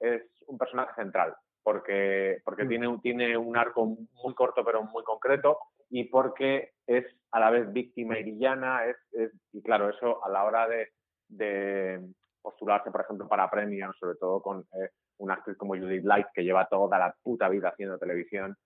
es, 0.00 0.22
un 0.46 0.58
personaje 0.58 0.94
central, 0.94 1.34
porque, 1.62 2.40
porque 2.44 2.64
mm. 2.64 2.68
tiene, 2.68 2.98
tiene 3.02 3.36
un 3.36 3.56
arco 3.56 3.84
muy 3.84 4.34
corto 4.34 4.64
pero 4.64 4.84
muy 4.84 5.02
concreto 5.02 5.58
y 5.90 6.04
porque 6.04 6.72
es 6.86 7.04
a 7.30 7.40
la 7.40 7.50
vez 7.50 7.72
víctima 7.72 8.18
y 8.18 8.24
villana, 8.24 8.86
es, 8.86 9.32
y 9.52 9.62
claro, 9.62 9.90
eso 9.90 10.24
a 10.24 10.28
la 10.28 10.44
hora 10.44 10.68
de, 10.68 10.88
de, 11.28 12.00
postularse, 12.42 12.90
por 12.90 13.00
ejemplo, 13.00 13.28
para 13.28 13.50
premios, 13.50 13.96
sobre 13.98 14.16
todo 14.18 14.40
con 14.40 14.60
eh, 14.60 14.90
una 15.18 15.34
actriz 15.34 15.56
como 15.56 15.76
Judith 15.76 16.04
Light, 16.04 16.26
que 16.34 16.42
lleva 16.42 16.68
toda 16.68 16.98
la 16.98 17.14
puta 17.22 17.48
vida 17.48 17.68
haciendo 17.68 17.98
televisión, 17.98 18.56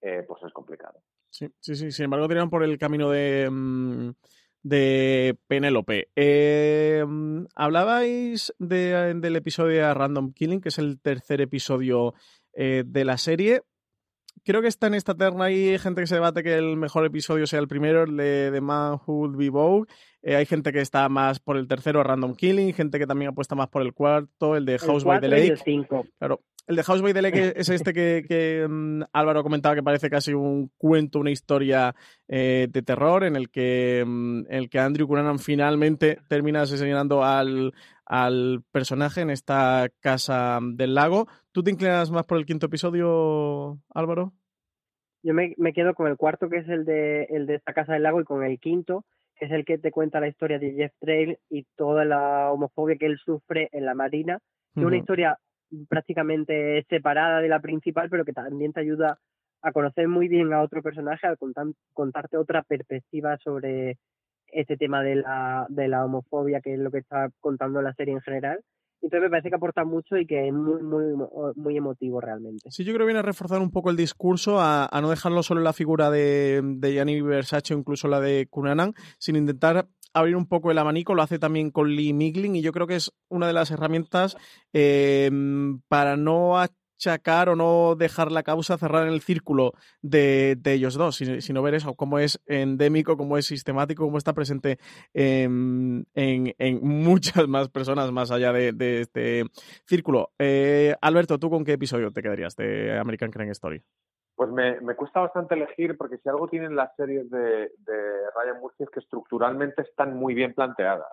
eh, 0.00 0.24
pues 0.26 0.42
es 0.42 0.52
complicado. 0.52 1.00
Sí, 1.30 1.48
sí, 1.60 1.76
sí. 1.76 1.92
Sin 1.92 2.04
embargo, 2.04 2.28
tiran 2.28 2.50
por 2.50 2.64
el 2.64 2.78
camino 2.78 3.10
de, 3.10 3.48
mm, 3.50 4.10
de 4.62 5.38
Penélope. 5.46 6.08
Eh, 6.16 7.04
mm, 7.06 7.44
hablabais 7.54 8.54
de, 8.58 9.14
del 9.14 9.36
episodio 9.36 9.86
de 9.86 9.94
Random 9.94 10.32
Killing, 10.32 10.60
que 10.60 10.70
es 10.70 10.78
el 10.78 11.00
tercer 11.00 11.40
episodio 11.40 12.14
de 12.52 13.04
la 13.04 13.16
serie 13.16 13.62
creo 14.44 14.62
que 14.62 14.68
está 14.68 14.86
en 14.86 14.94
esta 14.94 15.14
terna 15.14 15.44
hay 15.44 15.78
gente 15.78 16.00
que 16.00 16.06
se 16.06 16.14
debate 16.14 16.42
que 16.42 16.54
el 16.54 16.76
mejor 16.76 17.04
episodio 17.04 17.46
sea 17.46 17.60
el 17.60 17.68
primero, 17.68 18.04
el 18.04 18.16
de 18.16 18.50
The 18.52 18.60
Man 18.60 18.94
Who 19.06 19.14
Would 19.14 19.36
Be 19.36 19.50
Vogue. 19.50 19.88
Eh, 20.22 20.36
hay 20.36 20.46
gente 20.46 20.72
que 20.72 20.80
está 20.80 21.08
más 21.08 21.40
por 21.40 21.56
el 21.56 21.66
tercero, 21.66 22.02
Random 22.02 22.34
Killing, 22.34 22.74
gente 22.74 22.98
que 22.98 23.06
también 23.06 23.30
apuesta 23.30 23.54
más 23.54 23.68
por 23.68 23.82
el 23.82 23.94
cuarto, 23.94 24.56
el 24.56 24.66
de 24.66 24.78
House 24.78 25.04
by 25.04 25.20
the 25.20 25.28
Lake. 25.28 25.86
Claro, 26.18 26.42
el 26.66 26.76
de 26.76 26.84
House 26.84 27.02
by 27.02 27.12
the 27.12 27.22
Lake 27.22 27.52
es 27.56 27.68
este 27.68 27.92
que, 27.92 28.66
mm, 28.68 29.02
Álvaro 29.12 29.42
comentaba 29.42 29.74
que 29.74 29.82
parece 29.82 30.08
casi 30.08 30.32
un 30.32 30.70
cuento, 30.76 31.18
una 31.18 31.30
historia 31.30 31.94
eh, 32.28 32.68
de 32.70 32.82
terror 32.82 33.24
en 33.24 33.34
el 33.34 33.50
que, 33.50 34.04
mm, 34.06 34.42
el 34.48 34.70
que 34.70 34.78
Andrew 34.78 35.08
Cunanan 35.08 35.38
finalmente 35.38 36.18
termina 36.28 36.62
asesinando 36.62 37.24
al, 37.24 37.72
al 38.04 38.62
personaje 38.70 39.20
en 39.22 39.30
esta 39.30 39.88
casa 40.00 40.60
del 40.62 40.94
lago. 40.94 41.28
¿Tú 41.52 41.64
te 41.64 41.70
inclinas 41.70 42.10
más 42.10 42.24
por 42.26 42.38
el 42.38 42.46
quinto 42.46 42.66
episodio, 42.66 43.80
Álvaro? 43.92 44.32
Yo 45.22 45.34
me, 45.34 45.72
quedo 45.72 45.94
con 45.94 46.06
el 46.06 46.16
cuarto, 46.16 46.48
que 46.48 46.58
es 46.58 46.68
el 46.68 46.84
de, 46.84 47.24
el 47.24 47.46
de 47.46 47.56
esta 47.56 47.74
casa 47.74 47.92
del 47.92 48.04
lago, 48.04 48.20
y 48.20 48.24
con 48.24 48.44
el 48.44 48.58
quinto, 48.58 49.04
que 49.34 49.46
es 49.46 49.52
el 49.52 49.64
que 49.64 49.76
te 49.76 49.90
cuenta 49.90 50.20
la 50.20 50.28
historia 50.28 50.58
de 50.58 50.72
Jeff 50.72 50.92
Trail 51.00 51.38
y 51.50 51.64
toda 51.76 52.04
la 52.04 52.52
homofobia 52.52 52.96
que 52.96 53.06
él 53.06 53.18
sufre 53.18 53.68
en 53.72 53.84
la 53.84 53.94
marina. 53.94 54.38
Es 54.76 54.84
una 54.84 54.96
historia 54.96 55.38
prácticamente 55.88 56.86
separada 56.88 57.40
de 57.40 57.48
la 57.48 57.60
principal, 57.60 58.08
pero 58.08 58.24
que 58.24 58.32
también 58.32 58.72
te 58.72 58.80
ayuda 58.80 59.18
a 59.62 59.72
conocer 59.72 60.08
muy 60.08 60.28
bien 60.28 60.52
a 60.52 60.62
otro 60.62 60.82
personaje, 60.82 61.26
a 61.26 61.36
contarte 61.92 62.36
otra 62.36 62.62
perspectiva 62.62 63.36
sobre 63.38 63.98
este 64.46 64.76
tema 64.76 65.02
de 65.02 65.16
la, 65.16 65.66
de 65.68 65.88
la 65.88 66.04
homofobia, 66.04 66.60
que 66.60 66.74
es 66.74 66.78
lo 66.78 66.90
que 66.90 66.98
está 66.98 67.30
contando 67.40 67.82
la 67.82 67.92
serie 67.94 68.14
en 68.14 68.20
general. 68.20 68.60
Entonces 69.02 69.22
me 69.22 69.30
parece 69.30 69.48
que 69.48 69.56
aporta 69.56 69.84
mucho 69.84 70.16
y 70.16 70.26
que 70.26 70.48
es 70.48 70.52
muy, 70.52 70.82
muy, 70.82 71.04
muy 71.56 71.76
emotivo 71.76 72.20
realmente. 72.20 72.70
Sí, 72.70 72.84
yo 72.84 72.92
creo 72.92 73.04
que 73.04 73.12
viene 73.12 73.20
a 73.20 73.22
reforzar 73.22 73.60
un 73.60 73.70
poco 73.70 73.90
el 73.90 73.96
discurso, 73.96 74.60
a, 74.60 74.88
no 75.00 75.10
dejarlo 75.10 75.42
solo 75.42 75.60
en 75.60 75.64
la 75.64 75.72
figura 75.72 76.10
de, 76.10 76.60
de 76.62 76.92
Gianni 76.92 77.20
Versace 77.22 77.74
o 77.74 77.78
incluso 77.78 78.08
la 78.08 78.20
de 78.20 78.46
Cunanan, 78.50 78.94
sin 79.18 79.36
intentar 79.36 79.88
abrir 80.12 80.36
un 80.36 80.46
poco 80.46 80.70
el 80.70 80.78
abanico, 80.78 81.14
lo 81.14 81.22
hace 81.22 81.38
también 81.38 81.70
con 81.70 81.94
Lee 81.94 82.12
Miglin 82.12 82.56
y 82.56 82.62
yo 82.62 82.72
creo 82.72 82.86
que 82.86 82.96
es 82.96 83.12
una 83.28 83.46
de 83.46 83.52
las 83.52 83.70
herramientas 83.70 84.36
eh, 84.72 85.30
para 85.88 86.16
no 86.16 86.58
achacar 87.00 87.48
o 87.48 87.56
no 87.56 87.94
dejar 87.96 88.30
la 88.30 88.42
causa 88.42 88.76
cerrar 88.76 89.06
en 89.06 89.14
el 89.14 89.22
círculo 89.22 89.72
de, 90.02 90.58
ellos 90.64 90.94
dos, 90.94 91.16
sino, 91.16 91.62
ver 91.62 91.74
eso, 91.74 91.94
cómo 91.94 92.18
es 92.18 92.40
endémico, 92.46 93.16
cómo 93.16 93.38
es 93.38 93.46
sistemático, 93.46 94.04
cómo 94.04 94.18
está 94.18 94.34
presente 94.34 94.78
en, 95.14 96.06
muchas 96.82 97.48
más 97.48 97.68
personas 97.70 98.12
más 98.12 98.30
allá 98.30 98.52
de, 98.52 99.00
este 99.00 99.44
círculo. 99.86 100.30
Eh, 100.38 100.94
Alberto, 101.00 101.38
¿tú 101.38 101.48
con 101.48 101.64
qué 101.64 101.72
episodio 101.72 102.12
te 102.12 102.22
quedarías 102.22 102.54
de 102.56 102.98
American 102.98 103.30
Crime 103.30 103.52
Story? 103.52 103.82
Pues 104.36 104.50
me, 104.50 104.94
cuesta 104.94 105.20
bastante 105.20 105.54
elegir 105.54 105.96
porque 105.96 106.18
si 106.18 106.28
algo 106.28 106.48
tienen 106.48 106.76
las 106.76 106.94
series 106.96 107.30
de, 107.30 107.70
Ryan 108.34 108.60
Murphy 108.60 108.84
es 108.84 108.90
que 108.90 109.00
estructuralmente 109.00 109.82
están 109.82 110.16
muy 110.16 110.34
bien 110.34 110.54
planteadas. 110.54 111.12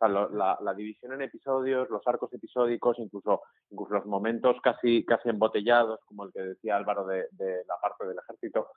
La, 0.00 0.74
división 0.76 1.12
en 1.12 1.22
episodios, 1.22 1.90
los 1.90 2.06
arcos 2.06 2.32
episódicos, 2.32 2.98
incluso, 2.98 3.42
incluso 3.70 3.94
los 3.94 4.06
momentos 4.06 4.56
casi, 4.62 5.04
casi 5.04 5.28
embotellados, 5.28 6.00
como 6.04 6.24
el 6.24 6.32
que 6.32 6.42
decía 6.42 6.76
Álvaro 6.76 7.04
de, 7.04 7.26
la 7.66 7.74
parte 7.80 8.06
del 8.06 8.18
ejército. 8.18 8.68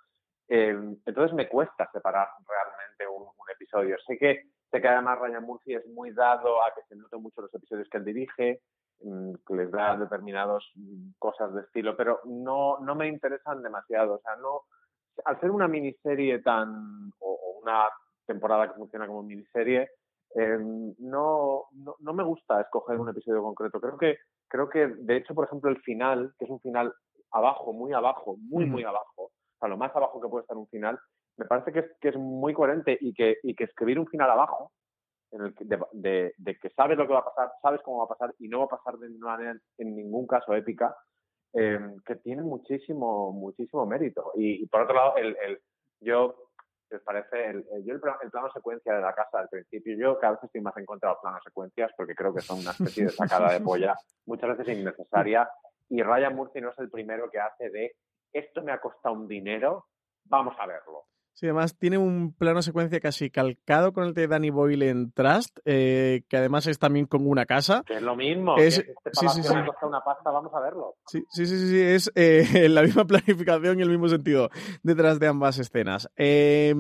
Eh, 0.47 0.75
entonces 1.05 1.33
me 1.33 1.47
cuesta 1.47 1.89
separar 1.91 2.27
realmente 2.47 3.07
un, 3.07 3.31
episodio. 3.53 3.97
Sé 4.07 4.17
que, 4.17 4.35
sé 4.35 4.49
Sé 4.71 4.81
que 4.81 4.87
además 4.87 5.19
Ryan 5.19 5.43
Murphy 5.43 5.75
es 5.75 5.85
muy 5.87 6.11
dado 6.11 6.63
a 6.63 6.73
que 6.73 6.81
se 6.87 6.95
noten 6.95 7.21
mucho 7.21 7.41
los 7.41 7.53
episodios 7.53 7.87
que 7.89 7.97
él 7.97 8.05
dirige, 8.05 8.61
mm, 9.01 9.33
que 9.45 9.53
les 9.53 9.71
da 9.71 9.97
determinadas 9.97 10.63
mm, 10.75 11.11
cosas 11.19 11.53
de 11.53 11.61
estilo, 11.61 11.95
pero 11.95 12.21
no, 12.25 12.79
no 12.79 12.95
me 12.95 13.07
interesan 13.07 13.61
demasiado. 13.61 14.15
O 14.15 14.19
sea, 14.19 14.35
no, 14.37 14.63
al 15.25 15.39
ser 15.39 15.51
una 15.51 15.67
miniserie 15.67 16.39
tan, 16.39 17.11
o, 17.19 17.59
una 17.61 17.87
temporada 18.25 18.69
que 18.69 18.75
funciona 18.75 19.07
como 19.07 19.23
miniserie, 19.23 19.89
em, 20.35 20.93
no, 20.99 21.65
no, 21.71 21.95
no, 21.99 22.13
me 22.13 22.23
gusta 22.23 22.61
escoger 22.61 22.99
un 22.99 23.09
episodio 23.09 23.41
concreto. 23.41 23.79
Creo 23.79 23.97
que, 23.97 24.17
creo 24.47 24.69
que, 24.69 24.87
de 24.87 25.17
hecho, 25.17 25.33
por 25.33 25.45
ejemplo, 25.45 25.69
el 25.69 25.81
final, 25.81 26.33
que 26.37 26.45
es 26.45 26.51
un 26.51 26.59
final 26.59 26.93
abajo, 27.31 27.73
muy 27.73 27.93
abajo, 27.93 28.37
muy, 28.37 28.65
muy 28.65 28.83
abajo, 28.83 29.23
o 29.23 29.31
sea, 29.59 29.69
lo 29.69 29.77
más 29.77 29.95
abajo 29.95 30.21
que 30.21 30.27
puede 30.27 30.43
estar 30.43 30.57
un 30.57 30.67
final, 30.67 30.99
me 31.37 31.45
parece 31.45 31.71
que 31.71 31.79
es, 31.79 31.85
que 31.99 32.09
es 32.09 32.17
muy 32.17 32.53
coherente 32.53 32.97
y 32.99 33.13
que, 33.13 33.37
y 33.43 33.55
que 33.55 33.63
escribir 33.63 33.99
un 33.99 34.07
final 34.07 34.29
abajo, 34.29 34.71
en 35.31 35.41
el 35.45 35.55
que, 35.55 35.65
de, 35.65 36.33
de, 36.37 36.59
que 36.59 36.69
sabes 36.71 36.97
lo 36.97 37.07
que 37.07 37.13
va 37.13 37.19
a 37.19 37.25
pasar, 37.25 37.51
sabes 37.61 37.81
cómo 37.83 37.99
va 37.99 38.05
a 38.05 38.17
pasar 38.17 38.35
y 38.39 38.49
no 38.49 38.59
va 38.59 38.65
a 38.65 38.77
pasar 38.77 38.97
de 38.97 39.09
manera 39.17 39.57
en 39.77 39.95
ningún 39.95 40.27
caso 40.27 40.53
épica, 40.53 40.93
eh, 41.53 41.79
que 42.05 42.15
tiene 42.17 42.41
muchísimo, 42.41 43.31
muchísimo 43.31 43.85
mérito. 43.85 44.31
Y, 44.35 44.65
por 44.67 44.81
otro 44.81 44.95
lado, 44.95 45.15
el, 45.17 45.37
el 45.45 45.59
yo 46.01 46.35
les 46.91 47.01
parece 47.01 47.45
el, 47.45 47.65
yo 47.85 47.95
el, 47.95 47.99
plano 47.99 48.51
secuencia 48.53 48.93
de 48.93 49.01
la 49.01 49.13
casa 49.13 49.39
al 49.39 49.49
principio, 49.49 49.95
yo 49.97 50.19
cada 50.19 50.33
vez 50.33 50.43
estoy 50.43 50.61
más 50.61 50.75
en 50.77 50.85
contra 50.85 51.09
de 51.09 51.15
planos 51.21 51.41
secuencias 51.43 51.91
porque 51.95 52.15
creo 52.15 52.33
que 52.33 52.41
son 52.41 52.59
una 52.59 52.71
especie 52.71 53.05
de 53.05 53.09
sacada 53.09 53.53
de 53.53 53.61
polla, 53.61 53.95
muchas 54.25 54.57
veces 54.57 54.77
innecesaria. 54.77 55.49
Y 55.89 56.03
Ryan 56.03 56.35
Murphy 56.35 56.61
no 56.61 56.69
es 56.69 56.79
el 56.79 56.89
primero 56.89 57.29
que 57.29 57.39
hace 57.39 57.69
de 57.69 57.95
esto 58.33 58.61
me 58.61 58.71
ha 58.71 58.79
costado 58.79 59.15
un 59.15 59.27
dinero, 59.27 59.87
vamos 60.25 60.55
a 60.59 60.65
verlo. 60.65 61.05
Sí, 61.33 61.47
además 61.47 61.77
tiene 61.77 61.97
un 61.97 62.33
plano 62.33 62.61
secuencia 62.61 62.99
casi 62.99 63.29
calcado 63.29 63.93
con 63.93 64.05
el 64.05 64.13
de 64.13 64.27
Danny 64.27 64.49
Boyle 64.49 64.89
en 64.89 65.11
Trust, 65.11 65.59
eh, 65.65 66.23
que 66.27 66.37
además 66.37 66.67
es 66.67 66.77
también 66.77 67.05
con 67.05 67.27
una 67.27 67.45
casa. 67.45 67.83
Que 67.85 67.95
es 67.95 68.01
lo 68.01 68.15
mismo. 68.15 68.57
Es, 68.57 68.79
que 68.79 68.91
este 68.91 69.09
sí, 69.13 69.27
sí, 69.29 69.43
sí. 69.43 69.53
una 69.81 70.01
pasta, 70.01 70.29
vamos 70.29 70.53
a 70.53 70.59
verlo. 70.59 70.95
Sí, 71.07 71.23
sí, 71.29 71.45
sí, 71.45 71.67
sí, 71.67 71.79
es 71.79 72.11
eh, 72.15 72.67
la 72.69 72.83
misma 72.83 73.05
planificación 73.05 73.79
y 73.79 73.81
el 73.81 73.89
mismo 73.89 74.07
sentido 74.07 74.49
detrás 74.83 75.19
de 75.19 75.27
ambas 75.27 75.57
escenas. 75.57 76.09
Eh, 76.15 76.75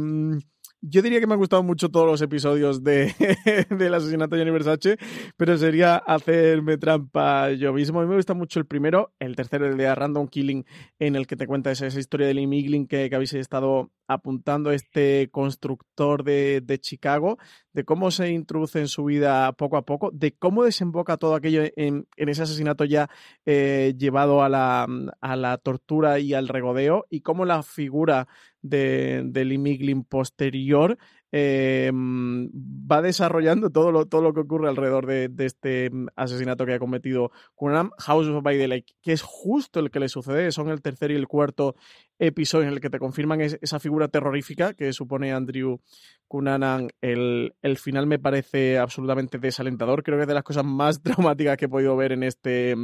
yo 0.83 1.03
diría 1.03 1.19
que 1.19 1.27
me 1.27 1.33
han 1.33 1.39
gustado 1.39 1.61
mucho 1.61 1.89
todos 1.89 2.07
los 2.07 2.21
episodios 2.23 2.83
de, 2.83 3.13
del 3.69 3.93
asesinato 3.93 4.35
de 4.35 4.41
Gianni 4.41 4.51
Versace, 4.51 4.97
pero 5.37 5.55
sería 5.57 5.97
hacerme 5.97 6.77
trampa 6.77 7.51
yo 7.51 7.71
mismo. 7.71 7.99
A 7.99 8.03
mí 8.03 8.09
me 8.09 8.15
gusta 8.15 8.33
mucho 8.33 8.59
el 8.59 8.65
primero, 8.65 9.13
el 9.19 9.35
tercero, 9.35 9.67
el 9.67 9.77
de 9.77 9.93
Random 9.93 10.27
Killing, 10.27 10.65
en 10.97 11.15
el 11.15 11.27
que 11.27 11.35
te 11.35 11.45
cuenta 11.45 11.71
esa, 11.71 11.85
historia 11.85 12.25
del 12.25 12.37
Lee 12.37 12.87
que, 12.87 13.09
que, 13.09 13.15
habéis 13.15 13.33
estado 13.35 13.91
apuntando, 14.13 14.71
este 14.71 15.29
constructor 15.31 16.23
de, 16.23 16.61
de, 16.61 16.79
Chicago, 16.79 17.37
de 17.73 17.83
cómo 17.83 18.11
se 18.11 18.29
introduce 18.29 18.79
en 18.79 18.87
su 18.87 19.05
vida 19.05 19.51
poco 19.53 19.77
a 19.77 19.85
poco, 19.85 20.11
de 20.11 20.33
cómo 20.33 20.63
desemboca 20.63 21.17
todo 21.17 21.35
aquello 21.35 21.63
en, 21.75 22.07
ese 22.15 22.43
asesinato 22.43 22.85
ya 22.85 23.09
eh, 23.45 23.93
llevado 23.97 24.43
a 24.43 24.49
la, 24.49 24.87
a 25.21 25.35
la 25.35 25.57
tortura 25.57 26.19
y 26.19 26.33
al 26.33 26.47
regodeo, 26.47 27.05
y 27.09 27.21
cómo 27.21 27.45
la 27.45 27.63
figura 27.63 28.27
de, 28.61 29.49
Imiglin 29.51 30.03
posterior 30.03 30.97
eh, 31.31 31.91
va 31.93 33.01
desarrollando 33.01 33.69
todo 33.69 33.91
lo, 33.91 34.05
todo 34.05 34.21
lo 34.21 34.33
que 34.33 34.41
ocurre 34.41 34.67
alrededor 34.67 35.05
de, 35.05 35.31
este 35.45 35.89
mm, 35.89 36.07
asesinato 36.15 36.65
que 36.65 36.73
ha 36.73 36.79
cometido 36.79 37.31
Cunanan, 37.55 37.91
House 37.99 38.27
of 38.27 38.43
by 38.43 38.57
the 38.57 38.67
Lake, 38.67 38.93
que 39.01 39.13
es 39.13 39.21
justo 39.21 39.79
el 39.79 39.91
que 39.91 39.99
le 39.99 40.09
sucede, 40.09 40.51
son 40.51 40.69
el 40.69 40.81
tercer 40.81 41.11
y 41.11 41.15
el 41.15 41.27
cuarto 41.27 41.75
episodio 42.19 42.67
en 42.67 42.73
el 42.73 42.81
que 42.81 42.89
te 42.89 42.99
confirman 42.99 43.41
esa 43.41 43.79
figura 43.79 44.07
terrorífica 44.07 44.73
que 44.73 44.93
supone 44.93 45.31
Andrew 45.31 45.79
Cunanan. 46.27 46.89
El, 47.01 47.55
el 47.61 47.77
final 47.77 48.07
me 48.07 48.19
parece 48.19 48.77
absolutamente 48.77 49.39
desalentador, 49.39 50.03
creo 50.03 50.17
que 50.17 50.23
es 50.23 50.27
de 50.27 50.33
las 50.33 50.43
cosas 50.43 50.65
más 50.65 51.01
traumáticas 51.03 51.57
que 51.57 51.65
he 51.65 51.69
podido 51.69 51.95
ver 51.95 52.11
en 52.11 52.23
este 52.23 52.75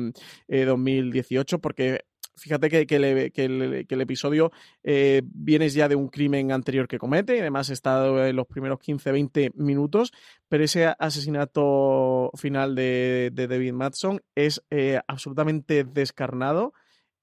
2018, 0.48 1.56
mm, 1.56 1.58
eh, 1.58 1.62
porque 1.62 2.06
fíjate 2.38 2.70
que, 2.86 2.96
el, 2.96 4.02
episodio 4.02 4.52
eh, 4.84 5.22
viene 5.26 5.70
ya 5.70 5.88
de 5.90 5.96
un 5.96 6.08
crimen 6.08 6.52
anterior 6.52 6.88
que 6.88 7.00
comete, 7.00 7.40
además 7.42 7.70
está 7.70 8.30
en 8.30 8.36
los 8.36 8.48
primeros 8.48 8.80
15-20 8.80 9.54
minutos, 9.56 10.14
pero 10.48 10.64
ese 10.64 10.94
asesinato 11.00 12.32
final 12.36 12.76
de, 12.76 13.32
David 13.34 13.74
Madson 13.74 14.22
es 14.36 14.64
eh, 14.70 15.00
absolutamente 15.08 15.84
descarnado. 15.84 16.74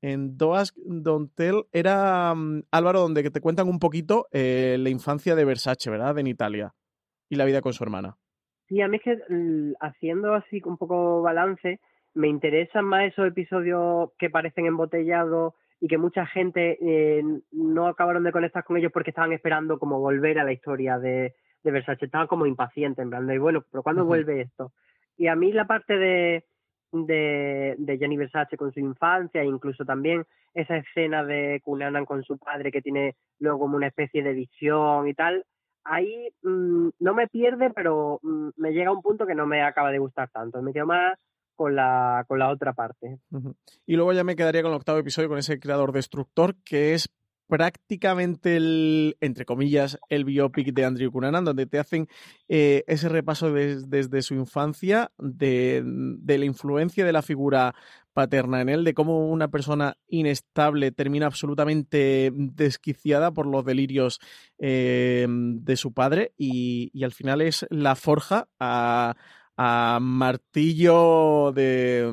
En 0.02 0.36
Doas 0.36 0.74
Dontel 0.76 1.64
era 1.72 2.34
mm, 2.34 2.64
Álvaro, 2.70 3.00
donde 3.00 3.30
te 3.30 3.40
cuentan 3.40 3.68
un 3.68 3.78
poquito 3.78 4.26
eh, 4.32 4.76
la 4.78 4.90
infancia 4.90 5.34
de 5.34 5.46
Versace, 5.46 5.88
¿verdad? 5.88 6.18
En 6.18 6.26
Italia 6.26 6.74
y 7.30 7.36
la 7.36 7.46
vida 7.46 7.62
con 7.62 7.72
su 7.72 7.84
hermana. 7.84 8.18
Sí, 8.68 8.80
a 8.80 8.88
mí 8.88 8.98
es 8.98 9.02
que 9.02 9.34
mm, 9.34 9.74
haciendo 9.80 10.34
así 10.34 10.60
un 10.64 10.76
poco 10.76 11.22
balance, 11.22 11.80
me 12.14 12.28
interesan 12.28 12.84
más 12.84 13.04
esos 13.04 13.26
episodios 13.26 14.10
que 14.18 14.30
parecen 14.30 14.66
embotellados 14.66 15.54
y 15.80 15.88
que 15.88 15.98
mucha 15.98 16.26
gente 16.26 16.78
eh, 16.80 17.22
no 17.52 17.88
acabaron 17.88 18.24
de 18.24 18.32
conectar 18.32 18.64
con 18.64 18.76
ellos 18.76 18.92
porque 18.92 19.10
estaban 19.10 19.32
esperando 19.32 19.78
como 19.78 20.00
volver 20.00 20.38
a 20.38 20.44
la 20.44 20.52
historia 20.52 20.98
de, 20.98 21.34
de 21.62 21.70
Versace, 21.70 22.06
estaban 22.06 22.26
como 22.26 22.46
impacientes, 22.46 23.02
en 23.02 23.10
plan 23.10 23.26
de, 23.26 23.38
bueno, 23.38 23.64
pero 23.70 23.82
¿cuándo 23.82 24.04
vuelve 24.04 24.42
esto? 24.42 24.72
Y 25.16 25.26
a 25.26 25.36
mí 25.36 25.52
la 25.52 25.66
parte 25.66 25.98
de, 25.98 26.44
de, 26.92 27.74
de 27.76 27.98
Jenny 27.98 28.16
Versace 28.16 28.56
con 28.56 28.72
su 28.72 28.80
infancia, 28.80 29.42
e 29.42 29.46
incluso 29.46 29.84
también 29.84 30.24
esa 30.54 30.76
escena 30.76 31.24
de 31.24 31.60
Cunanan 31.64 32.04
con 32.04 32.22
su 32.22 32.38
padre 32.38 32.70
que 32.70 32.80
tiene 32.80 33.16
luego 33.40 33.58
como 33.58 33.76
una 33.76 33.88
especie 33.88 34.22
de 34.22 34.32
visión 34.32 35.08
y 35.08 35.14
tal, 35.14 35.44
ahí 35.84 36.28
mm, 36.42 36.88
no 37.00 37.14
me 37.14 37.28
pierde, 37.28 37.70
pero 37.70 38.20
mm, 38.22 38.50
me 38.56 38.72
llega 38.72 38.90
a 38.90 38.92
un 38.92 39.02
punto 39.02 39.26
que 39.26 39.34
no 39.34 39.46
me 39.46 39.62
acaba 39.62 39.90
de 39.90 39.98
gustar 39.98 40.30
tanto. 40.30 40.62
Me 40.62 40.72
quedo 40.72 40.86
más 40.86 41.18
con 41.54 41.74
la, 41.74 42.24
con 42.28 42.38
la 42.38 42.50
otra 42.50 42.72
parte. 42.72 43.18
Y 43.86 43.96
luego 43.96 44.12
ya 44.12 44.24
me 44.24 44.36
quedaría 44.36 44.62
con 44.62 44.72
el 44.72 44.76
octavo 44.76 44.98
episodio 44.98 45.28
con 45.28 45.38
ese 45.38 45.58
creador 45.58 45.92
destructor 45.92 46.56
que 46.64 46.94
es 46.94 47.10
prácticamente 47.46 48.56
el, 48.56 49.16
entre 49.20 49.44
comillas, 49.44 49.98
el 50.08 50.24
biopic 50.24 50.72
de 50.72 50.84
Andrew 50.84 51.12
Cunanan, 51.12 51.44
donde 51.44 51.66
te 51.66 51.78
hacen 51.78 52.08
eh, 52.48 52.84
ese 52.86 53.08
repaso 53.08 53.52
desde 53.52 54.22
su 54.22 54.34
infancia, 54.34 55.12
de, 55.18 55.82
de, 55.84 56.38
la 56.38 56.44
influencia 56.46 57.04
de 57.04 57.12
la 57.12 57.22
figura 57.22 57.74
paterna 58.12 58.60
en 58.60 58.68
él, 58.68 58.84
de 58.84 58.94
cómo 58.94 59.28
una 59.28 59.48
persona 59.48 59.96
inestable 60.08 60.92
termina 60.92 61.26
absolutamente 61.26 62.32
desquiciada 62.34 63.32
por 63.32 63.46
los 63.46 63.64
delirios 63.64 64.20
eh, 64.58 65.26
de 65.28 65.76
su 65.76 65.92
padre 65.92 66.32
y, 66.38 66.90
y 66.94 67.04
al 67.04 67.12
final 67.12 67.40
es 67.40 67.66
la 67.70 67.96
forja 67.96 68.48
a 68.58 69.16
a 69.56 69.98
martillo 70.00 71.52
de, 71.52 72.10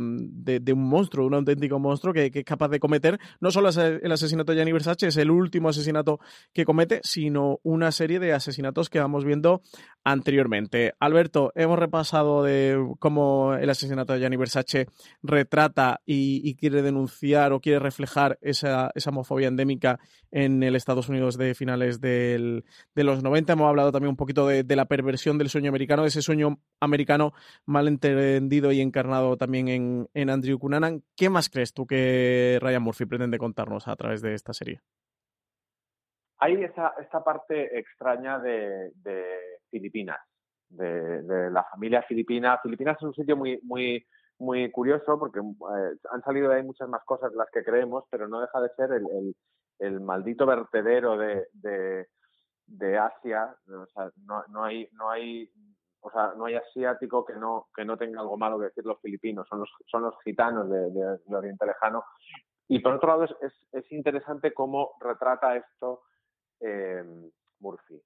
de, 0.61 0.73
un 0.73 0.87
monstruo, 0.87 1.25
un 1.25 1.33
auténtico 1.33 1.79
monstruo 1.79 2.13
que, 2.13 2.31
es 2.33 2.43
capaz 2.45 2.69
de 2.69 2.79
cometer 2.79 3.19
no 3.39 3.49
solo 3.51 3.69
el 3.69 4.11
asesinato 4.11 4.51
de 4.51 4.57
Gianni 4.57 4.71
Versace, 4.71 5.07
es 5.07 5.17
el 5.17 5.31
último 5.31 5.69
asesinato 5.69 6.19
que 6.53 6.65
comete, 6.65 7.01
sino 7.03 7.59
una 7.63 7.91
serie 7.91 8.19
de 8.19 8.33
asesinatos 8.33 8.89
que 8.89 8.99
vamos 8.99 9.25
viendo 9.25 9.61
anteriormente. 10.03 10.93
Alberto, 10.99 11.51
hemos 11.55 11.79
repasado 11.79 12.43
de 12.43 12.77
cómo 12.99 13.55
el 13.55 13.69
asesinato 13.69 14.13
de 14.13 14.19
Gianni 14.19 14.37
Versace 14.37 14.87
retrata 15.23 16.01
y, 16.05 16.55
quiere 16.55 16.81
denunciar 16.81 17.53
o 17.53 17.59
quiere 17.59 17.79
reflejar 17.79 18.37
esa, 18.41 18.91
esa, 18.93 19.09
homofobia 19.09 19.47
endémica 19.47 19.99
en 20.29 20.61
el 20.63 20.75
Estados 20.75 21.09
Unidos 21.09 21.37
de 21.37 21.55
finales 21.55 22.01
del, 22.01 22.65
de 22.93 23.03
los 23.03 23.23
90. 23.23 23.53
Hemos 23.53 23.67
hablado 23.67 23.91
también 23.91 24.09
un 24.09 24.15
poquito 24.15 24.47
de, 24.47 24.63
de 24.63 24.75
la 24.75 24.85
perversión 24.85 25.37
del 25.37 25.49
sueño 25.49 25.69
americano, 25.69 26.03
de 26.03 26.09
ese 26.09 26.21
sueño 26.21 26.59
americano 26.79 27.30
mal 27.65 27.87
entendido 27.87 28.71
y 28.71 28.81
encarnado 28.81 29.37
también 29.37 30.07
en, 30.13 30.29
Andrew 30.29 30.59
Cunanan. 30.59 31.03
¿Qué 31.15 31.29
más 31.29 31.49
crees 31.49 31.73
tú 31.73 31.85
que 31.85 32.57
Ryan 32.61 32.83
Murphy 32.83 33.05
pretende 33.05 33.37
contarnos 33.37 33.87
a 33.87 33.95
través 33.95 34.21
de 34.21 34.33
esta 34.33 34.53
serie? 34.53 34.81
Hay 36.39 36.63
esta 36.63 37.23
parte 37.23 37.77
extraña 37.77 38.39
de, 38.39 38.91
Filipinas, 39.69 40.19
de, 40.69 41.51
la 41.51 41.63
familia 41.65 42.01
filipina. 42.03 42.57
Filipinas 42.63 42.97
es 42.97 43.03
un 43.03 43.13
sitio 43.13 43.37
muy, 43.37 43.59
muy, 43.61 44.03
muy 44.39 44.71
curioso 44.71 45.19
porque 45.19 45.39
eh, 45.39 45.97
han 46.11 46.21
salido 46.23 46.49
de 46.49 46.55
ahí 46.55 46.63
muchas 46.63 46.89
más 46.89 47.03
cosas 47.05 47.31
de 47.31 47.37
las 47.37 47.47
que 47.51 47.63
creemos, 47.63 48.05
pero 48.09 48.27
no 48.27 48.41
deja 48.41 48.59
de 48.59 48.69
ser 48.75 48.91
el, 48.91 49.35
el, 49.77 50.01
maldito 50.01 50.47
vertedero 50.47 51.15
de, 51.15 51.45
de, 52.65 52.97
Asia. 52.97 53.55
O 53.67 53.85
sea, 53.93 54.09
no, 54.25 54.43
no, 54.49 54.63
hay, 54.63 54.89
no 54.93 55.11
hay 55.11 55.47
o 56.01 56.11
sea, 56.11 56.33
no 56.35 56.45
hay 56.45 56.55
asiático 56.55 57.23
que 57.23 57.35
no, 57.35 57.67
que 57.75 57.85
no 57.85 57.97
tenga 57.97 58.21
algo 58.21 58.37
malo 58.37 58.59
que 58.59 58.65
decir 58.65 58.85
los 58.85 58.99
filipinos, 59.01 59.47
son 59.47 59.59
los, 59.59 59.69
son 59.85 60.03
los 60.03 60.15
gitanos 60.23 60.69
de, 60.69 61.35
Oriente 61.35 61.65
Lejano. 61.65 62.03
Y 62.67 62.79
por 62.79 62.93
otro 62.93 63.09
lado, 63.09 63.23
es, 63.25 63.53
es, 63.71 63.91
interesante 63.91 64.53
cómo 64.53 64.93
retrata 64.99 65.55
esto 65.55 66.01
eh, 66.59 67.03
Murphy, 67.59 68.01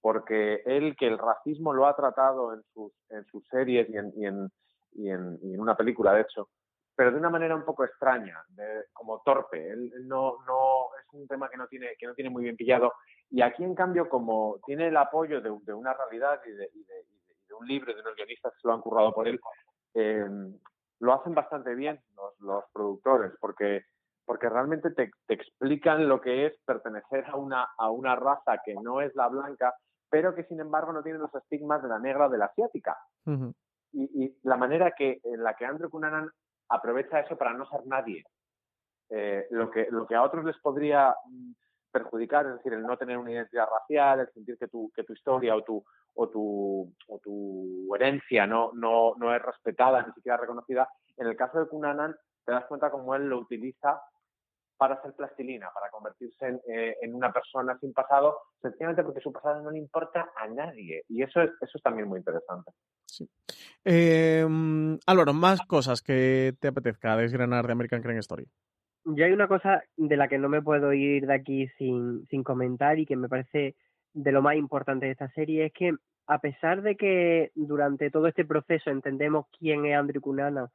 porque 0.00 0.62
él 0.64 0.96
que 0.96 1.06
el 1.06 1.18
racismo 1.18 1.72
lo 1.72 1.86
ha 1.86 1.94
tratado 1.94 2.54
en 2.54 2.62
sus, 2.72 2.92
en 3.10 3.24
sus 3.26 3.46
series 3.48 3.88
y 3.90 3.96
en, 3.96 4.12
y 4.16 4.26
en, 4.26 4.50
y 4.92 5.10
en, 5.10 5.60
una 5.60 5.76
película, 5.76 6.12
de 6.14 6.22
hecho, 6.22 6.48
pero 6.96 7.12
de 7.12 7.18
una 7.18 7.30
manera 7.30 7.54
un 7.54 7.64
poco 7.64 7.84
extraña, 7.84 8.42
de, 8.48 8.86
como 8.92 9.20
torpe. 9.20 9.70
Él, 9.70 9.92
no, 10.06 10.38
no, 10.46 10.86
es 11.00 11.12
un 11.12 11.28
tema 11.28 11.48
que 11.48 11.56
no 11.56 11.68
tiene, 11.68 11.94
que 11.98 12.06
no 12.06 12.14
tiene 12.14 12.30
muy 12.30 12.42
bien 12.42 12.56
pillado 12.56 12.92
Y 13.30 13.42
aquí, 13.42 13.62
en 13.62 13.74
cambio, 13.74 14.08
como 14.08 14.58
tiene 14.66 14.88
el 14.88 14.96
apoyo 14.96 15.40
de, 15.40 15.50
una 15.72 15.94
realidad 15.94 16.40
y 16.44 16.50
de, 16.50 16.70
un 17.60 17.68
libro, 17.68 17.94
de 17.94 18.00
unos 18.00 18.16
guionistas 18.16 18.52
que 18.52 18.60
se 18.60 18.68
lo 18.68 18.74
han 18.74 18.80
currado 18.80 19.12
por 19.12 19.28
él, 19.28 19.40
eh, 19.94 20.26
lo 21.00 21.12
hacen 21.14 21.34
bastante 21.34 21.74
bien 21.74 22.00
los, 22.40 22.64
productores, 22.72 23.32
porque, 23.40 23.84
porque 24.24 24.48
realmente 24.48 24.90
te, 24.90 25.10
explican 25.28 26.08
lo 26.08 26.20
que 26.20 26.46
es 26.46 26.54
pertenecer 26.64 27.24
a 27.26 27.36
una, 27.36 27.68
a 27.78 27.90
una 27.90 28.16
raza 28.16 28.60
que 28.64 28.74
no 28.74 29.00
es 29.00 29.14
la 29.14 29.28
blanca, 29.28 29.74
pero 30.10 30.34
que 30.34 30.44
sin 30.44 30.60
embargo 30.60 30.92
no 30.92 31.02
tiene 31.02 31.18
los 31.18 31.34
estigmas 31.34 31.82
de 31.82 31.88
la 31.88 31.98
negra 31.98 32.26
o 32.26 32.30
de 32.30 32.38
la 32.38 32.46
asiática. 32.46 32.96
y, 33.92 34.36
la 34.42 34.56
manera 34.56 34.92
que, 34.92 35.20
en 35.24 35.42
la 35.42 35.54
que 35.54 35.66
Andrew 35.66 35.90
Cunanan 35.90 36.30
aprovecha 36.68 37.20
eso 37.20 37.36
para 37.36 37.52
no 37.52 37.66
ser 37.66 37.86
nadie. 37.86 38.24
Eh, 39.08 39.48
lo, 39.50 39.70
que, 39.70 39.88
lo 39.90 40.06
que 40.06 40.14
a 40.14 40.22
otros 40.22 40.44
les 40.44 40.56
podría 40.60 41.12
mm, 41.26 41.52
perjudicar, 41.90 42.46
es 42.46 42.54
decir, 42.54 42.72
el 42.72 42.82
no 42.82 42.96
tener 42.96 43.18
una 43.18 43.32
identidad 43.32 43.66
racial, 43.70 44.20
el 44.20 44.32
sentir 44.32 44.56
que 44.58 44.68
tu, 44.68 44.90
que 44.94 45.04
tu 45.04 45.12
historia 45.12 45.56
o 45.56 45.62
tu, 45.62 45.84
o 46.14 46.28
tu, 46.28 46.94
o 47.08 47.18
tu 47.18 47.94
herencia 47.94 48.46
no, 48.46 48.72
no, 48.74 49.14
no 49.16 49.34
es 49.34 49.42
respetada, 49.42 50.02
ni 50.06 50.12
siquiera 50.12 50.38
reconocida. 50.38 50.88
En 51.16 51.26
el 51.26 51.36
caso 51.36 51.58
de 51.58 51.68
Cunanan, 51.68 52.14
te 52.44 52.52
das 52.52 52.64
cuenta 52.66 52.90
cómo 52.90 53.14
él 53.14 53.28
lo 53.28 53.38
utiliza 53.38 54.00
para 54.80 54.94
hacer 54.94 55.12
plastilina, 55.12 55.68
para 55.74 55.90
convertirse 55.90 56.46
en, 56.46 56.60
eh, 56.66 56.96
una 57.12 57.30
persona 57.30 57.78
sin 57.78 57.92
pasado, 57.92 58.38
sencillamente 58.62 59.02
porque 59.02 59.20
su 59.20 59.30
pasado 59.30 59.60
no 59.60 59.70
le 59.70 59.78
importa 59.78 60.30
a 60.34 60.48
nadie. 60.48 61.04
Y 61.08 61.22
eso 61.22 61.42
es, 61.42 61.50
eso 61.60 61.72
es 61.76 61.82
también 61.82 62.08
muy 62.08 62.18
interesante. 62.18 62.70
Sí. 63.04 63.28
Eh, 63.84 64.46
más 64.48 65.60
cosas 65.66 66.00
que 66.00 66.54
te 66.60 66.68
apetezca 66.68 67.16
desgranar 67.16 67.66
de 67.66 67.72
American 67.72 68.00
Crime 68.00 68.20
Story. 68.20 68.46
Yo 69.04 69.24
hay 69.24 69.32
una 69.32 69.48
cosa 69.48 69.82
de 69.96 70.16
la 70.16 70.28
que 70.28 70.38
no 70.38 70.48
me 70.48 70.62
puedo 70.62 70.92
ir 70.92 71.26
de 71.26 71.34
aquí 71.34 71.68
sin, 71.78 72.26
sin 72.26 72.44
comentar 72.44 72.98
y 72.98 73.06
que 73.06 73.16
me 73.16 73.28
parece 73.28 73.74
de 74.12 74.32
lo 74.32 74.42
más 74.42 74.56
importante 74.56 75.06
de 75.06 75.12
esta 75.12 75.30
serie, 75.30 75.66
es 75.66 75.72
que 75.72 75.94
a 76.26 76.38
pesar 76.38 76.82
de 76.82 76.96
que 76.96 77.50
durante 77.54 78.10
todo 78.10 78.26
este 78.26 78.44
proceso 78.44 78.90
entendemos 78.90 79.46
quién 79.58 79.86
es 79.86 79.96
Andrew 79.96 80.20
Cunanan 80.20 80.68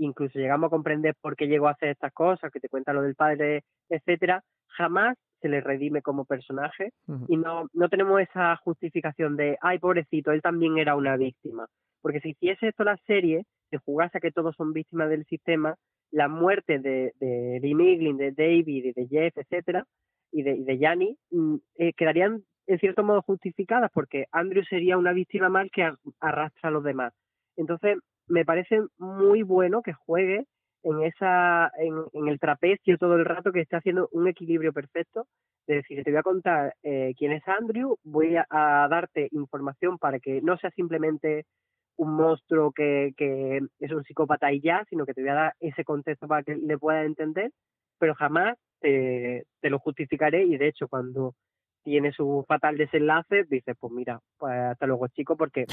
incluso 0.00 0.38
llegamos 0.38 0.68
a 0.68 0.70
comprender 0.70 1.14
por 1.20 1.36
qué 1.36 1.46
llegó 1.46 1.68
a 1.68 1.72
hacer 1.72 1.90
estas 1.90 2.12
cosas, 2.12 2.50
que 2.50 2.60
te 2.60 2.68
cuenta 2.68 2.92
lo 2.92 3.02
del 3.02 3.14
padre, 3.14 3.64
etcétera, 3.88 4.42
jamás 4.66 5.16
se 5.40 5.48
le 5.48 5.60
redime 5.60 6.02
como 6.02 6.24
personaje 6.24 6.92
y 7.28 7.36
no, 7.36 7.66
no 7.72 7.88
tenemos 7.88 8.20
esa 8.20 8.56
justificación 8.56 9.36
de, 9.36 9.56
ay, 9.62 9.78
pobrecito, 9.78 10.32
él 10.32 10.42
también 10.42 10.78
era 10.78 10.96
una 10.96 11.16
víctima. 11.16 11.66
Porque 12.02 12.20
si 12.20 12.30
hiciese 12.30 12.68
esto 12.68 12.84
la 12.84 12.98
serie, 13.06 13.44
se 13.70 13.78
jugase 13.78 14.18
a 14.18 14.20
que 14.20 14.32
todos 14.32 14.54
son 14.56 14.72
víctimas 14.72 15.08
del 15.08 15.24
sistema, 15.26 15.76
la 16.10 16.28
muerte 16.28 16.78
de, 16.78 17.12
de, 17.20 17.60
de 17.60 18.14
de 18.18 18.32
David 18.32 18.84
y 18.84 18.92
de 18.92 19.06
Jeff, 19.08 19.36
etcétera, 19.36 19.86
y 20.32 20.42
de, 20.42 20.56
y 20.56 20.64
de 20.64 20.78
Yanni, 20.78 21.16
mm, 21.30 21.56
eh, 21.76 21.92
quedarían 21.94 22.42
en 22.66 22.78
cierto 22.78 23.02
modo 23.02 23.22
justificadas 23.22 23.90
porque 23.92 24.26
Andrew 24.30 24.62
sería 24.64 24.96
una 24.96 25.12
víctima 25.12 25.48
mal 25.48 25.70
que 25.72 25.90
arrastra 26.20 26.68
a 26.68 26.72
los 26.72 26.84
demás. 26.84 27.12
Entonces, 27.56 27.98
me 28.28 28.44
parece 28.44 28.80
muy 28.98 29.42
bueno 29.42 29.82
que 29.82 29.92
juegue 29.92 30.46
en 30.82 31.02
esa 31.02 31.70
en, 31.78 32.28
el 32.28 32.38
trapecio 32.38 32.96
todo 32.96 33.16
el 33.16 33.24
rato 33.24 33.52
que 33.52 33.60
esté 33.60 33.76
haciendo 33.76 34.08
un 34.12 34.28
equilibrio 34.28 34.72
perfecto 34.72 35.26
de 35.66 35.76
decir 35.76 36.02
te 36.02 36.10
voy 36.10 36.20
a 36.20 36.22
contar 36.22 36.74
eh, 36.82 37.12
quién 37.18 37.32
es 37.32 37.46
Andrew 37.46 37.96
voy 38.02 38.36
a, 38.36 38.88
darte 38.88 39.28
información 39.32 39.98
para 39.98 40.20
que 40.20 40.40
no 40.40 40.56
sea 40.56 40.70
simplemente 40.70 41.44
un 42.00 42.14
monstruo 42.14 42.72
que, 42.72 43.12
que 43.16 43.60
es 43.78 43.92
un 43.92 44.04
psicópata 44.04 44.52
y 44.52 44.60
ya 44.60 44.84
sino 44.88 45.04
que 45.04 45.14
te 45.14 45.20
voy 45.20 45.30
a 45.30 45.34
dar 45.34 45.54
ese 45.60 45.84
contexto 45.84 46.26
para 46.26 46.42
que 46.42 46.56
le 46.56 46.78
puedas 46.78 47.04
entender 47.04 47.52
pero 47.98 48.14
jamás 48.14 48.56
te, 48.80 49.44
te 49.60 49.70
lo 49.70 49.78
justificaré 49.78 50.44
y 50.44 50.56
de 50.56 50.68
hecho 50.68 50.88
cuando 50.88 51.34
tiene 51.82 52.12
su 52.12 52.44
fatal 52.48 52.78
desenlace 52.78 53.44
dices 53.44 53.76
pues 53.78 53.92
mira 53.92 54.18
pues 54.38 54.52
hasta 54.52 54.86
luego 54.86 55.08
chico 55.08 55.36
porque 55.36 55.66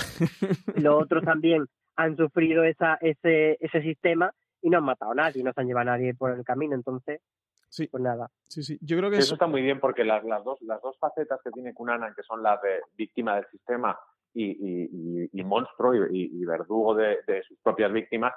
los 0.76 1.02
otros 1.02 1.24
también 1.26 1.66
han 1.96 2.16
sufrido 2.18 2.64
esa, 2.64 2.98
ese, 3.02 3.58
ese 3.60 3.82
sistema 3.82 4.32
y 4.62 4.70
no 4.70 4.78
han 4.78 4.84
matado 4.84 5.12
a 5.12 5.16
nadie, 5.16 5.44
no 5.44 5.54
se 5.54 5.62
han 5.62 5.68
llevado 5.68 5.90
a 5.90 5.98
nadie 5.98 6.14
por 6.14 6.32
el 6.32 6.44
camino, 6.44 6.76
entonces, 6.76 7.22
sí. 7.70 7.88
pues 7.88 8.02
nada. 8.04 8.30
Sí, 8.44 8.64
sí, 8.64 8.78
yo 8.82 8.98
creo 8.98 9.10
que 9.10 9.18
eso 9.18 9.34
está 9.36 9.48
muy 9.48 9.62
bien 9.62 9.80
porque 9.80 10.04
las, 10.04 10.24
las, 10.24 10.44
dos, 10.44 10.62
las 10.62 10.82
dos 10.82 10.98
facetas 11.00 11.40
que 11.44 11.52
tiene 11.52 11.74
Kunanan, 11.74 12.14
que 12.16 12.24
son 12.24 12.42
las 12.44 12.62
de 12.62 12.82
víctima 12.96 13.36
del 13.36 13.46
sistema 13.48 13.98
y, 14.38 15.30
y, 15.32 15.44
monstruo 15.44 15.94
y, 15.96 16.46
verdugo 16.46 16.96
de, 16.96 17.44
sus 17.48 17.58
propias 17.60 17.92
víctimas, 17.92 18.34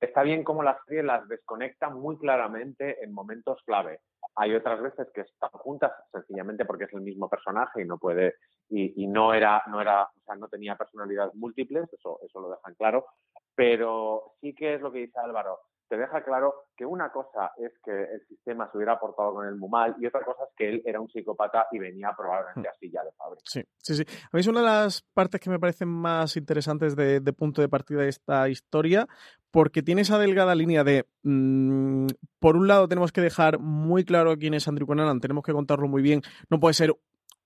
está 0.00 0.22
bien 0.22 0.42
como 0.44 0.62
la 0.62 0.78
serie 0.86 1.02
las 1.02 1.28
desconecta 1.28 1.90
muy 1.90 2.16
claramente 2.18 3.02
en 3.04 3.12
momentos 3.12 3.58
clave. 3.64 4.00
Hay 4.36 4.54
otras 4.54 4.80
veces 4.80 5.08
que 5.12 5.22
están 5.22 5.50
juntas 5.50 5.92
sencillamente 6.12 6.64
porque 6.64 6.84
es 6.84 6.92
el 6.94 7.02
mismo 7.02 7.28
personaje 7.28 7.82
y 7.82 7.84
no 7.84 7.98
puede 7.98 8.36
y, 8.68 9.06
no 9.08 9.34
era 9.34 9.62
no 9.66 9.80
era 9.80 10.04
o 10.04 10.20
sea 10.24 10.36
no 10.36 10.48
tenía 10.48 10.76
personalidades 10.76 11.34
múltiples 11.34 11.92
eso 11.92 12.20
eso 12.22 12.40
lo 12.40 12.50
dejan 12.50 12.74
claro 12.76 13.04
pero 13.56 14.34
sí 14.40 14.54
que 14.54 14.74
es 14.74 14.80
lo 14.80 14.92
que 14.92 15.00
dice 15.00 15.18
Álvaro 15.18 15.58
te 15.90 15.98
deja 15.98 16.22
claro 16.22 16.54
que 16.76 16.86
una 16.86 17.10
cosa 17.10 17.50
es 17.58 17.72
que 17.84 17.90
el 17.90 18.24
sistema 18.28 18.70
se 18.70 18.78
hubiera 18.78 18.98
portado 19.00 19.34
con 19.34 19.46
él 19.48 19.56
muy 19.56 19.68
mal 19.68 19.96
y 19.98 20.06
otra 20.06 20.24
cosa 20.24 20.44
es 20.44 20.50
que 20.56 20.68
él 20.68 20.82
era 20.86 21.00
un 21.00 21.10
psicópata 21.10 21.66
y 21.72 21.80
venía 21.80 22.14
probablemente 22.16 22.68
hmm. 22.68 22.72
así 22.72 22.90
ya 22.92 23.02
de 23.02 23.10
fábrica. 23.10 23.42
Sí, 23.44 23.64
sí, 23.78 23.96
sí. 23.96 24.04
A 24.06 24.36
mí 24.36 24.40
es 24.40 24.46
una 24.46 24.60
de 24.60 24.66
las 24.66 25.02
partes 25.02 25.40
que 25.40 25.50
me 25.50 25.58
parecen 25.58 25.88
más 25.88 26.36
interesantes 26.36 26.94
de, 26.94 27.20
punto 27.32 27.60
de 27.60 27.68
partida 27.68 28.02
de 28.02 28.08
esta 28.08 28.48
historia 28.48 29.08
porque 29.50 29.82
tiene 29.82 30.02
esa 30.02 30.16
delgada 30.16 30.54
línea 30.54 30.84
de, 30.84 31.06
mm, 31.24 32.06
por 32.38 32.56
un 32.56 32.68
lado 32.68 32.86
tenemos 32.86 33.10
que 33.10 33.20
dejar 33.20 33.58
muy 33.58 34.04
claro 34.04 34.36
quién 34.38 34.54
es 34.54 34.68
Andrew 34.68 34.86
Conan, 34.86 35.18
tenemos 35.18 35.42
que 35.42 35.52
contarlo 35.52 35.88
muy 35.88 36.02
bien, 36.02 36.22
no 36.48 36.60
puede 36.60 36.74
ser 36.74 36.94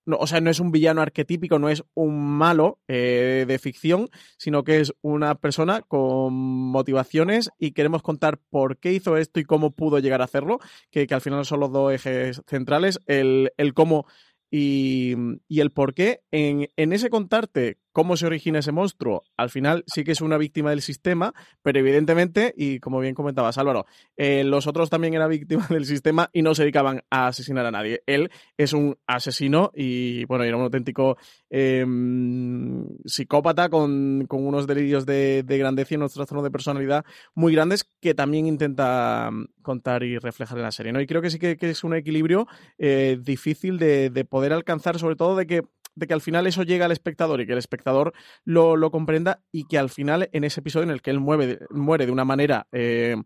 o 0.07 0.27
sea, 0.27 0.41
no 0.41 0.51
es 0.51 0.61
un 0.61 0.71
villano 0.71 1.01
arquetípico, 1.01 1.59
no 1.59 1.69
es 1.69 1.85
un 1.95 2.21
malo 2.21 2.79
eh, 2.89 3.45
de 3.47 3.59
ficción, 3.59 4.09
sino 4.37 4.65
que 4.65 4.81
es 4.81 4.93
una 5.01 5.35
persona 5.35 5.83
con 5.83 6.35
motivaciones 6.35 7.51
y 7.59 7.73
queremos 7.73 8.03
contar 8.03 8.39
por 8.51 8.79
qué 8.79 8.93
hizo 8.93 9.17
esto 9.17 9.41
y 9.41 9.45
cómo 9.45 9.71
pudo 9.71 9.99
llegar 9.99 10.21
a 10.21 10.25
hacerlo, 10.25 10.59
que, 10.91 11.07
al 11.11 11.21
final 11.21 11.45
son 11.45 11.61
los 11.61 11.73
dos 11.73 11.93
ejes 11.93 12.43
centrales, 12.47 13.01
el, 13.07 13.53
el 13.57 13.75
cómo 13.75 14.07
y, 14.51 15.15
y, 15.49 15.61
el 15.61 15.71
por 15.71 15.95
qué. 15.95 16.21
En, 16.31 16.71
en 16.77 16.93
ese 16.93 17.11
contarte 17.11 17.79
cómo 17.95 18.17
se 18.17 18.27
origina 18.27 18.59
ese 18.59 18.73
monstruo. 18.73 19.23
Al 19.37 19.51
final 19.51 19.85
sí 19.87 20.03
que 20.03 20.11
es 20.11 20.21
una 20.21 20.37
víctima 20.37 20.71
del 20.71 20.83
sistema, 20.83 21.33
pero 21.63 21.79
evidentemente, 21.79 22.53
y 22.57 22.81
como 22.81 22.99
bien 22.99 23.15
comentabas 23.15 23.57
Álvaro, 23.57 23.87
eh, 24.17 24.43
los 24.43 24.67
otros 24.67 24.91
también 24.91 25.15
eran 25.15 25.31
víctimas 25.31 25.69
del 25.69 25.87
sistema 25.87 26.29
y 26.33 26.43
no 26.43 26.57
se 26.57 26.63
dedicaban 26.65 27.05
a 27.09 27.29
asesinar 27.29 27.65
a 27.65 27.71
nadie. 27.71 28.03
Él 28.07 28.33
es 28.57 28.73
un 28.73 28.99
asesino 29.07 29.71
y, 29.77 30.25
bueno, 30.25 30.43
era 30.43 30.57
un 30.57 30.65
auténtico 30.65 31.17
em, 31.49 32.85
psicópata 33.05 33.69
con, 33.69 34.27
unos 34.29 34.67
delirios 34.67 35.07
de, 35.07 35.45
grandeza 35.47 35.95
y 35.95 35.97
unos 35.97 36.15
trastornos 36.15 36.43
de 36.43 36.51
personalidad 36.51 37.05
muy 37.37 37.53
grandes 37.53 37.89
que 38.01 38.13
también 38.13 38.47
intenta 38.47 39.31
mm, 39.31 39.63
contar 39.63 40.03
y 40.03 40.19
reflejar 40.19 40.59
en 40.59 40.65
la 40.65 40.73
serie. 40.73 40.93
¿no? 40.93 41.01
Y 41.01 41.07
creo 41.07 41.23
que 41.23 41.31
sí 41.31 41.39
que, 41.39 41.57
es 41.61 41.85
un 41.85 41.95
equilibrio 41.95 42.49
eh, 42.77 43.21
difícil 43.23 43.79
de, 43.79 44.11
de 44.11 44.25
poder 44.25 44.53
alcanzar, 44.53 44.99
sobre 44.99 45.15
todo 45.15 45.37
de 45.37 45.47
que 45.47 45.63
de 45.95 46.07
que 46.07 46.15
al 46.15 46.21
final 46.21 46.47
eso 46.47 46.63
llega 46.63 46.87
al 46.87 46.93
espectador 46.93 47.41
y 47.41 47.47
que 47.47 47.53
el 47.53 47.59
espectador 47.59 48.13
lo, 48.45 48.77
lo 48.77 48.91
comprenda 48.91 49.41
y 49.53 49.67
que 49.67 49.79
al 49.79 49.91
final 49.91 50.29
en 50.33 50.45
ese 50.45 50.61
episodio 50.61 50.85
en 50.85 50.91
el 50.91 51.03
que 51.03 51.11
él 51.11 51.21
muere, 51.21 51.59
muere 51.71 52.07
de 52.07 52.13
una 52.13 52.25
manera 52.25 52.67
eh, 52.73 53.17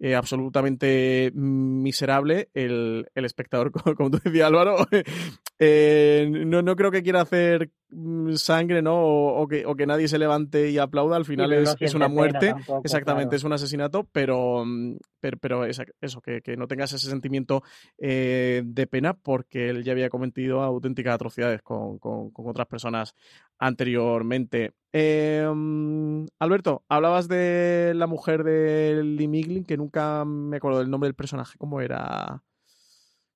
eh, 0.00 0.14
absolutamente 0.14 1.30
miserable, 1.34 2.50
el, 2.54 3.06
el 3.14 3.24
espectador, 3.24 3.70
como, 3.96 4.10
tú 4.10 4.20
decías 4.22 4.46
Álvaro, 4.46 4.76
eh, 5.58 6.28
no, 6.30 6.62
no 6.62 6.76
creo 6.76 6.90
que 6.90 7.02
quiera 7.02 7.22
hacer 7.22 7.70
mm, 7.90 8.34
sangre, 8.34 8.82
¿no? 8.82 9.02
O, 9.02 9.46
que, 9.46 9.64
o, 9.66 9.76
que, 9.76 9.86
nadie 9.86 10.08
se 10.08 10.18
levante 10.18 10.70
y 10.70 10.78
aplauda, 10.78 11.16
al 11.16 11.24
final 11.24 11.52
es, 11.52 11.76
es, 11.80 11.94
una 11.94 12.08
muerte, 12.08 12.54
exactamente, 12.82 13.36
es 13.36 13.44
un 13.44 13.52
asesinato, 13.52 14.08
pero, 14.12 14.64
mm, 14.64 14.96
pero, 15.20 15.38
pero 15.38 15.64
eso, 15.64 15.84
que, 16.20 16.42
que, 16.42 16.56
no 16.56 16.66
tengas 16.66 16.92
ese 16.92 17.08
sentimiento 17.08 17.62
de 17.98 18.88
pena 18.90 19.14
porque 19.14 19.70
él 19.70 19.84
ya 19.84 19.92
había 19.92 20.10
cometido 20.10 20.62
auténticas 20.62 21.14
atrocidades 21.14 21.62
con, 21.62 21.98
con, 21.98 22.13
con 22.32 22.48
otras 22.48 22.66
personas 22.66 23.14
anteriormente. 23.58 24.74
Em, 24.92 26.24
Alberto, 26.38 26.84
hablabas 26.88 27.26
de 27.26 27.92
la 27.96 28.06
mujer 28.06 28.44
de 28.44 29.02
Lee 29.02 29.26
Miglin, 29.26 29.64
que 29.64 29.76
nunca 29.76 30.24
me 30.24 30.58
acuerdo 30.58 30.78
del 30.78 30.90
nombre 30.90 31.08
del 31.08 31.16
personaje. 31.16 31.58
¿Cómo 31.58 31.80
era? 31.80 32.42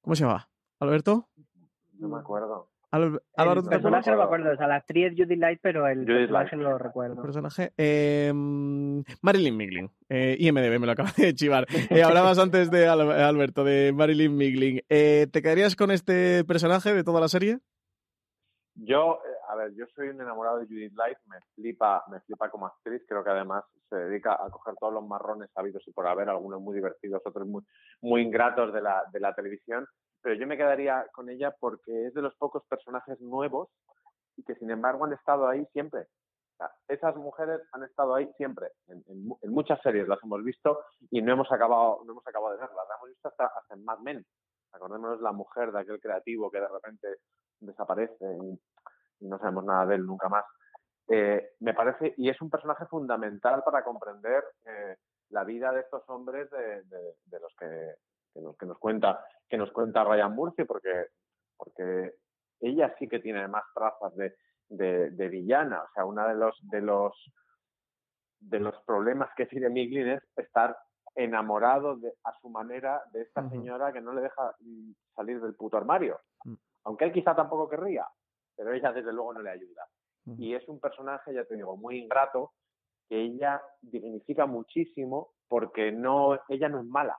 ¿Cómo 0.01 0.15
se 0.15 0.23
llamaba? 0.23 0.49
¿Alberto? 0.79 1.29
No 1.99 2.09
me 2.09 2.19
acuerdo. 2.19 2.71
el 2.93 3.21
personaje 3.69 4.11
no 4.11 4.19
me 4.19 4.23
acuerdo, 4.23 4.53
o 4.53 4.57
sea, 4.57 4.69
la 4.69 4.77
actriz 4.77 5.13
Judy 5.17 5.35
Light, 5.35 5.59
pero 5.61 5.89
el 5.89 6.07
personaje 6.07 6.57
no 6.57 6.63
lo 6.63 6.79
recuerdo. 6.79 7.17
El 7.17 7.23
personaje, 7.23 7.73
em, 7.77 9.03
Marilyn 9.21 9.57
Miglin, 9.57 9.91
eh, 10.09 10.37
IMDB 10.39 10.79
me 10.79 10.87
lo 10.87 10.93
acaba 10.93 11.11
de 11.17 11.35
chivar. 11.35 11.67
Eh, 11.91 12.05
hablabas 12.05 12.39
antes 12.39 12.71
de 12.71 12.87
Alberto, 12.87 13.65
de 13.65 13.93
Marilyn 13.93 14.37
Miglin. 14.37 14.81
Eh, 14.89 15.27
¿Te 15.33 15.43
quedarías 15.43 15.75
con 15.75 15.91
este 15.91 16.45
personaje 16.45 16.95
de 16.95 17.03
toda 17.03 17.21
la 17.21 17.29
serie? 17.29 17.59
Yo, 18.81 19.21
eh, 19.27 19.37
a 19.49 19.57
ver, 19.57 19.75
yo 19.75 19.87
soy 19.95 20.09
un 20.09 20.21
enamorado 20.21 20.59
de 20.59 20.67
Judith 20.67 20.95
Light, 20.95 21.19
me 21.27 21.41
flipa, 21.57 22.05
me 22.09 22.21
flipa 22.21 22.49
como 22.49 22.67
actriz, 22.67 23.03
creo 23.09 23.25
que 23.25 23.31
además 23.31 23.65
se 23.89 23.97
dedica 23.97 24.35
a 24.35 24.49
coger 24.51 24.77
todos 24.77 24.93
los 24.93 25.05
marrones 25.05 25.51
habidos 25.57 25.83
y 25.89 25.93
por 25.93 26.07
haber, 26.07 26.29
algunos 26.29 26.61
muy 26.61 26.77
divertidos, 26.77 27.21
otros 27.25 27.49
muy, 27.49 27.65
muy 28.03 28.23
ingratos 28.23 28.73
de 28.73 28.81
la, 28.81 29.03
de 29.13 29.19
la 29.19 29.35
televisión, 29.35 29.85
pero 30.23 30.37
yo 30.37 30.47
me 30.47 30.57
quedaría 30.57 31.05
con 31.13 31.29
ella 31.29 31.57
porque 31.59 32.07
es 32.07 32.15
de 32.15 32.23
los 32.23 32.37
pocos 32.37 32.63
personajes 32.69 33.21
nuevos 33.21 33.69
y 34.37 34.45
que 34.45 34.55
sin 34.55 34.71
embargo 34.71 35.07
han 35.07 35.13
estado 35.13 35.49
ahí 35.49 35.67
siempre. 35.73 36.07
esas 36.87 37.17
mujeres 37.17 37.61
han 37.73 37.83
estado 37.83 38.15
ahí 38.15 38.31
siempre, 38.37 38.69
en, 38.87 39.27
muchas 39.51 39.83
series 39.83 40.07
las 40.07 40.23
hemos 40.23 40.45
visto 40.45 40.85
y 41.11 41.21
no 41.21 41.33
hemos 41.33 41.51
acabado, 41.51 42.03
no 42.05 42.13
hemos 42.13 42.27
acabado 42.29 42.53
de 42.53 42.61
verlas, 42.61 42.87
las 42.89 42.99
hemos 42.99 43.09
visto 43.09 43.27
hasta, 43.29 43.47
hasta 43.47 43.75
en 43.75 43.85
Mad 43.85 43.99
Men. 43.99 44.25
Acordémonos 44.71 45.21
la 45.21 45.33
mujer 45.33 45.73
de 45.73 45.81
aquel 45.81 45.99
creativo 45.99 46.51
que 46.51 46.61
de 46.61 46.69
repente 46.69 47.09
desaparece 47.61 48.25
y, 48.43 48.59
no 49.21 49.37
sabemos 49.39 49.65
nada 49.65 49.85
de 49.87 49.97
él 49.97 50.07
nunca 50.07 50.29
más. 50.29 50.45
Eh, 51.09 51.55
me 51.59 51.75
parece, 51.75 52.15
y 52.17 52.29
es 52.29 52.41
un 52.41 52.51
personaje 52.51 52.87
fundamental 52.87 53.65
para 53.65 53.83
comprender 53.83 54.45
eh, 54.65 54.97
la 55.31 55.43
vida 55.43 55.73
de 55.73 55.81
estos 55.81 56.09
hombres 56.09 56.49
de, 56.51 57.41
los 57.41 57.53
que, 57.59 57.95
que, 58.33 58.67
nos, 58.67 58.79
cuenta 58.79 59.25
que 59.49 59.57
nos 59.57 59.73
cuenta 59.73 60.05
Ryan 60.05 60.35
Murphy, 60.35 60.65
porque, 60.65 61.07
porque 61.57 62.15
ella 62.61 62.95
sí 62.99 63.09
que 63.09 63.19
tiene 63.19 63.49
más 63.49 63.65
trazas 63.75 64.15
de, 64.15 64.37
de, 64.69 65.29
villana. 65.29 65.83
O 65.83 65.89
sea, 65.95 66.05
uno 66.05 66.29
de 66.29 66.35
los 66.35 66.57
de 66.71 66.81
los 66.81 67.33
de 68.41 68.61
los 68.61 68.77
problemas 68.85 69.31
que 69.37 69.47
tiene 69.47 69.69
Miglin 69.69 70.09
es 70.09 70.23
estar 70.37 70.77
enamorado 71.17 71.97
de, 71.97 72.13
a 72.23 72.33
su 72.41 72.49
manera 72.49 73.03
de 73.13 73.23
esta 73.23 73.49
señora 73.51 73.93
que 73.93 74.01
no 74.01 74.13
le 74.13 74.21
deja 74.21 74.55
salir 75.17 75.41
del 75.41 75.55
puto 75.55 75.77
armario. 75.77 76.21
Mm. 76.45 76.55
Aunque 76.85 77.05
él 77.05 77.13
quizá 77.13 77.35
tampoco 77.35 77.69
querría, 77.69 78.07
pero 78.57 78.73
ella 78.73 78.93
desde 78.93 79.13
luego 79.13 79.35
no 79.35 79.43
le 79.43 79.51
ayuda. 79.51 79.87
Y 80.37 80.55
es 80.55 80.69
un 80.69 80.79
personaje, 80.79 81.33
ya 81.33 81.45
te 81.47 81.57
digo, 81.57 81.79
muy 81.79 82.01
ingrato, 82.01 82.53
que 83.09 83.19
ella 83.19 83.63
dignifica 83.81 84.45
muchísimo 84.45 85.33
porque 85.49 85.91
no, 85.91 86.39
ella 86.49 86.69
no 86.69 86.81
es 86.81 86.87
mala. 86.87 87.19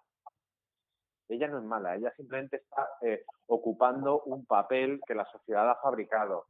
Ella 1.28 1.47
no 1.47 1.57
es 1.57 1.64
mala, 1.64 1.95
ella 1.95 2.14
simplemente 2.16 2.57
está 2.57 2.88
eh, 3.01 3.24
ocupando 3.47 4.22
un 4.24 4.45
papel 4.45 4.99
que 5.07 5.16
la 5.16 5.26
sociedad 5.26 5.70
ha 5.70 5.76
fabricado. 5.82 6.47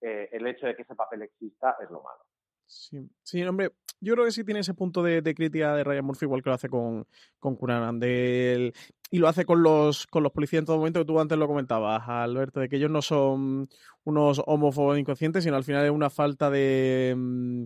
Eh, 0.00 0.28
el 0.32 0.46
hecho 0.46 0.66
de 0.66 0.76
que 0.76 0.82
ese 0.82 0.94
papel 0.94 1.22
exista 1.22 1.76
es 1.82 1.90
lo 1.90 2.02
malo. 2.02 2.24
Sí, 2.66 3.10
sí, 3.22 3.42
hombre, 3.44 3.72
yo 4.00 4.14
creo 4.14 4.24
que 4.24 4.32
sí 4.32 4.44
tiene 4.44 4.60
ese 4.60 4.74
punto 4.74 5.02
de, 5.02 5.22
crítica 5.34 5.74
de 5.74 5.84
Ryan 5.84 6.04
Murphy, 6.04 6.26
igual 6.26 6.42
que 6.42 6.50
lo 6.50 6.54
hace 6.54 6.68
con, 6.68 7.06
con 7.38 7.56
Cunanan, 7.56 8.00
y 8.02 9.18
lo 9.18 9.28
hace 9.28 9.44
con 9.44 9.62
los, 9.62 10.06
con 10.06 10.22
los 10.22 10.32
policías 10.32 10.60
en 10.60 10.66
todo 10.66 10.78
momento, 10.78 11.00
que 11.00 11.06
tú 11.06 11.18
antes 11.18 11.38
lo 11.38 11.46
comentabas, 11.46 12.02
Alberto, 12.08 12.60
de 12.60 12.68
que 12.68 12.76
ellos 12.76 12.90
no 12.90 13.02
son 13.02 13.68
unos 14.04 14.42
homófobos 14.46 14.98
inconscientes, 14.98 15.44
sino 15.44 15.56
al 15.56 15.64
final 15.64 15.84
es 15.84 15.90
una 15.90 16.10
falta 16.10 16.50
de, 16.50 17.14
mm, 17.16 17.64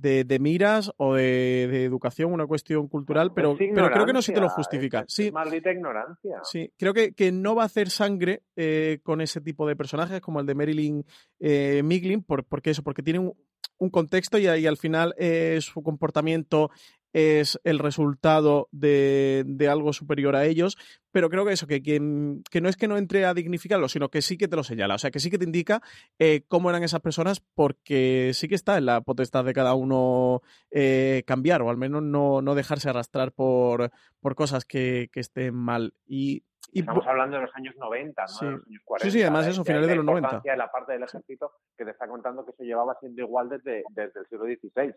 de, 0.00 0.38
miras 0.40 0.92
o 0.96 1.14
de, 1.14 1.84
educación, 1.84 2.32
una 2.32 2.46
cuestión 2.46 2.88
cultural, 2.88 3.32
pero, 3.34 3.56
pero 3.56 3.90
creo 3.90 4.06
que 4.06 4.12
no 4.12 4.22
sí 4.22 4.32
te 4.32 4.40
lo 4.40 4.48
justifica. 4.48 5.04
sí, 5.06 5.30
maldita 5.30 5.70
ignorancia. 5.70 6.40
Sí, 6.42 6.72
creo 6.78 6.94
que, 6.94 7.12
que 7.12 7.32
no 7.32 7.54
va 7.54 7.64
a 7.64 7.66
hacer 7.66 7.90
sangre 7.90 8.42
eh, 8.56 9.00
con 9.02 9.20
ese 9.20 9.40
tipo 9.40 9.66
de 9.68 9.76
personajes 9.76 10.20
como 10.20 10.40
el 10.40 10.46
de 10.46 10.54
Marilyn 10.54 11.04
eh, 11.38 11.82
Miglin, 11.84 12.22
por, 12.22 12.44
porque 12.44 12.70
eso, 12.70 12.82
porque 12.82 13.02
tiene 13.02 13.18
un, 13.18 13.34
un 13.80 13.90
contexto 13.90 14.38
y, 14.38 14.44
y 14.44 14.66
al 14.66 14.76
final 14.76 15.14
eh, 15.18 15.58
su 15.60 15.82
comportamiento 15.82 16.70
es 17.12 17.58
el 17.64 17.80
resultado 17.80 18.68
de, 18.70 19.42
de, 19.44 19.68
algo 19.68 19.92
superior 19.92 20.36
a 20.36 20.46
ellos, 20.46 20.76
pero 21.10 21.28
creo 21.28 21.44
que 21.44 21.54
eso, 21.54 21.66
que, 21.66 21.82
que, 21.82 21.98
no 21.98 22.68
es 22.68 22.76
que 22.76 22.86
no 22.86 22.96
entre 22.98 23.24
a 23.24 23.34
dignificarlo, 23.34 23.88
sino 23.88 24.10
que 24.10 24.22
sí 24.22 24.36
que 24.36 24.46
te 24.46 24.54
lo 24.54 24.62
señala, 24.62 24.94
o 24.94 24.98
sea, 24.98 25.10
que 25.10 25.18
sí 25.18 25.28
que 25.28 25.38
te 25.38 25.44
indica 25.44 25.82
eh, 26.20 26.42
cómo 26.46 26.70
eran 26.70 26.84
esas 26.84 27.00
personas, 27.00 27.42
porque 27.54 28.30
sí 28.34 28.46
que 28.46 28.54
está 28.54 28.78
en 28.78 28.86
la 28.86 29.00
potestad 29.00 29.44
de 29.44 29.54
cada 29.54 29.74
uno 29.74 30.42
eh, 30.70 31.24
cambiar, 31.26 31.62
o 31.62 31.70
al 31.70 31.76
menos 31.76 32.02
no, 32.02 32.42
no 32.42 32.54
dejarse 32.54 32.88
arrastrar 32.88 33.32
por, 33.32 33.90
por 34.20 34.36
cosas 34.36 34.64
que, 34.64 35.08
que 35.10 35.18
estén 35.18 35.54
mal. 35.54 35.94
Y 36.06 36.44
Estamos 36.72 37.06
hablando 37.06 37.36
de 37.36 37.42
los 37.42 37.56
años 37.56 37.74
90, 37.76 38.22
¿no? 38.22 38.28
Sí. 38.28 38.44
De 38.44 38.52
los 38.52 38.66
años 38.66 38.82
40. 38.84 39.04
Sí, 39.04 39.10
sí, 39.10 39.22
además 39.22 39.46
eso, 39.46 39.64
finales 39.64 39.88
de 39.88 39.96
los 39.96 40.04
90. 40.04 40.40
De 40.44 40.56
la 40.56 40.70
parte 40.70 40.92
del 40.92 41.02
ejército 41.02 41.52
que 41.76 41.84
te 41.84 41.90
está 41.90 42.06
contando 42.06 42.44
que 42.44 42.52
se 42.52 42.64
llevaba 42.64 42.96
siendo 43.00 43.22
igual 43.22 43.48
desde, 43.48 43.82
desde 43.90 44.20
el 44.20 44.26
siglo 44.26 44.44
XVI. 44.44 44.94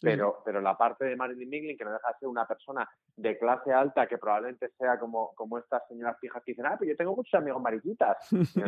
pero, 0.00 0.42
pero 0.44 0.60
la 0.60 0.76
parte 0.76 1.06
de 1.06 1.16
Marilyn 1.16 1.48
Miglin, 1.48 1.78
que 1.78 1.84
no 1.84 1.92
deja 1.92 2.08
de 2.08 2.18
ser 2.18 2.28
una 2.28 2.46
persona 2.46 2.88
de 3.16 3.38
clase 3.38 3.72
alta, 3.72 4.06
que 4.06 4.18
probablemente 4.18 4.70
sea 4.78 4.98
como, 4.98 5.32
como 5.34 5.58
estas 5.58 5.86
señoras 5.88 6.18
fijas 6.20 6.42
que 6.44 6.52
dicen, 6.52 6.66
ah, 6.66 6.76
pero 6.78 6.90
yo 6.90 6.96
tengo 6.96 7.16
muchos 7.16 7.34
amigos 7.34 7.62
mariquitas. 7.62 8.16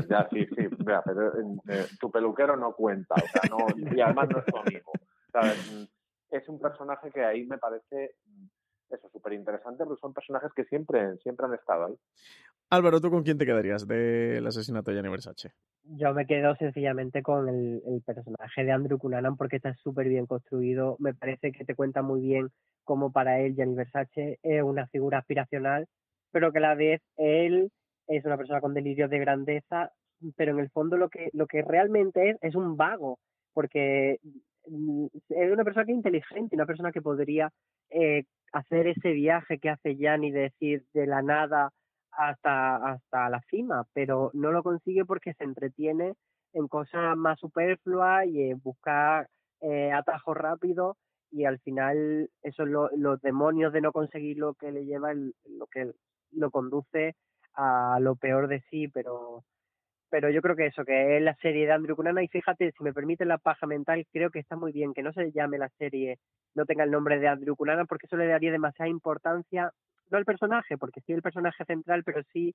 ya, 0.09 0.29
sí, 0.31 0.47
sí, 0.47 0.69
vea, 0.79 1.03
pero 1.03 1.33
eh, 1.69 1.87
tu 2.01 2.11
peluquero 2.11 2.57
no 2.57 2.73
cuenta, 2.73 3.15
o 3.17 3.29
sea, 3.29 3.43
no, 3.51 3.67
y 3.95 4.01
además 4.01 4.29
no 4.31 4.39
es 4.39 4.47
tu 4.47 4.57
amigo. 4.57 4.93
¿sabes? 5.33 5.89
Es 6.31 6.49
un 6.49 6.61
personaje 6.61 7.11
que 7.11 7.25
ahí 7.25 7.45
me 7.47 7.59
parece 7.59 8.15
eso, 8.93 9.09
súper 9.11 9.33
interesante, 9.33 9.85
porque 9.85 10.01
son 10.01 10.13
personajes 10.13 10.53
que 10.55 10.65
siempre, 10.65 11.17
siempre 11.19 11.47
han 11.47 11.55
estado 11.55 11.87
ahí. 11.87 11.95
Álvaro, 12.71 13.01
¿tú 13.01 13.11
con 13.11 13.25
quién 13.25 13.37
te 13.37 13.47
quedarías 13.47 13.87
del 13.89 14.47
asesinato 14.47 14.91
de 14.91 14.97
Gianni 14.97 15.11
Versace? 15.11 15.53
Yo 15.83 16.15
me 16.15 16.27
quedo 16.27 16.55
sencillamente 16.55 17.21
con 17.21 17.49
el, 17.49 18.03
personaje 18.07 18.65
de 18.65 18.71
Andrew 18.71 18.99
Cunanan 18.99 19.37
porque 19.37 19.57
está 19.57 19.75
súper 19.75 20.09
bien 20.09 20.27
construido. 20.27 20.97
Me 21.01 21.13
parece 21.13 21.51
que 21.51 21.65
te 21.65 21.75
cuenta 21.75 22.03
muy 22.03 22.21
bien 22.21 22.51
cómo 22.85 23.11
para 23.11 23.41
él 23.41 23.57
Gianni 23.57 23.75
Versace 23.75 24.39
es 24.43 24.63
una 24.63 24.87
figura 24.87 25.19
aspiracional, 25.19 25.89
pero 26.31 26.53
que 26.53 26.59
a 26.59 26.63
la 26.63 26.75
vez 26.77 27.01
él 27.17 27.73
es 28.07 28.25
una 28.25 28.37
persona 28.37 28.61
con 28.61 28.73
delirios 28.73 29.11
de 29.11 29.19
grandeza, 29.19 29.91
pero 30.37 30.53
en 30.53 30.61
el 30.61 30.71
fondo 30.71 30.97
lo 30.97 31.09
que, 31.09 31.31
lo 31.33 31.47
que 31.49 31.63
realmente 31.63 32.31
es 32.31 32.37
es 32.41 32.55
un 32.55 32.77
vago, 32.77 33.19
porque 33.53 34.21
es 35.29 35.53
una 35.53 35.65
persona 35.65 35.85
que 35.85 35.93
es 35.93 35.97
inteligente, 35.97 36.57
una 36.57 36.67
persona 36.67 36.93
que 36.93 37.03
podría 37.03 37.51
eh, 37.91 38.25
hacer 38.53 38.87
ese 38.87 39.13
viaje 39.13 39.59
que 39.59 39.71
hace 39.71 39.97
Yanni, 39.97 40.31
decir 40.31 40.85
de 40.93 41.07
la 41.07 41.23
nada 41.23 41.71
hasta, 42.13 42.77
hasta 42.77 43.29
la 43.31 43.41
cima, 43.51 43.85
pero 43.93 44.31
no 44.35 44.53
lo 44.53 44.63
consigue 44.63 45.05
porque 45.05 45.35
se 45.35 45.45
entretiene 45.45 46.15
en 46.53 46.69
cosas 46.69 47.17
más 47.17 47.39
superfluas 47.39 48.27
y 48.27 48.51
en 48.51 48.61
buscar 48.61 49.29
eh, 49.61 49.93
atajos 49.93 50.37
rápidos 50.37 50.97
y 51.31 51.45
al 51.45 51.61
final 51.61 52.29
eso 52.43 52.65
es 52.65 52.69
los 52.97 53.21
demonios 53.21 53.73
de 53.73 53.81
no 53.81 53.93
conseguir 53.93 54.39
lo 54.39 54.55
que 54.55 54.73
le 54.73 54.85
lleva 54.85 55.15
lo 55.15 55.67
que 55.71 55.93
lo 56.33 56.51
conduce 56.51 57.15
a 57.55 57.99
lo 58.01 58.17
peor 58.17 58.49
de 58.49 58.63
sí, 58.71 58.89
pero 58.89 59.45
pero 60.11 60.29
yo 60.31 60.43
creo 60.43 60.57
que 60.57 60.67
eso, 60.67 60.85
que 60.85 61.17
es 61.17 61.23
la 61.23 61.35
serie 61.37 61.67
de 61.67 61.73
Andrew 61.73 61.97
Cunanan 61.97 62.25
y 62.25 62.29
fíjate, 62.29 62.73
si 62.73 62.85
me 62.85 62.93
permite 62.93 63.25
la 63.25 63.39
paja 63.39 63.67
mental, 63.67 64.05
creo 64.13 64.31
que 64.31 64.41
está 64.41 64.57
muy 64.57 64.73
bien 64.73 64.93
que 64.93 65.03
no 65.03 65.13
se 65.13 65.31
llame 65.33 65.57
la 65.57 65.69
serie, 65.79 66.19
no 66.55 66.67
tenga 66.67 66.85
el 66.85 66.91
nombre 66.91 67.19
de 67.19 67.29
Andrew 67.29 67.57
Cunanan, 67.57 67.87
porque 67.87 68.07
eso 68.07 68.17
le 68.17 68.27
daría 68.27 68.51
demasiada 68.51 68.89
importancia, 68.89 69.71
no 70.11 70.19
al 70.19 70.25
personaje, 70.25 70.77
porque 70.77 71.01
sí 71.03 71.13
el 71.13 71.23
personaje 71.23 71.65
central, 71.65 72.03
pero 72.05 72.23
sí, 72.33 72.53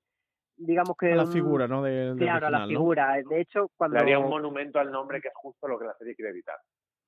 digamos 0.56 0.96
que... 0.98 1.12
A 1.12 1.16
la 1.16 1.26
figura, 1.26 1.66
¿no? 1.66 1.82
De, 1.82 2.14
claro, 2.18 2.48
a 2.48 2.50
la 2.50 2.66
figura. 2.66 3.16
De 3.28 3.40
hecho, 3.40 3.70
cuando... 3.76 3.96
Le 3.96 4.02
haría 4.02 4.18
un 4.18 4.28
monumento 4.28 4.78
al 4.78 4.92
nombre 4.92 5.20
que 5.20 5.28
es 5.28 5.34
justo 5.34 5.66
lo 5.66 5.78
que 5.78 5.86
la 5.86 5.94
serie 5.94 6.14
quiere 6.14 6.30
evitar. 6.30 6.56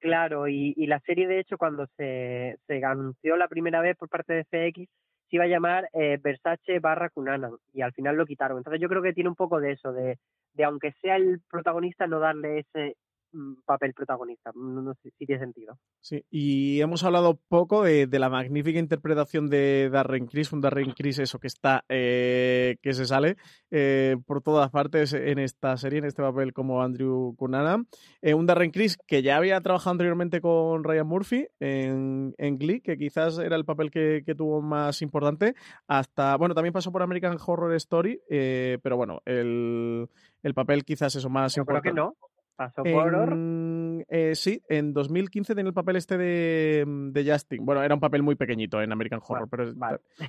Claro, 0.00 0.48
y, 0.48 0.74
y 0.76 0.86
la 0.86 1.00
serie, 1.00 1.26
de 1.26 1.40
hecho, 1.40 1.58
cuando 1.58 1.86
se, 1.96 2.56
se 2.66 2.84
anunció 2.84 3.36
la 3.36 3.48
primera 3.48 3.80
vez 3.80 3.96
por 3.96 4.08
parte 4.08 4.32
de 4.32 4.44
FX, 4.44 4.88
se 5.28 5.36
iba 5.36 5.44
a 5.44 5.48
llamar 5.48 5.88
eh, 5.92 6.18
Versace 6.22 6.78
barra 6.80 7.10
Cunanan 7.10 7.52
y 7.72 7.82
al 7.82 7.92
final 7.92 8.16
lo 8.16 8.26
quitaron. 8.26 8.58
Entonces 8.58 8.80
yo 8.80 8.88
creo 8.88 9.02
que 9.02 9.12
tiene 9.12 9.30
un 9.30 9.36
poco 9.36 9.60
de 9.60 9.72
eso, 9.72 9.92
de 9.92 10.18
de 10.58 10.64
aunque 10.64 10.92
sea 11.00 11.16
el 11.16 11.40
protagonista, 11.48 12.06
no 12.06 12.18
darle 12.18 12.58
ese 12.58 12.96
papel 13.64 13.92
protagonista. 13.94 14.50
No, 14.54 14.94
sé 14.94 15.10
si 15.18 15.26
tiene 15.26 15.40
sentido. 15.40 15.78
Sí, 16.00 16.24
y 16.30 16.80
hemos 16.80 17.04
hablado 17.04 17.38
poco 17.48 17.82
de, 17.82 18.08
la 18.18 18.30
magnífica 18.30 18.78
interpretación 18.78 19.48
de 19.48 19.90
Darren 19.90 20.26
Criss, 20.26 20.52
un 20.52 20.60
Darren 20.60 20.92
Criss 20.92 21.18
eso 21.18 21.38
que 21.38 21.46
está, 21.46 21.84
eh, 21.88 22.76
que 22.82 22.92
se 22.92 23.04
sale 23.04 23.36
eh, 23.70 24.16
por 24.26 24.42
todas 24.42 24.70
partes 24.70 25.12
en 25.12 25.38
esta 25.38 25.76
serie, 25.76 25.98
en 25.98 26.06
este 26.06 26.22
papel 26.22 26.52
como 26.52 26.82
Andrew 26.82 27.34
Cunanan. 27.36 27.86
Eh, 28.22 28.34
un 28.34 28.46
Darren 28.46 28.70
Criss 28.70 28.96
que 29.06 29.22
ya 29.22 29.36
había 29.36 29.60
trabajado 29.60 29.92
anteriormente 29.92 30.40
con 30.40 30.84
Ryan 30.84 31.06
Murphy 31.06 31.46
en, 31.60 32.34
en 32.38 32.58
Glee, 32.58 32.80
que 32.80 32.96
quizás 32.96 33.38
era 33.38 33.56
el 33.56 33.64
papel 33.64 33.90
que, 33.90 34.22
tuvo 34.36 34.62
más 34.62 35.02
importante, 35.02 35.54
hasta, 35.88 36.36
bueno, 36.36 36.54
también 36.54 36.72
pasó 36.72 36.92
por 36.92 37.02
American 37.02 37.38
Horror 37.44 37.74
Story, 37.74 38.20
pero 38.28 38.96
bueno, 38.96 39.20
el, 39.24 40.08
el 40.42 40.54
papel 40.54 40.84
quizás 40.84 41.14
eso 41.16 41.28
más 41.28 41.56
importante. 41.56 41.88
que 41.88 41.94
no. 41.94 42.14
¿Pasó 42.58 42.82
por 42.82 43.14
eh, 44.08 44.32
sí, 44.34 44.60
en 44.68 44.92
2015 44.92 45.54
tenía 45.54 45.68
el 45.68 45.74
papel 45.74 45.94
este 45.94 46.18
de, 46.18 46.84
mm, 46.84 47.12
de, 47.12 47.30
Justin. 47.30 47.64
Bueno, 47.64 47.84
era 47.84 47.94
un 47.94 48.00
papel 48.00 48.24
muy 48.24 48.34
pequeñito 48.34 48.82
en 48.82 48.90
American 48.90 49.20
Horror, 49.24 49.48
pero 49.48 49.72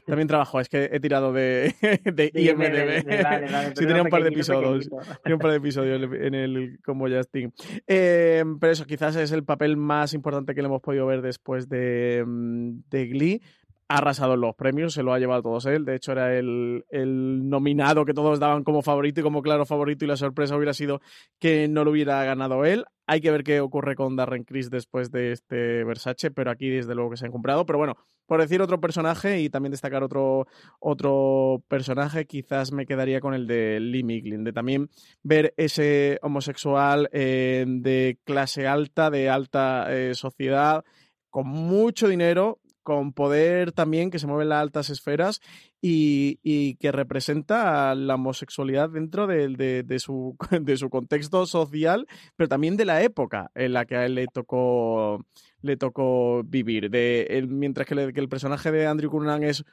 también 0.06 0.28
trabajó. 0.28 0.60
Es 0.60 0.70
que 0.70 0.92
he 0.92 1.00
tirado 1.00 1.34
de, 1.34 1.74
de 2.04 2.32
IMDB. 2.36 3.76
sí, 3.76 3.86
tenía 3.88 4.04
un 4.04 4.10
par 4.10 4.22
de 4.22 4.30
episodios. 4.30 4.88
Tenía 5.24 5.38
un 5.38 5.42
par 5.42 5.50
de 5.50 5.58
episodios 5.58 6.02
en 6.14 6.36
el 6.36 6.78
como 6.86 7.08
Justin. 7.10 7.52
Eh, 7.88 8.44
pero 8.60 8.74
eso, 8.74 8.86
quizás 8.86 9.16
es 9.16 9.32
el 9.32 9.44
papel 9.44 9.76
más 9.76 10.14
importante 10.14 10.54
que 10.54 10.62
le 10.62 10.68
hemos 10.68 10.82
podido 10.82 11.08
ver 11.08 11.24
después 11.24 11.68
de, 11.68 12.24
mm, 12.28 12.82
de 12.92 13.08
Glee 13.08 13.42
ha 13.90 13.98
arrasado 13.98 14.36
en 14.36 14.42
los 14.42 14.56
premios, 14.56 14.94
se 14.94 15.02
lo 15.02 15.14
ha 15.14 15.20
llevado 15.20 15.42
todos 15.42 15.66
él. 15.66 15.84
De 15.84 15.96
hecho, 15.96 16.12
era 16.12 16.38
el, 16.38 16.86
el, 16.92 17.50
nominado 17.50 18.06
que 18.06 18.14
todos 18.14 18.40
daban 18.40 18.64
como 18.64 18.84
favorito 18.84 19.20
y 19.20 19.24
como 19.24 19.42
claro 19.42 19.66
favorito, 19.66 20.06
y 20.06 20.08
la 20.08 20.16
sorpresa 20.16 20.56
hubiera 20.56 20.74
sido 20.74 21.02
que 21.40 21.68
no 21.68 21.84
lo 21.84 21.92
hubiera 21.92 22.24
ganado 22.24 22.66
él. 22.66 22.86
Hay 23.08 23.20
que 23.20 23.32
ver 23.32 23.44
qué 23.44 23.60
ocurre 23.60 23.96
con 23.96 24.16
Darren 24.16 24.44
Criss 24.44 24.70
después 24.70 25.12
de 25.12 25.32
este 25.32 25.84
Versace, 25.84 26.30
pero 26.30 26.52
aquí 26.52 26.70
desde 26.70 26.94
luego 26.94 27.10
que 27.10 27.18
se 27.18 27.26
han 27.26 27.32
comprado. 27.32 27.66
Pero 27.66 27.80
bueno, 27.80 27.98
por 28.28 28.40
decir 28.40 28.62
otro 28.62 28.80
personaje 28.80 29.42
y 29.42 29.50
también 29.50 29.72
destacar 29.72 30.04
otro, 30.04 30.46
otro 30.80 31.64
personaje, 31.68 32.26
quizás 32.26 32.72
me 32.72 32.86
quedaría 32.86 33.20
con 33.20 33.34
el 33.34 33.48
de 33.48 33.80
Lee 33.80 34.04
Miglin, 34.04 34.44
de 34.44 34.54
también 34.54 34.92
ver 35.24 35.56
ese 35.58 36.20
homosexual 36.22 37.10
eh, 37.12 37.66
de 37.68 38.20
clase 38.24 38.68
alta, 38.68 39.10
de 39.10 39.30
alta 39.30 39.88
eh, 39.90 40.14
sociedad, 40.14 40.84
con 41.32 41.48
mucho 41.48 42.08
dinero, 42.08 42.60
con 42.90 43.14
poder 43.14 43.72
también 43.72 44.10
que 44.10 44.18
se 44.18 44.26
mueve 44.26 44.42
en 44.42 44.50
las 44.50 44.64
altas 44.64 44.90
esferas 44.90 45.42
y, 45.80 46.74
que 46.78 46.92
representa 46.92 47.94
la 47.94 48.16
homosexualidad 48.16 48.90
dentro 48.90 49.28
de, 49.28 50.00
su, 50.00 50.36
de 50.60 50.76
su 50.76 50.90
contexto 50.90 51.46
social, 51.46 52.08
pero 52.36 52.48
también 52.48 52.78
de 52.78 52.86
la 52.86 53.04
época 53.04 53.52
en 53.54 53.74
la 53.74 53.86
que 53.86 53.96
a 53.96 54.08
él 54.08 54.16
le 54.16 54.26
tocó, 54.26 55.24
le 55.62 55.78
tocó 55.78 56.42
vivir. 56.44 56.90
De, 56.90 57.46
mientras 57.48 57.86
que, 57.86 57.94
el 57.94 58.28
personaje 58.30 58.72
de 58.72 58.88
Andrew 58.88 59.12
Cunanan 59.12 59.44
es 59.44 59.64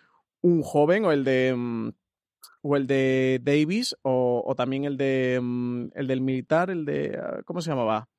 un 0.43 0.61
joven 0.61 1.07
o 1.07 1.12
el 1.12 1.25
de 1.25 1.55
mm, 1.57 1.89
o 2.61 2.77
el 2.77 2.87
de 2.87 3.41
Davis 3.43 3.97
o, 4.03 4.53
también 4.59 4.85
el 4.85 4.99
de 4.99 5.41
mm, 5.43 5.87
el 5.95 6.07
del 6.07 6.21
militar, 6.21 6.69
el 6.69 6.85
de 6.85 7.19
ah, 7.19 7.41
¿cómo 7.47 7.62
se 7.62 7.71
llamaba? 7.71 8.11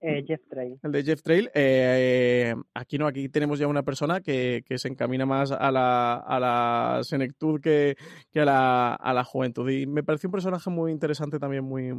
Eh, 0.00 0.24
Jeff 0.26 0.42
Trail. 0.48 0.78
El 0.82 0.92
de 0.92 1.02
Jeff 1.02 1.22
Trail. 1.22 1.50
Eh, 1.54 2.54
aquí 2.74 2.98
no, 2.98 3.06
aquí 3.06 3.28
tenemos 3.28 3.58
ya 3.58 3.66
una 3.66 3.82
persona 3.82 4.20
que, 4.20 4.62
se 4.76 4.88
encamina 4.88 5.26
más 5.26 5.50
a 5.50 5.72
la, 5.72 6.14
a 6.14 6.38
la 6.38 7.00
senectud 7.02 7.60
que, 7.60 7.96
a, 8.36 8.44
la, 8.44 8.94
a 8.94 9.12
la 9.12 9.24
juventud. 9.24 9.68
Y 9.68 9.86
me 9.86 10.04
pareció 10.04 10.28
un 10.28 10.32
personaje 10.32 10.70
muy 10.70 10.92
interesante 10.92 11.38
también, 11.38 11.64
muy, 11.64 11.92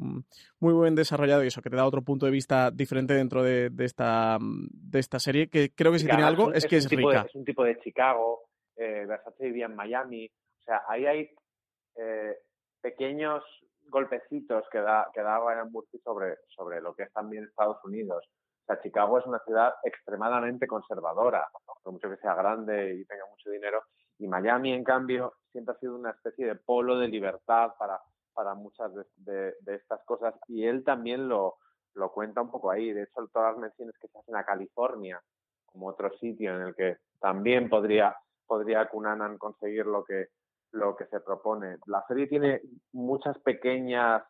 muy 0.59 0.73
buen 0.73 0.95
desarrollado 0.95 1.43
y 1.43 1.47
eso, 1.47 1.61
que 1.61 1.69
te 1.69 1.75
da 1.75 1.85
otro 1.85 2.01
punto 2.01 2.25
de 2.25 2.31
vista 2.31 2.71
diferente 2.71 3.13
dentro 3.13 3.43
de, 3.43 3.69
esta, 3.79 4.37
de 4.39 4.99
esta 4.99 5.19
serie, 5.19 5.49
que 5.49 5.71
creo 5.73 5.91
que 5.91 5.99
si 5.99 6.07
tiene 6.07 6.23
algo 6.23 6.53
es, 6.53 6.65
que 6.65 6.77
es 6.77 6.89
rica. 6.89 7.25
es 7.27 7.35
un 7.35 7.43
tipo 7.43 7.63
de 7.63 7.77
Chicago, 7.79 8.43
eh, 8.77 9.05
Versace 9.07 9.45
vivía 9.45 9.65
en 9.65 9.75
Miami. 9.75 10.25
O 10.27 10.61
sea, 10.63 10.83
ahí 10.87 11.05
hay 11.05 11.29
eh, 11.97 12.37
pequeños 12.81 13.43
golpecitos 13.89 14.65
que 14.71 14.79
da, 14.79 15.09
que 15.13 15.21
da 15.21 15.39
sobre, 16.03 16.81
lo 16.81 16.93
que 16.93 17.03
es 17.03 17.13
también 17.13 17.45
Estados 17.45 17.77
Unidos. 17.83 18.25
O 18.27 18.65
sea, 18.65 18.81
Chicago 18.81 19.17
es 19.19 19.25
una 19.25 19.39
ciudad 19.39 19.73
extremadamente 19.83 20.67
conservadora, 20.67 21.47
por 21.83 21.93
mucho 21.93 22.09
que 22.09 22.17
sea 22.17 22.35
grande 22.35 22.95
y 22.95 23.05
tenga 23.05 23.25
mucho 23.29 23.49
dinero. 23.49 23.83
Y 24.19 24.27
Miami, 24.27 24.73
en 24.73 24.83
cambio, 24.83 25.33
siempre 25.51 25.75
ha 25.75 25.79
sido 25.79 25.95
una 25.95 26.11
especie 26.11 26.45
de 26.45 26.55
polo 26.55 26.97
de 26.97 27.07
libertad 27.07 27.71
para, 27.77 27.99
muchas 28.55 28.91
de, 29.17 29.55
estas 29.65 30.03
cosas. 30.05 30.35
Y 30.47 30.65
él 30.65 30.83
también 30.83 31.27
lo, 31.27 31.57
lo 31.95 32.11
cuenta 32.11 32.41
un 32.41 32.51
poco 32.51 32.71
ahí. 32.71 32.93
De 32.93 33.03
hecho, 33.03 33.27
todas 33.33 33.53
las 33.53 33.61
menciones 33.61 33.97
que 33.99 34.07
se 34.07 34.17
hacen 34.17 34.35
a 34.35 34.45
California 34.45 35.21
como 35.65 35.87
otro 35.87 36.11
sitio 36.17 36.55
en 36.55 36.61
el 36.67 36.75
que 36.75 36.97
también 37.19 37.69
podría, 37.69 38.15
podría 38.45 38.87
Cunanan 38.87 39.37
conseguir 39.37 39.85
lo 39.85 40.03
que, 40.03 40.27
lo 40.71 40.95
que 40.95 41.05
se 41.05 41.19
propone. 41.19 41.77
La 41.87 42.03
serie 42.07 42.27
tiene 42.27 42.61
muchas 42.91 43.37
pequeñas, 43.39 44.23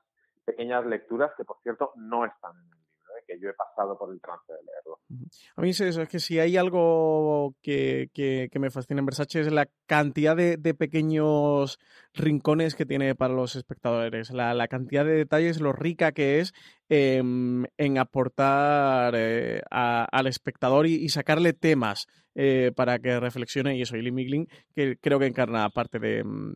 pequeñas 0.46 0.86
lecturas 0.86 1.32
que, 1.38 1.44
por 1.44 1.58
cierto, 1.62 1.92
no 1.96 2.26
están 2.26 2.52
en 2.52 2.72
el 2.72 2.80
libro, 2.80 3.14
¿eh? 3.18 3.24
que 3.28 3.40
yo 3.40 3.50
he 3.50 3.54
pasado 3.54 3.98
por 3.98 4.12
el 4.12 4.22
trance 4.22 4.54
de 4.54 4.60
leerlo. 4.64 5.00
A 5.56 5.62
mí 5.62 5.72
es 5.72 5.82
eso, 5.82 6.02
es 6.02 6.10
que 6.10 6.20
si 6.20 6.40
hay 6.40 6.56
algo 6.56 7.56
que, 7.62 8.10
que, 8.14 8.50
me 8.60 8.70
fascina 8.70 9.00
en 9.00 9.06
Versace 9.06 9.42
es 9.42 9.52
la 9.52 9.68
cantidad 9.88 10.36
de, 10.36 10.58
de, 10.58 10.74
pequeños 10.74 11.80
rincones 12.14 12.76
que 12.76 12.86
tiene 12.86 13.16
para 13.16 13.34
los 13.34 13.56
espectadores, 13.56 14.32
la, 14.32 14.54
la 14.54 14.68
cantidad 14.68 15.06
de 15.06 15.14
detalles, 15.14 15.62
lo 15.62 15.74
rica 15.74 16.12
que 16.12 16.40
es 16.40 16.54
Em, 16.92 17.66
en 17.78 18.00
aportar 18.00 19.14
eh, 19.16 19.62
al 19.70 20.26
espectador 20.26 20.88
y, 20.88 21.08
sacarle 21.10 21.54
temas 21.54 22.08
eh, 22.42 22.72
para 22.74 23.00
que 23.00 23.20
reflexione 23.20 23.76
y 23.76 23.82
eso, 23.82 23.98
y 23.98 24.02
Lee 24.02 24.14
Miglin, 24.14 24.48
que 24.74 24.96
creo 24.96 25.20
que 25.20 25.26
encarna 25.26 25.70
parte 25.72 26.00
de, 26.00 26.24
mm, 26.24 26.54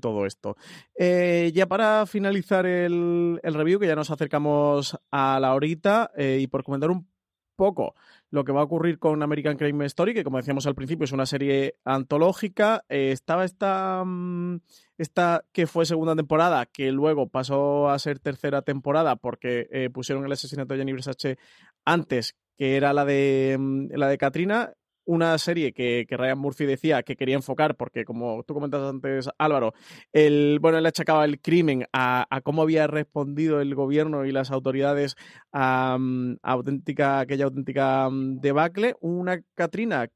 todo 0.00 0.24
esto. 0.24 0.56
Eh, 0.98 1.52
ya 1.54 1.66
para 1.66 2.06
finalizar 2.06 2.64
el, 2.64 3.38
el, 3.42 3.54
review, 3.54 3.78
que 3.78 3.86
ya 3.86 3.94
nos 3.94 4.10
acercamos 4.10 4.96
a 5.10 5.38
la 5.38 5.52
horita, 5.54 6.10
y 6.16 6.46
por 6.46 6.64
comentar 6.64 6.90
un 6.90 7.06
poco 7.54 7.94
lo 8.30 8.44
que 8.44 8.52
va 8.52 8.60
a 8.60 8.64
ocurrir 8.64 8.98
con 8.98 9.22
American 9.22 9.56
Crime 9.56 9.86
Story, 9.86 10.14
que 10.14 10.24
como 10.24 10.36
decíamos 10.36 10.66
al 10.66 10.74
principio 10.74 11.04
es 11.04 11.12
una 11.12 11.26
serie 11.26 11.76
antológica. 11.84 12.84
Eh, 12.88 13.10
estaba 13.12 13.44
esta, 13.44 14.04
mm, 14.04 14.60
esta 14.98 15.44
que 15.52 15.66
fue 15.66 15.86
segunda 15.86 16.14
temporada, 16.14 16.66
que 16.66 16.92
luego 16.92 17.28
pasó 17.28 17.90
a 17.90 17.98
ser 17.98 18.20
tercera 18.20 18.62
temporada 18.62 19.16
porque 19.16 19.68
eh, 19.70 19.90
pusieron 19.90 20.24
el 20.24 20.32
asesinato 20.32 20.74
de 20.74 20.78
Jenny 20.78 20.92
Versace 20.92 21.38
antes, 21.84 22.36
que 22.56 22.76
era 22.76 22.92
la 22.92 23.04
de, 23.04 23.56
mm, 23.58 23.88
la 23.92 24.08
de 24.08 24.18
Katrina 24.18 24.74
una 25.06 25.38
serie 25.38 25.72
que, 25.72 26.04
que, 26.08 26.16
Ryan 26.16 26.38
Murphy 26.38 26.66
decía 26.66 27.02
que 27.02 27.16
quería 27.16 27.36
enfocar, 27.36 27.76
porque 27.76 28.04
como 28.04 28.42
tú 28.42 28.54
comentas 28.54 28.82
antes, 28.82 29.30
Álvaro, 29.38 29.72
el, 30.12 30.58
bueno, 30.60 30.78
él 30.78 30.86
achacaba 30.86 31.24
el 31.24 31.40
crimen 31.40 31.86
a, 31.92 32.26
cómo 32.44 32.62
había 32.62 32.86
respondido 32.86 33.60
el 33.60 33.74
gobierno 33.74 34.24
y 34.24 34.32
las 34.32 34.50
autoridades 34.50 35.16
a, 35.52 35.96
mm, 35.98 36.38
auténtica, 36.42 37.20
aquella 37.20 37.46
auténtica 37.46 38.10
mm, 38.10 38.40
debacle. 38.40 38.96
Una 39.00 39.40
Katrina 39.54 40.08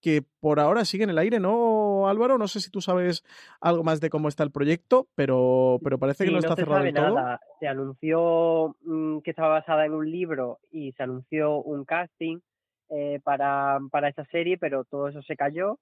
que 0.00 0.22
por 0.40 0.58
ahora 0.58 0.84
sigue 0.84 1.04
en 1.04 1.10
el 1.10 1.18
aire, 1.18 1.38
¿no, 1.38 2.08
Álvaro? 2.08 2.36
No 2.36 2.48
sé 2.48 2.60
si 2.60 2.70
tú 2.70 2.80
sabes 2.80 3.22
algo 3.60 3.84
más 3.84 4.00
de 4.00 4.10
cómo 4.10 4.28
está 4.28 4.42
el 4.42 4.50
proyecto, 4.50 5.06
pero, 5.14 5.78
pero 5.82 5.96
parece 5.98 6.24
que 6.24 6.32
no, 6.32 6.38
está 6.38 6.56
cerrado 6.56 6.82
del 6.82 6.92
todo. 6.92 7.38
Se 7.60 7.68
anunció 7.68 8.76
mm, 8.82 9.20
que 9.20 9.30
estaba 9.30 9.48
basada 9.48 9.86
en 9.86 9.94
un 9.94 10.10
libro 10.10 10.58
y 10.72 10.92
se 10.92 11.04
anunció 11.04 11.62
un 11.62 11.84
casting 11.84 12.40
eh, 12.94 13.20
para, 13.24 13.78
para 13.90 14.08
esa 14.08 14.24
serie, 14.26 14.58
pero 14.58 14.84
todo 14.84 15.08
eso 15.08 15.22
se 15.22 15.36
cayó, 15.36 15.78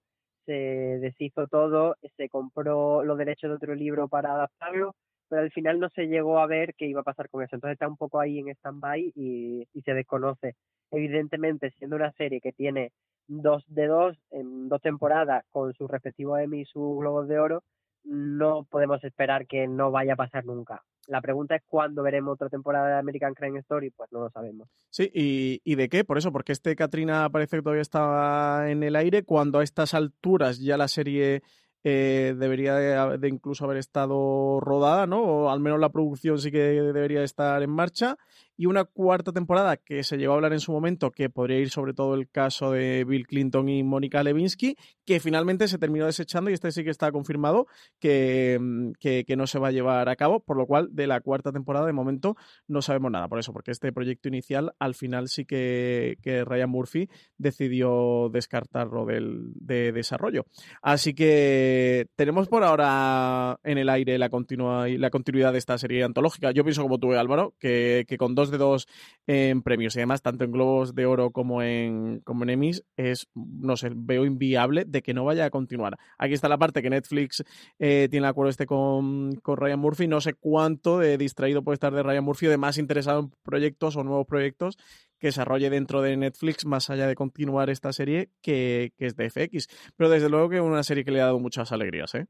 se 0.46 0.52
deshizo 0.52 1.46
todo, 1.48 1.96
se 2.16 2.28
compró 2.28 3.04
los 3.04 3.18
derechos 3.18 3.50
de 3.50 3.56
otro 3.56 3.74
libro 3.74 4.08
para 4.08 4.32
adaptarlo, 4.32 4.94
pero 5.28 5.42
al 5.42 5.50
final 5.50 5.80
no 5.80 5.88
se 5.90 6.06
llegó 6.06 6.38
a 6.38 6.46
ver 6.46 6.74
qué 6.76 6.86
iba 6.86 7.00
a 7.00 7.04
pasar 7.04 7.28
con 7.28 7.42
eso. 7.42 7.56
Entonces 7.56 7.74
está 7.74 7.88
un 7.88 7.96
poco 7.96 8.20
ahí 8.20 8.38
en 8.38 8.48
stand-by 8.48 9.12
y, 9.14 9.66
y 9.72 9.82
se 9.82 9.94
desconoce. 9.94 10.54
Evidentemente, 10.90 11.70
siendo 11.72 11.96
una 11.96 12.12
serie 12.12 12.40
que 12.40 12.52
tiene 12.52 12.92
dos 13.28 13.64
de 13.68 13.86
dos 13.86 14.16
en 14.30 14.68
dos 14.68 14.82
temporadas 14.82 15.44
con 15.50 15.72
sus 15.74 15.88
respectivos 15.90 16.40
Emmy 16.40 16.62
y 16.62 16.64
sus 16.64 16.98
Globos 16.98 17.28
de 17.28 17.38
Oro, 17.38 17.62
no 18.05 18.64
podemos 18.64 19.03
esperar 19.05 19.46
que 19.46 19.66
no 19.66 19.90
vaya 19.90 20.14
a 20.14 20.16
pasar 20.16 20.44
nunca. 20.44 20.82
La 21.07 21.20
pregunta 21.20 21.57
es 21.57 21.62
cuándo 21.66 22.03
veremos 22.03 22.34
otra 22.34 22.48
temporada 22.48 22.88
de 22.88 22.98
American 22.98 23.34
Crime 23.34 23.59
Story, 23.61 23.90
pues 23.90 24.12
no 24.12 24.20
lo 24.20 24.30
sabemos. 24.30 24.68
Sí, 24.90 25.11
¿y, 25.12 25.61
y 25.64 25.74
de 25.74 25.88
qué? 25.88 26.05
Por 26.05 26.18
eso, 26.18 26.30
porque 26.30 26.53
este 26.53 26.76
Katrina 26.76 27.28
parece 27.30 27.57
que 27.57 27.62
todavía 27.62 27.82
estaba 27.82 28.70
en 28.70 28.82
el 28.82 28.94
aire, 28.94 29.24
cuando 29.24 29.59
a 29.59 29.64
estas 29.64 29.94
alturas 29.94 30.61
ya 30.61 30.76
la 30.76 30.88
serie 30.88 31.42
eh, 31.82 32.34
debería 32.36 32.74
de, 32.74 33.28
incluso 33.28 33.64
haber 33.64 33.78
estado 33.78 34.61
rodada, 34.61 35.07
¿no? 35.07 35.22
O 35.22 35.51
al 35.51 35.61
menos 35.61 35.80
la 35.80 35.88
producción 35.88 36.38
sí 36.38 36.51
que 36.51 36.59
debería 36.59 37.22
estar 37.22 37.62
en 37.62 37.70
marcha. 37.70 38.16
Y 38.61 38.66
una 38.66 38.84
cuarta 38.84 39.32
temporada 39.32 39.78
que 39.78 40.04
se 40.04 40.18
llegó 40.18 40.34
a 40.34 40.36
hablar 40.36 40.52
en 40.52 40.61
su 40.61 40.70
momento, 40.70 41.11
que 41.12 41.30
podría 41.30 41.58
ir 41.58 41.70
sobre 41.70 41.94
todo 41.94 42.12
el 42.12 42.28
caso 42.28 42.72
de 42.72 43.04
Bill 43.04 43.26
Clinton 43.26 43.70
y 43.70 43.82
Mónica 43.82 44.22
Levinsky, 44.22 44.76
que 45.06 45.18
finalmente 45.18 45.66
se 45.66 45.78
terminó 45.78 46.04
desechando 46.04 46.50
y 46.50 46.52
este 46.52 46.70
sí 46.70 46.84
que 46.84 46.90
está 46.90 47.11
confirmado 47.11 47.68
que, 47.98 48.58
mm, 48.61 48.90
que, 49.00 49.24
no 49.34 49.46
se 49.46 49.58
va 49.58 49.68
a 49.68 49.72
llevar 49.72 50.11
a 50.11 50.16
cabo, 50.16 50.40
por 50.40 50.58
lo 50.58 50.66
cual 50.66 50.90
de 50.92 51.06
la 51.06 51.22
cuarta 51.22 51.52
temporada 51.52 51.86
de 51.86 51.94
momento 51.94 52.36
no 52.68 52.82
sabemos 52.82 53.11
nada. 53.11 53.28
Por 53.28 53.38
eso, 53.38 53.54
porque 53.54 53.70
este 53.70 53.94
proyecto 53.94 54.28
inicial 54.28 54.74
al 54.78 54.94
final 54.94 55.28
sí 55.28 55.46
que, 55.46 56.18
que 56.20 56.44
Ryan 56.44 56.68
Murphy 56.68 57.08
decidió 57.38 58.28
descartarlo 58.30 59.06
del, 59.06 59.52
de 59.54 59.92
desarrollo. 59.92 60.44
Así 60.82 61.14
que 61.14 62.08
tenemos 62.14 62.48
por 62.48 62.62
ahora 62.62 63.58
en 63.64 63.78
el 63.78 63.88
aire 63.88 64.18
la, 64.18 64.28
continua, 64.28 64.86
la 64.86 65.08
continuidad 65.08 65.52
de 65.52 65.58
esta 65.58 65.78
serie 65.78 66.04
antológica. 66.04 66.50
Yo 66.50 66.62
pienso 66.62 66.82
como 66.82 66.98
tú, 66.98 67.14
Álvaro, 67.14 67.54
que, 67.58 68.04
con 68.18 68.34
dos 68.34 68.49
de 68.51 68.59
dos 68.59 68.86
en 69.26 69.62
premios 69.62 69.94
y 69.96 70.01
además 70.01 70.22
tanto 70.22 70.44
en 70.44 70.53
Globos 70.53 70.94
de 70.94 71.07
Oro 71.07 71.30
como 71.30 71.62
en, 71.62 72.20
como 72.20 72.44
en 72.44 72.51
Emmys 72.51 72.84
es, 72.96 73.28
no 73.34 73.76
sé, 73.76 73.90
veo 73.94 74.24
inviable 74.24 74.84
de 74.84 75.03
que 75.03 75.14
no 75.14 75.24
vaya 75.24 75.44
a 75.44 75.51
continuar. 75.51 75.98
Aquí 76.18 76.34
está 76.34 76.48
la 76.48 76.59
parte 76.59 76.82
que 76.82 76.90
Netflix 76.90 77.44
eh, 77.78 78.09
tiene 78.11 78.26
el 78.26 78.30
acuerdo 78.30 78.51
este 78.51 78.66
con, 78.66 79.34
con 79.36 79.57
Ryan 79.57 79.78
Murphy. 79.78 80.09
No 80.09 80.20
sé 80.20 80.34
cuánto 80.34 80.98
de 80.98 81.18
distraído 81.18 81.62
puede 81.62 81.74
estar 81.74 81.92
de 81.94 82.03
Ryan 82.03 82.24
Murphy 82.24 82.46
o 82.46 82.51
de 82.51 82.57
más 82.57 82.78
interesado 82.78 83.20
en 83.20 83.32
proyectos 83.42 83.96
o 83.96 84.05
nuevos 84.05 84.26
proyectos 84.26 84.76
que 85.20 85.28
desarrolle 85.28 85.70
dentro 85.70 86.01
de 86.03 86.16
Netflix, 86.16 86.64
más 86.64 86.90
allá 86.90 87.07
de 87.07 87.14
continuar 87.14 87.70
esta 87.70 87.92
serie 87.92 88.30
que, 88.40 88.92
es 88.98 89.16
de 89.16 89.30
FX. 89.30 89.68
Pero 89.96 90.11
desde 90.11 90.30
luego 90.30 90.48
que 90.48 90.57
es 90.57 90.62
una 90.62 90.82
serie 90.82 91.05
que 91.05 91.11
le 91.11 91.20
ha 91.20 91.26
dado 91.26 91.38
muchas 91.38 91.70
alegrías, 91.72 92.14
¿eh? 92.14 92.26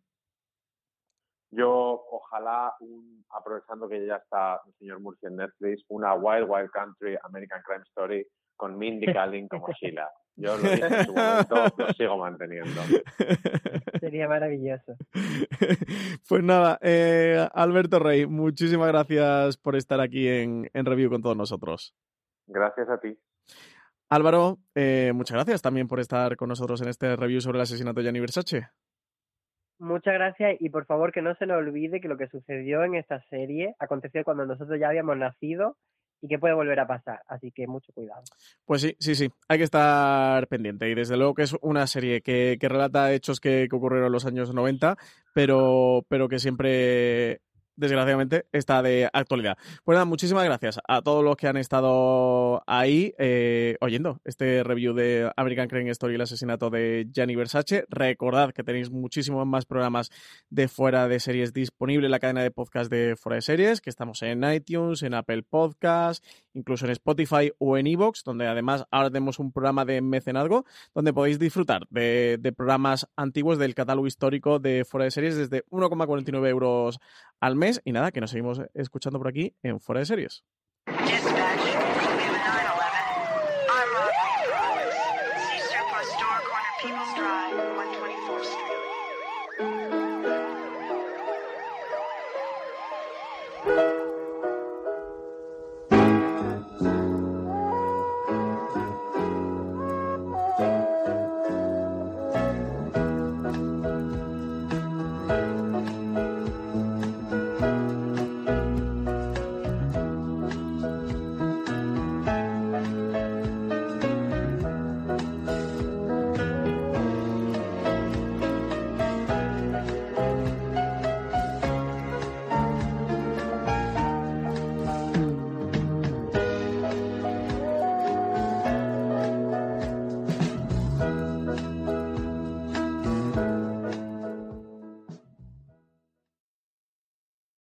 Yo, 1.51 2.05
ojalá, 2.11 2.75
aprovechando 3.31 3.89
que 3.89 4.07
ya 4.07 4.17
está 4.17 4.61
el 4.67 4.75
señor 4.75 5.01
Murphy 5.01 5.27
en 5.27 5.37
Netflix, 5.37 5.85
una 5.89 6.15
Wild 6.15 6.49
Wild 6.49 6.71
Country 6.71 7.17
American 7.23 7.61
Crime 7.63 7.83
Story 7.89 8.27
con 8.57 8.79
Mindy 8.79 9.13
Kaling 9.13 9.49
como 9.49 9.67
Sheila. 9.81 10.09
Yo 10.37 10.57
lo 10.57 10.71
dije 10.71 10.87
en 10.87 11.05
su 11.05 11.13
momento, 11.13 11.55
lo 11.77 11.93
sigo 11.93 12.17
manteniendo. 12.17 12.81
Sería 14.01 14.29
maravilloso. 14.29 14.97
Pues 16.29 16.45
nada, 16.45 16.79
eh, 16.81 17.49
Alberto 17.53 17.99
Rey, 17.99 18.25
muchísimas 18.27 18.87
gracias 18.89 19.57
por 19.57 19.75
estar 19.75 20.01
aquí 20.01 20.29
en, 20.29 20.71
en 20.73 20.87
Review 20.87 21.11
con 21.11 21.23
todos 21.23 21.37
nosotros. 21.37 21.97
Gracias 22.47 22.89
a 22.89 23.01
ti. 23.01 23.19
Álvaro, 24.09 24.59
eh, 24.75 25.13
muchas 25.15 25.37
gracias 25.37 25.63
también 25.63 25.89
por 25.89 26.01
estar 26.01 26.37
con 26.37 26.49
nosotros 26.49 26.81
en 26.83 26.89
este 26.89 27.17
review 27.17 27.41
sobre 27.41 27.59
el 27.59 27.63
asesinato 27.63 28.01
de 28.01 28.05
Gianni 28.05 28.21
Versace. 28.21 28.69
Muchas 29.81 30.13
gracias 30.13 30.57
y 30.61 30.69
por 30.69 30.85
favor 30.85 31.11
que 31.11 31.23
no 31.23 31.35
se 31.37 31.47
nos 31.47 31.57
olvide 31.57 32.03
que 32.03 32.09
lo 32.09 32.19
que 32.19 32.29
sucedió 32.29 32.85
en 32.85 32.97
esta 32.97 33.23
serie 33.31 33.75
aconteció 33.79 34.23
cuando 34.25 34.45
nosotros 34.45 34.79
ya 34.79 34.89
habíamos 34.89 35.17
nacido 35.17 35.79
y 36.21 36.29
que 36.29 36.39
puede 36.39 36.53
volver 36.53 36.79
a 36.81 36.87
pasar. 36.87 37.23
Así 37.27 37.51
que 37.51 37.67
mucho 37.67 37.91
cuidado. 37.95 38.23
Pues 38.67 38.83
sí, 38.83 38.95
sí, 38.99 39.15
sí. 39.15 39.31
Hay 39.49 39.57
que 39.57 39.65
estar 39.65 40.47
pendiente. 40.49 40.87
Y 40.87 40.95
desde 40.95 41.17
luego 41.17 41.33
que 41.33 41.45
es 41.45 41.57
una 41.63 41.87
serie 41.87 42.21
que, 42.21 42.59
que 42.61 42.69
relata 42.69 43.11
hechos 43.15 43.41
que, 43.41 43.69
que, 43.71 43.77
ocurrieron 43.77 44.09
en 44.09 44.13
los 44.13 44.27
años 44.27 44.53
90, 44.53 44.99
pero, 45.33 46.05
pero 46.09 46.29
que 46.29 46.39
siempre 46.39 47.41
desgraciadamente, 47.81 48.47
está 48.53 48.83
de 48.83 49.09
actualidad. 49.13 49.57
Pues 49.85 49.97
nada, 49.97 50.05
muchísimas 50.05 50.45
gracias 50.45 50.79
a 50.87 51.03
todos 51.03 51.25
los 51.25 51.37
que 51.37 51.49
han 51.49 51.57
estado 51.57 52.63
ahí 52.67 53.15
eh, 53.19 53.77
oyendo 53.81 54.21
este 54.25 54.63
review 54.63 54.95
de 54.95 55.31
American 55.37 55.69
Crime 55.69 55.91
Story, 55.91 56.15
el 56.15 56.21
asesinato 56.21 56.71
de 56.71 57.09
Gianni 57.11 57.35
Versace. 57.35 57.87
Recordad 57.89 58.53
que 58.53 58.63
tenéis 58.63 58.91
muchísimos 58.91 59.47
más 59.47 59.65
programas 59.65 60.11
de 60.51 60.69
fuera 60.69 61.09
de 61.09 61.21
series 61.21 61.53
disponibles 61.53 62.07
en 62.07 62.11
la 62.11 62.21
cadena 62.21 62.43
de 62.43 62.51
podcast 62.51 62.91
de 62.91 63.17
fuera 63.17 63.37
de 63.37 63.43
series, 63.43 63.81
que 63.81 63.91
estamos 63.91 64.23
en 64.23 64.45
iTunes, 64.45 65.03
en 65.03 65.15
Apple 65.15 65.43
Podcast, 65.43 66.25
incluso 66.53 66.85
en 66.85 66.93
Spotify 66.93 67.53
o 67.59 67.79
en 67.79 67.87
Evox, 67.87 68.23
donde 68.25 68.47
además 68.47 68.85
ahora 68.91 69.11
tenemos 69.11 69.39
un 69.39 69.53
programa 69.53 69.85
de 69.85 70.03
mecenazgo, 70.03 70.65
donde 70.95 71.13
podéis 71.13 71.39
disfrutar 71.39 71.87
de, 71.91 72.39
de 72.39 72.53
programas 72.53 73.09
antiguos 73.17 73.59
del 73.59 73.75
catálogo 73.75 74.07
histórico 74.07 74.59
de 74.59 74.85
fuera 74.85 75.05
de 75.05 75.11
series 75.11 75.37
desde 75.37 75.65
1,49 75.71 76.49
euros 76.49 77.01
al 77.41 77.57
mes. 77.57 77.81
Y 77.85 77.93
nada, 77.93 78.13
que 78.13 78.21
nos 78.21 78.31
seguimos 78.31 78.61
escuchando 78.75 79.19
por 79.19 79.29
aquí 79.29 79.55
en 79.63 79.81
Fuera 79.81 80.01
de 80.01 80.07
Series. 80.07 80.45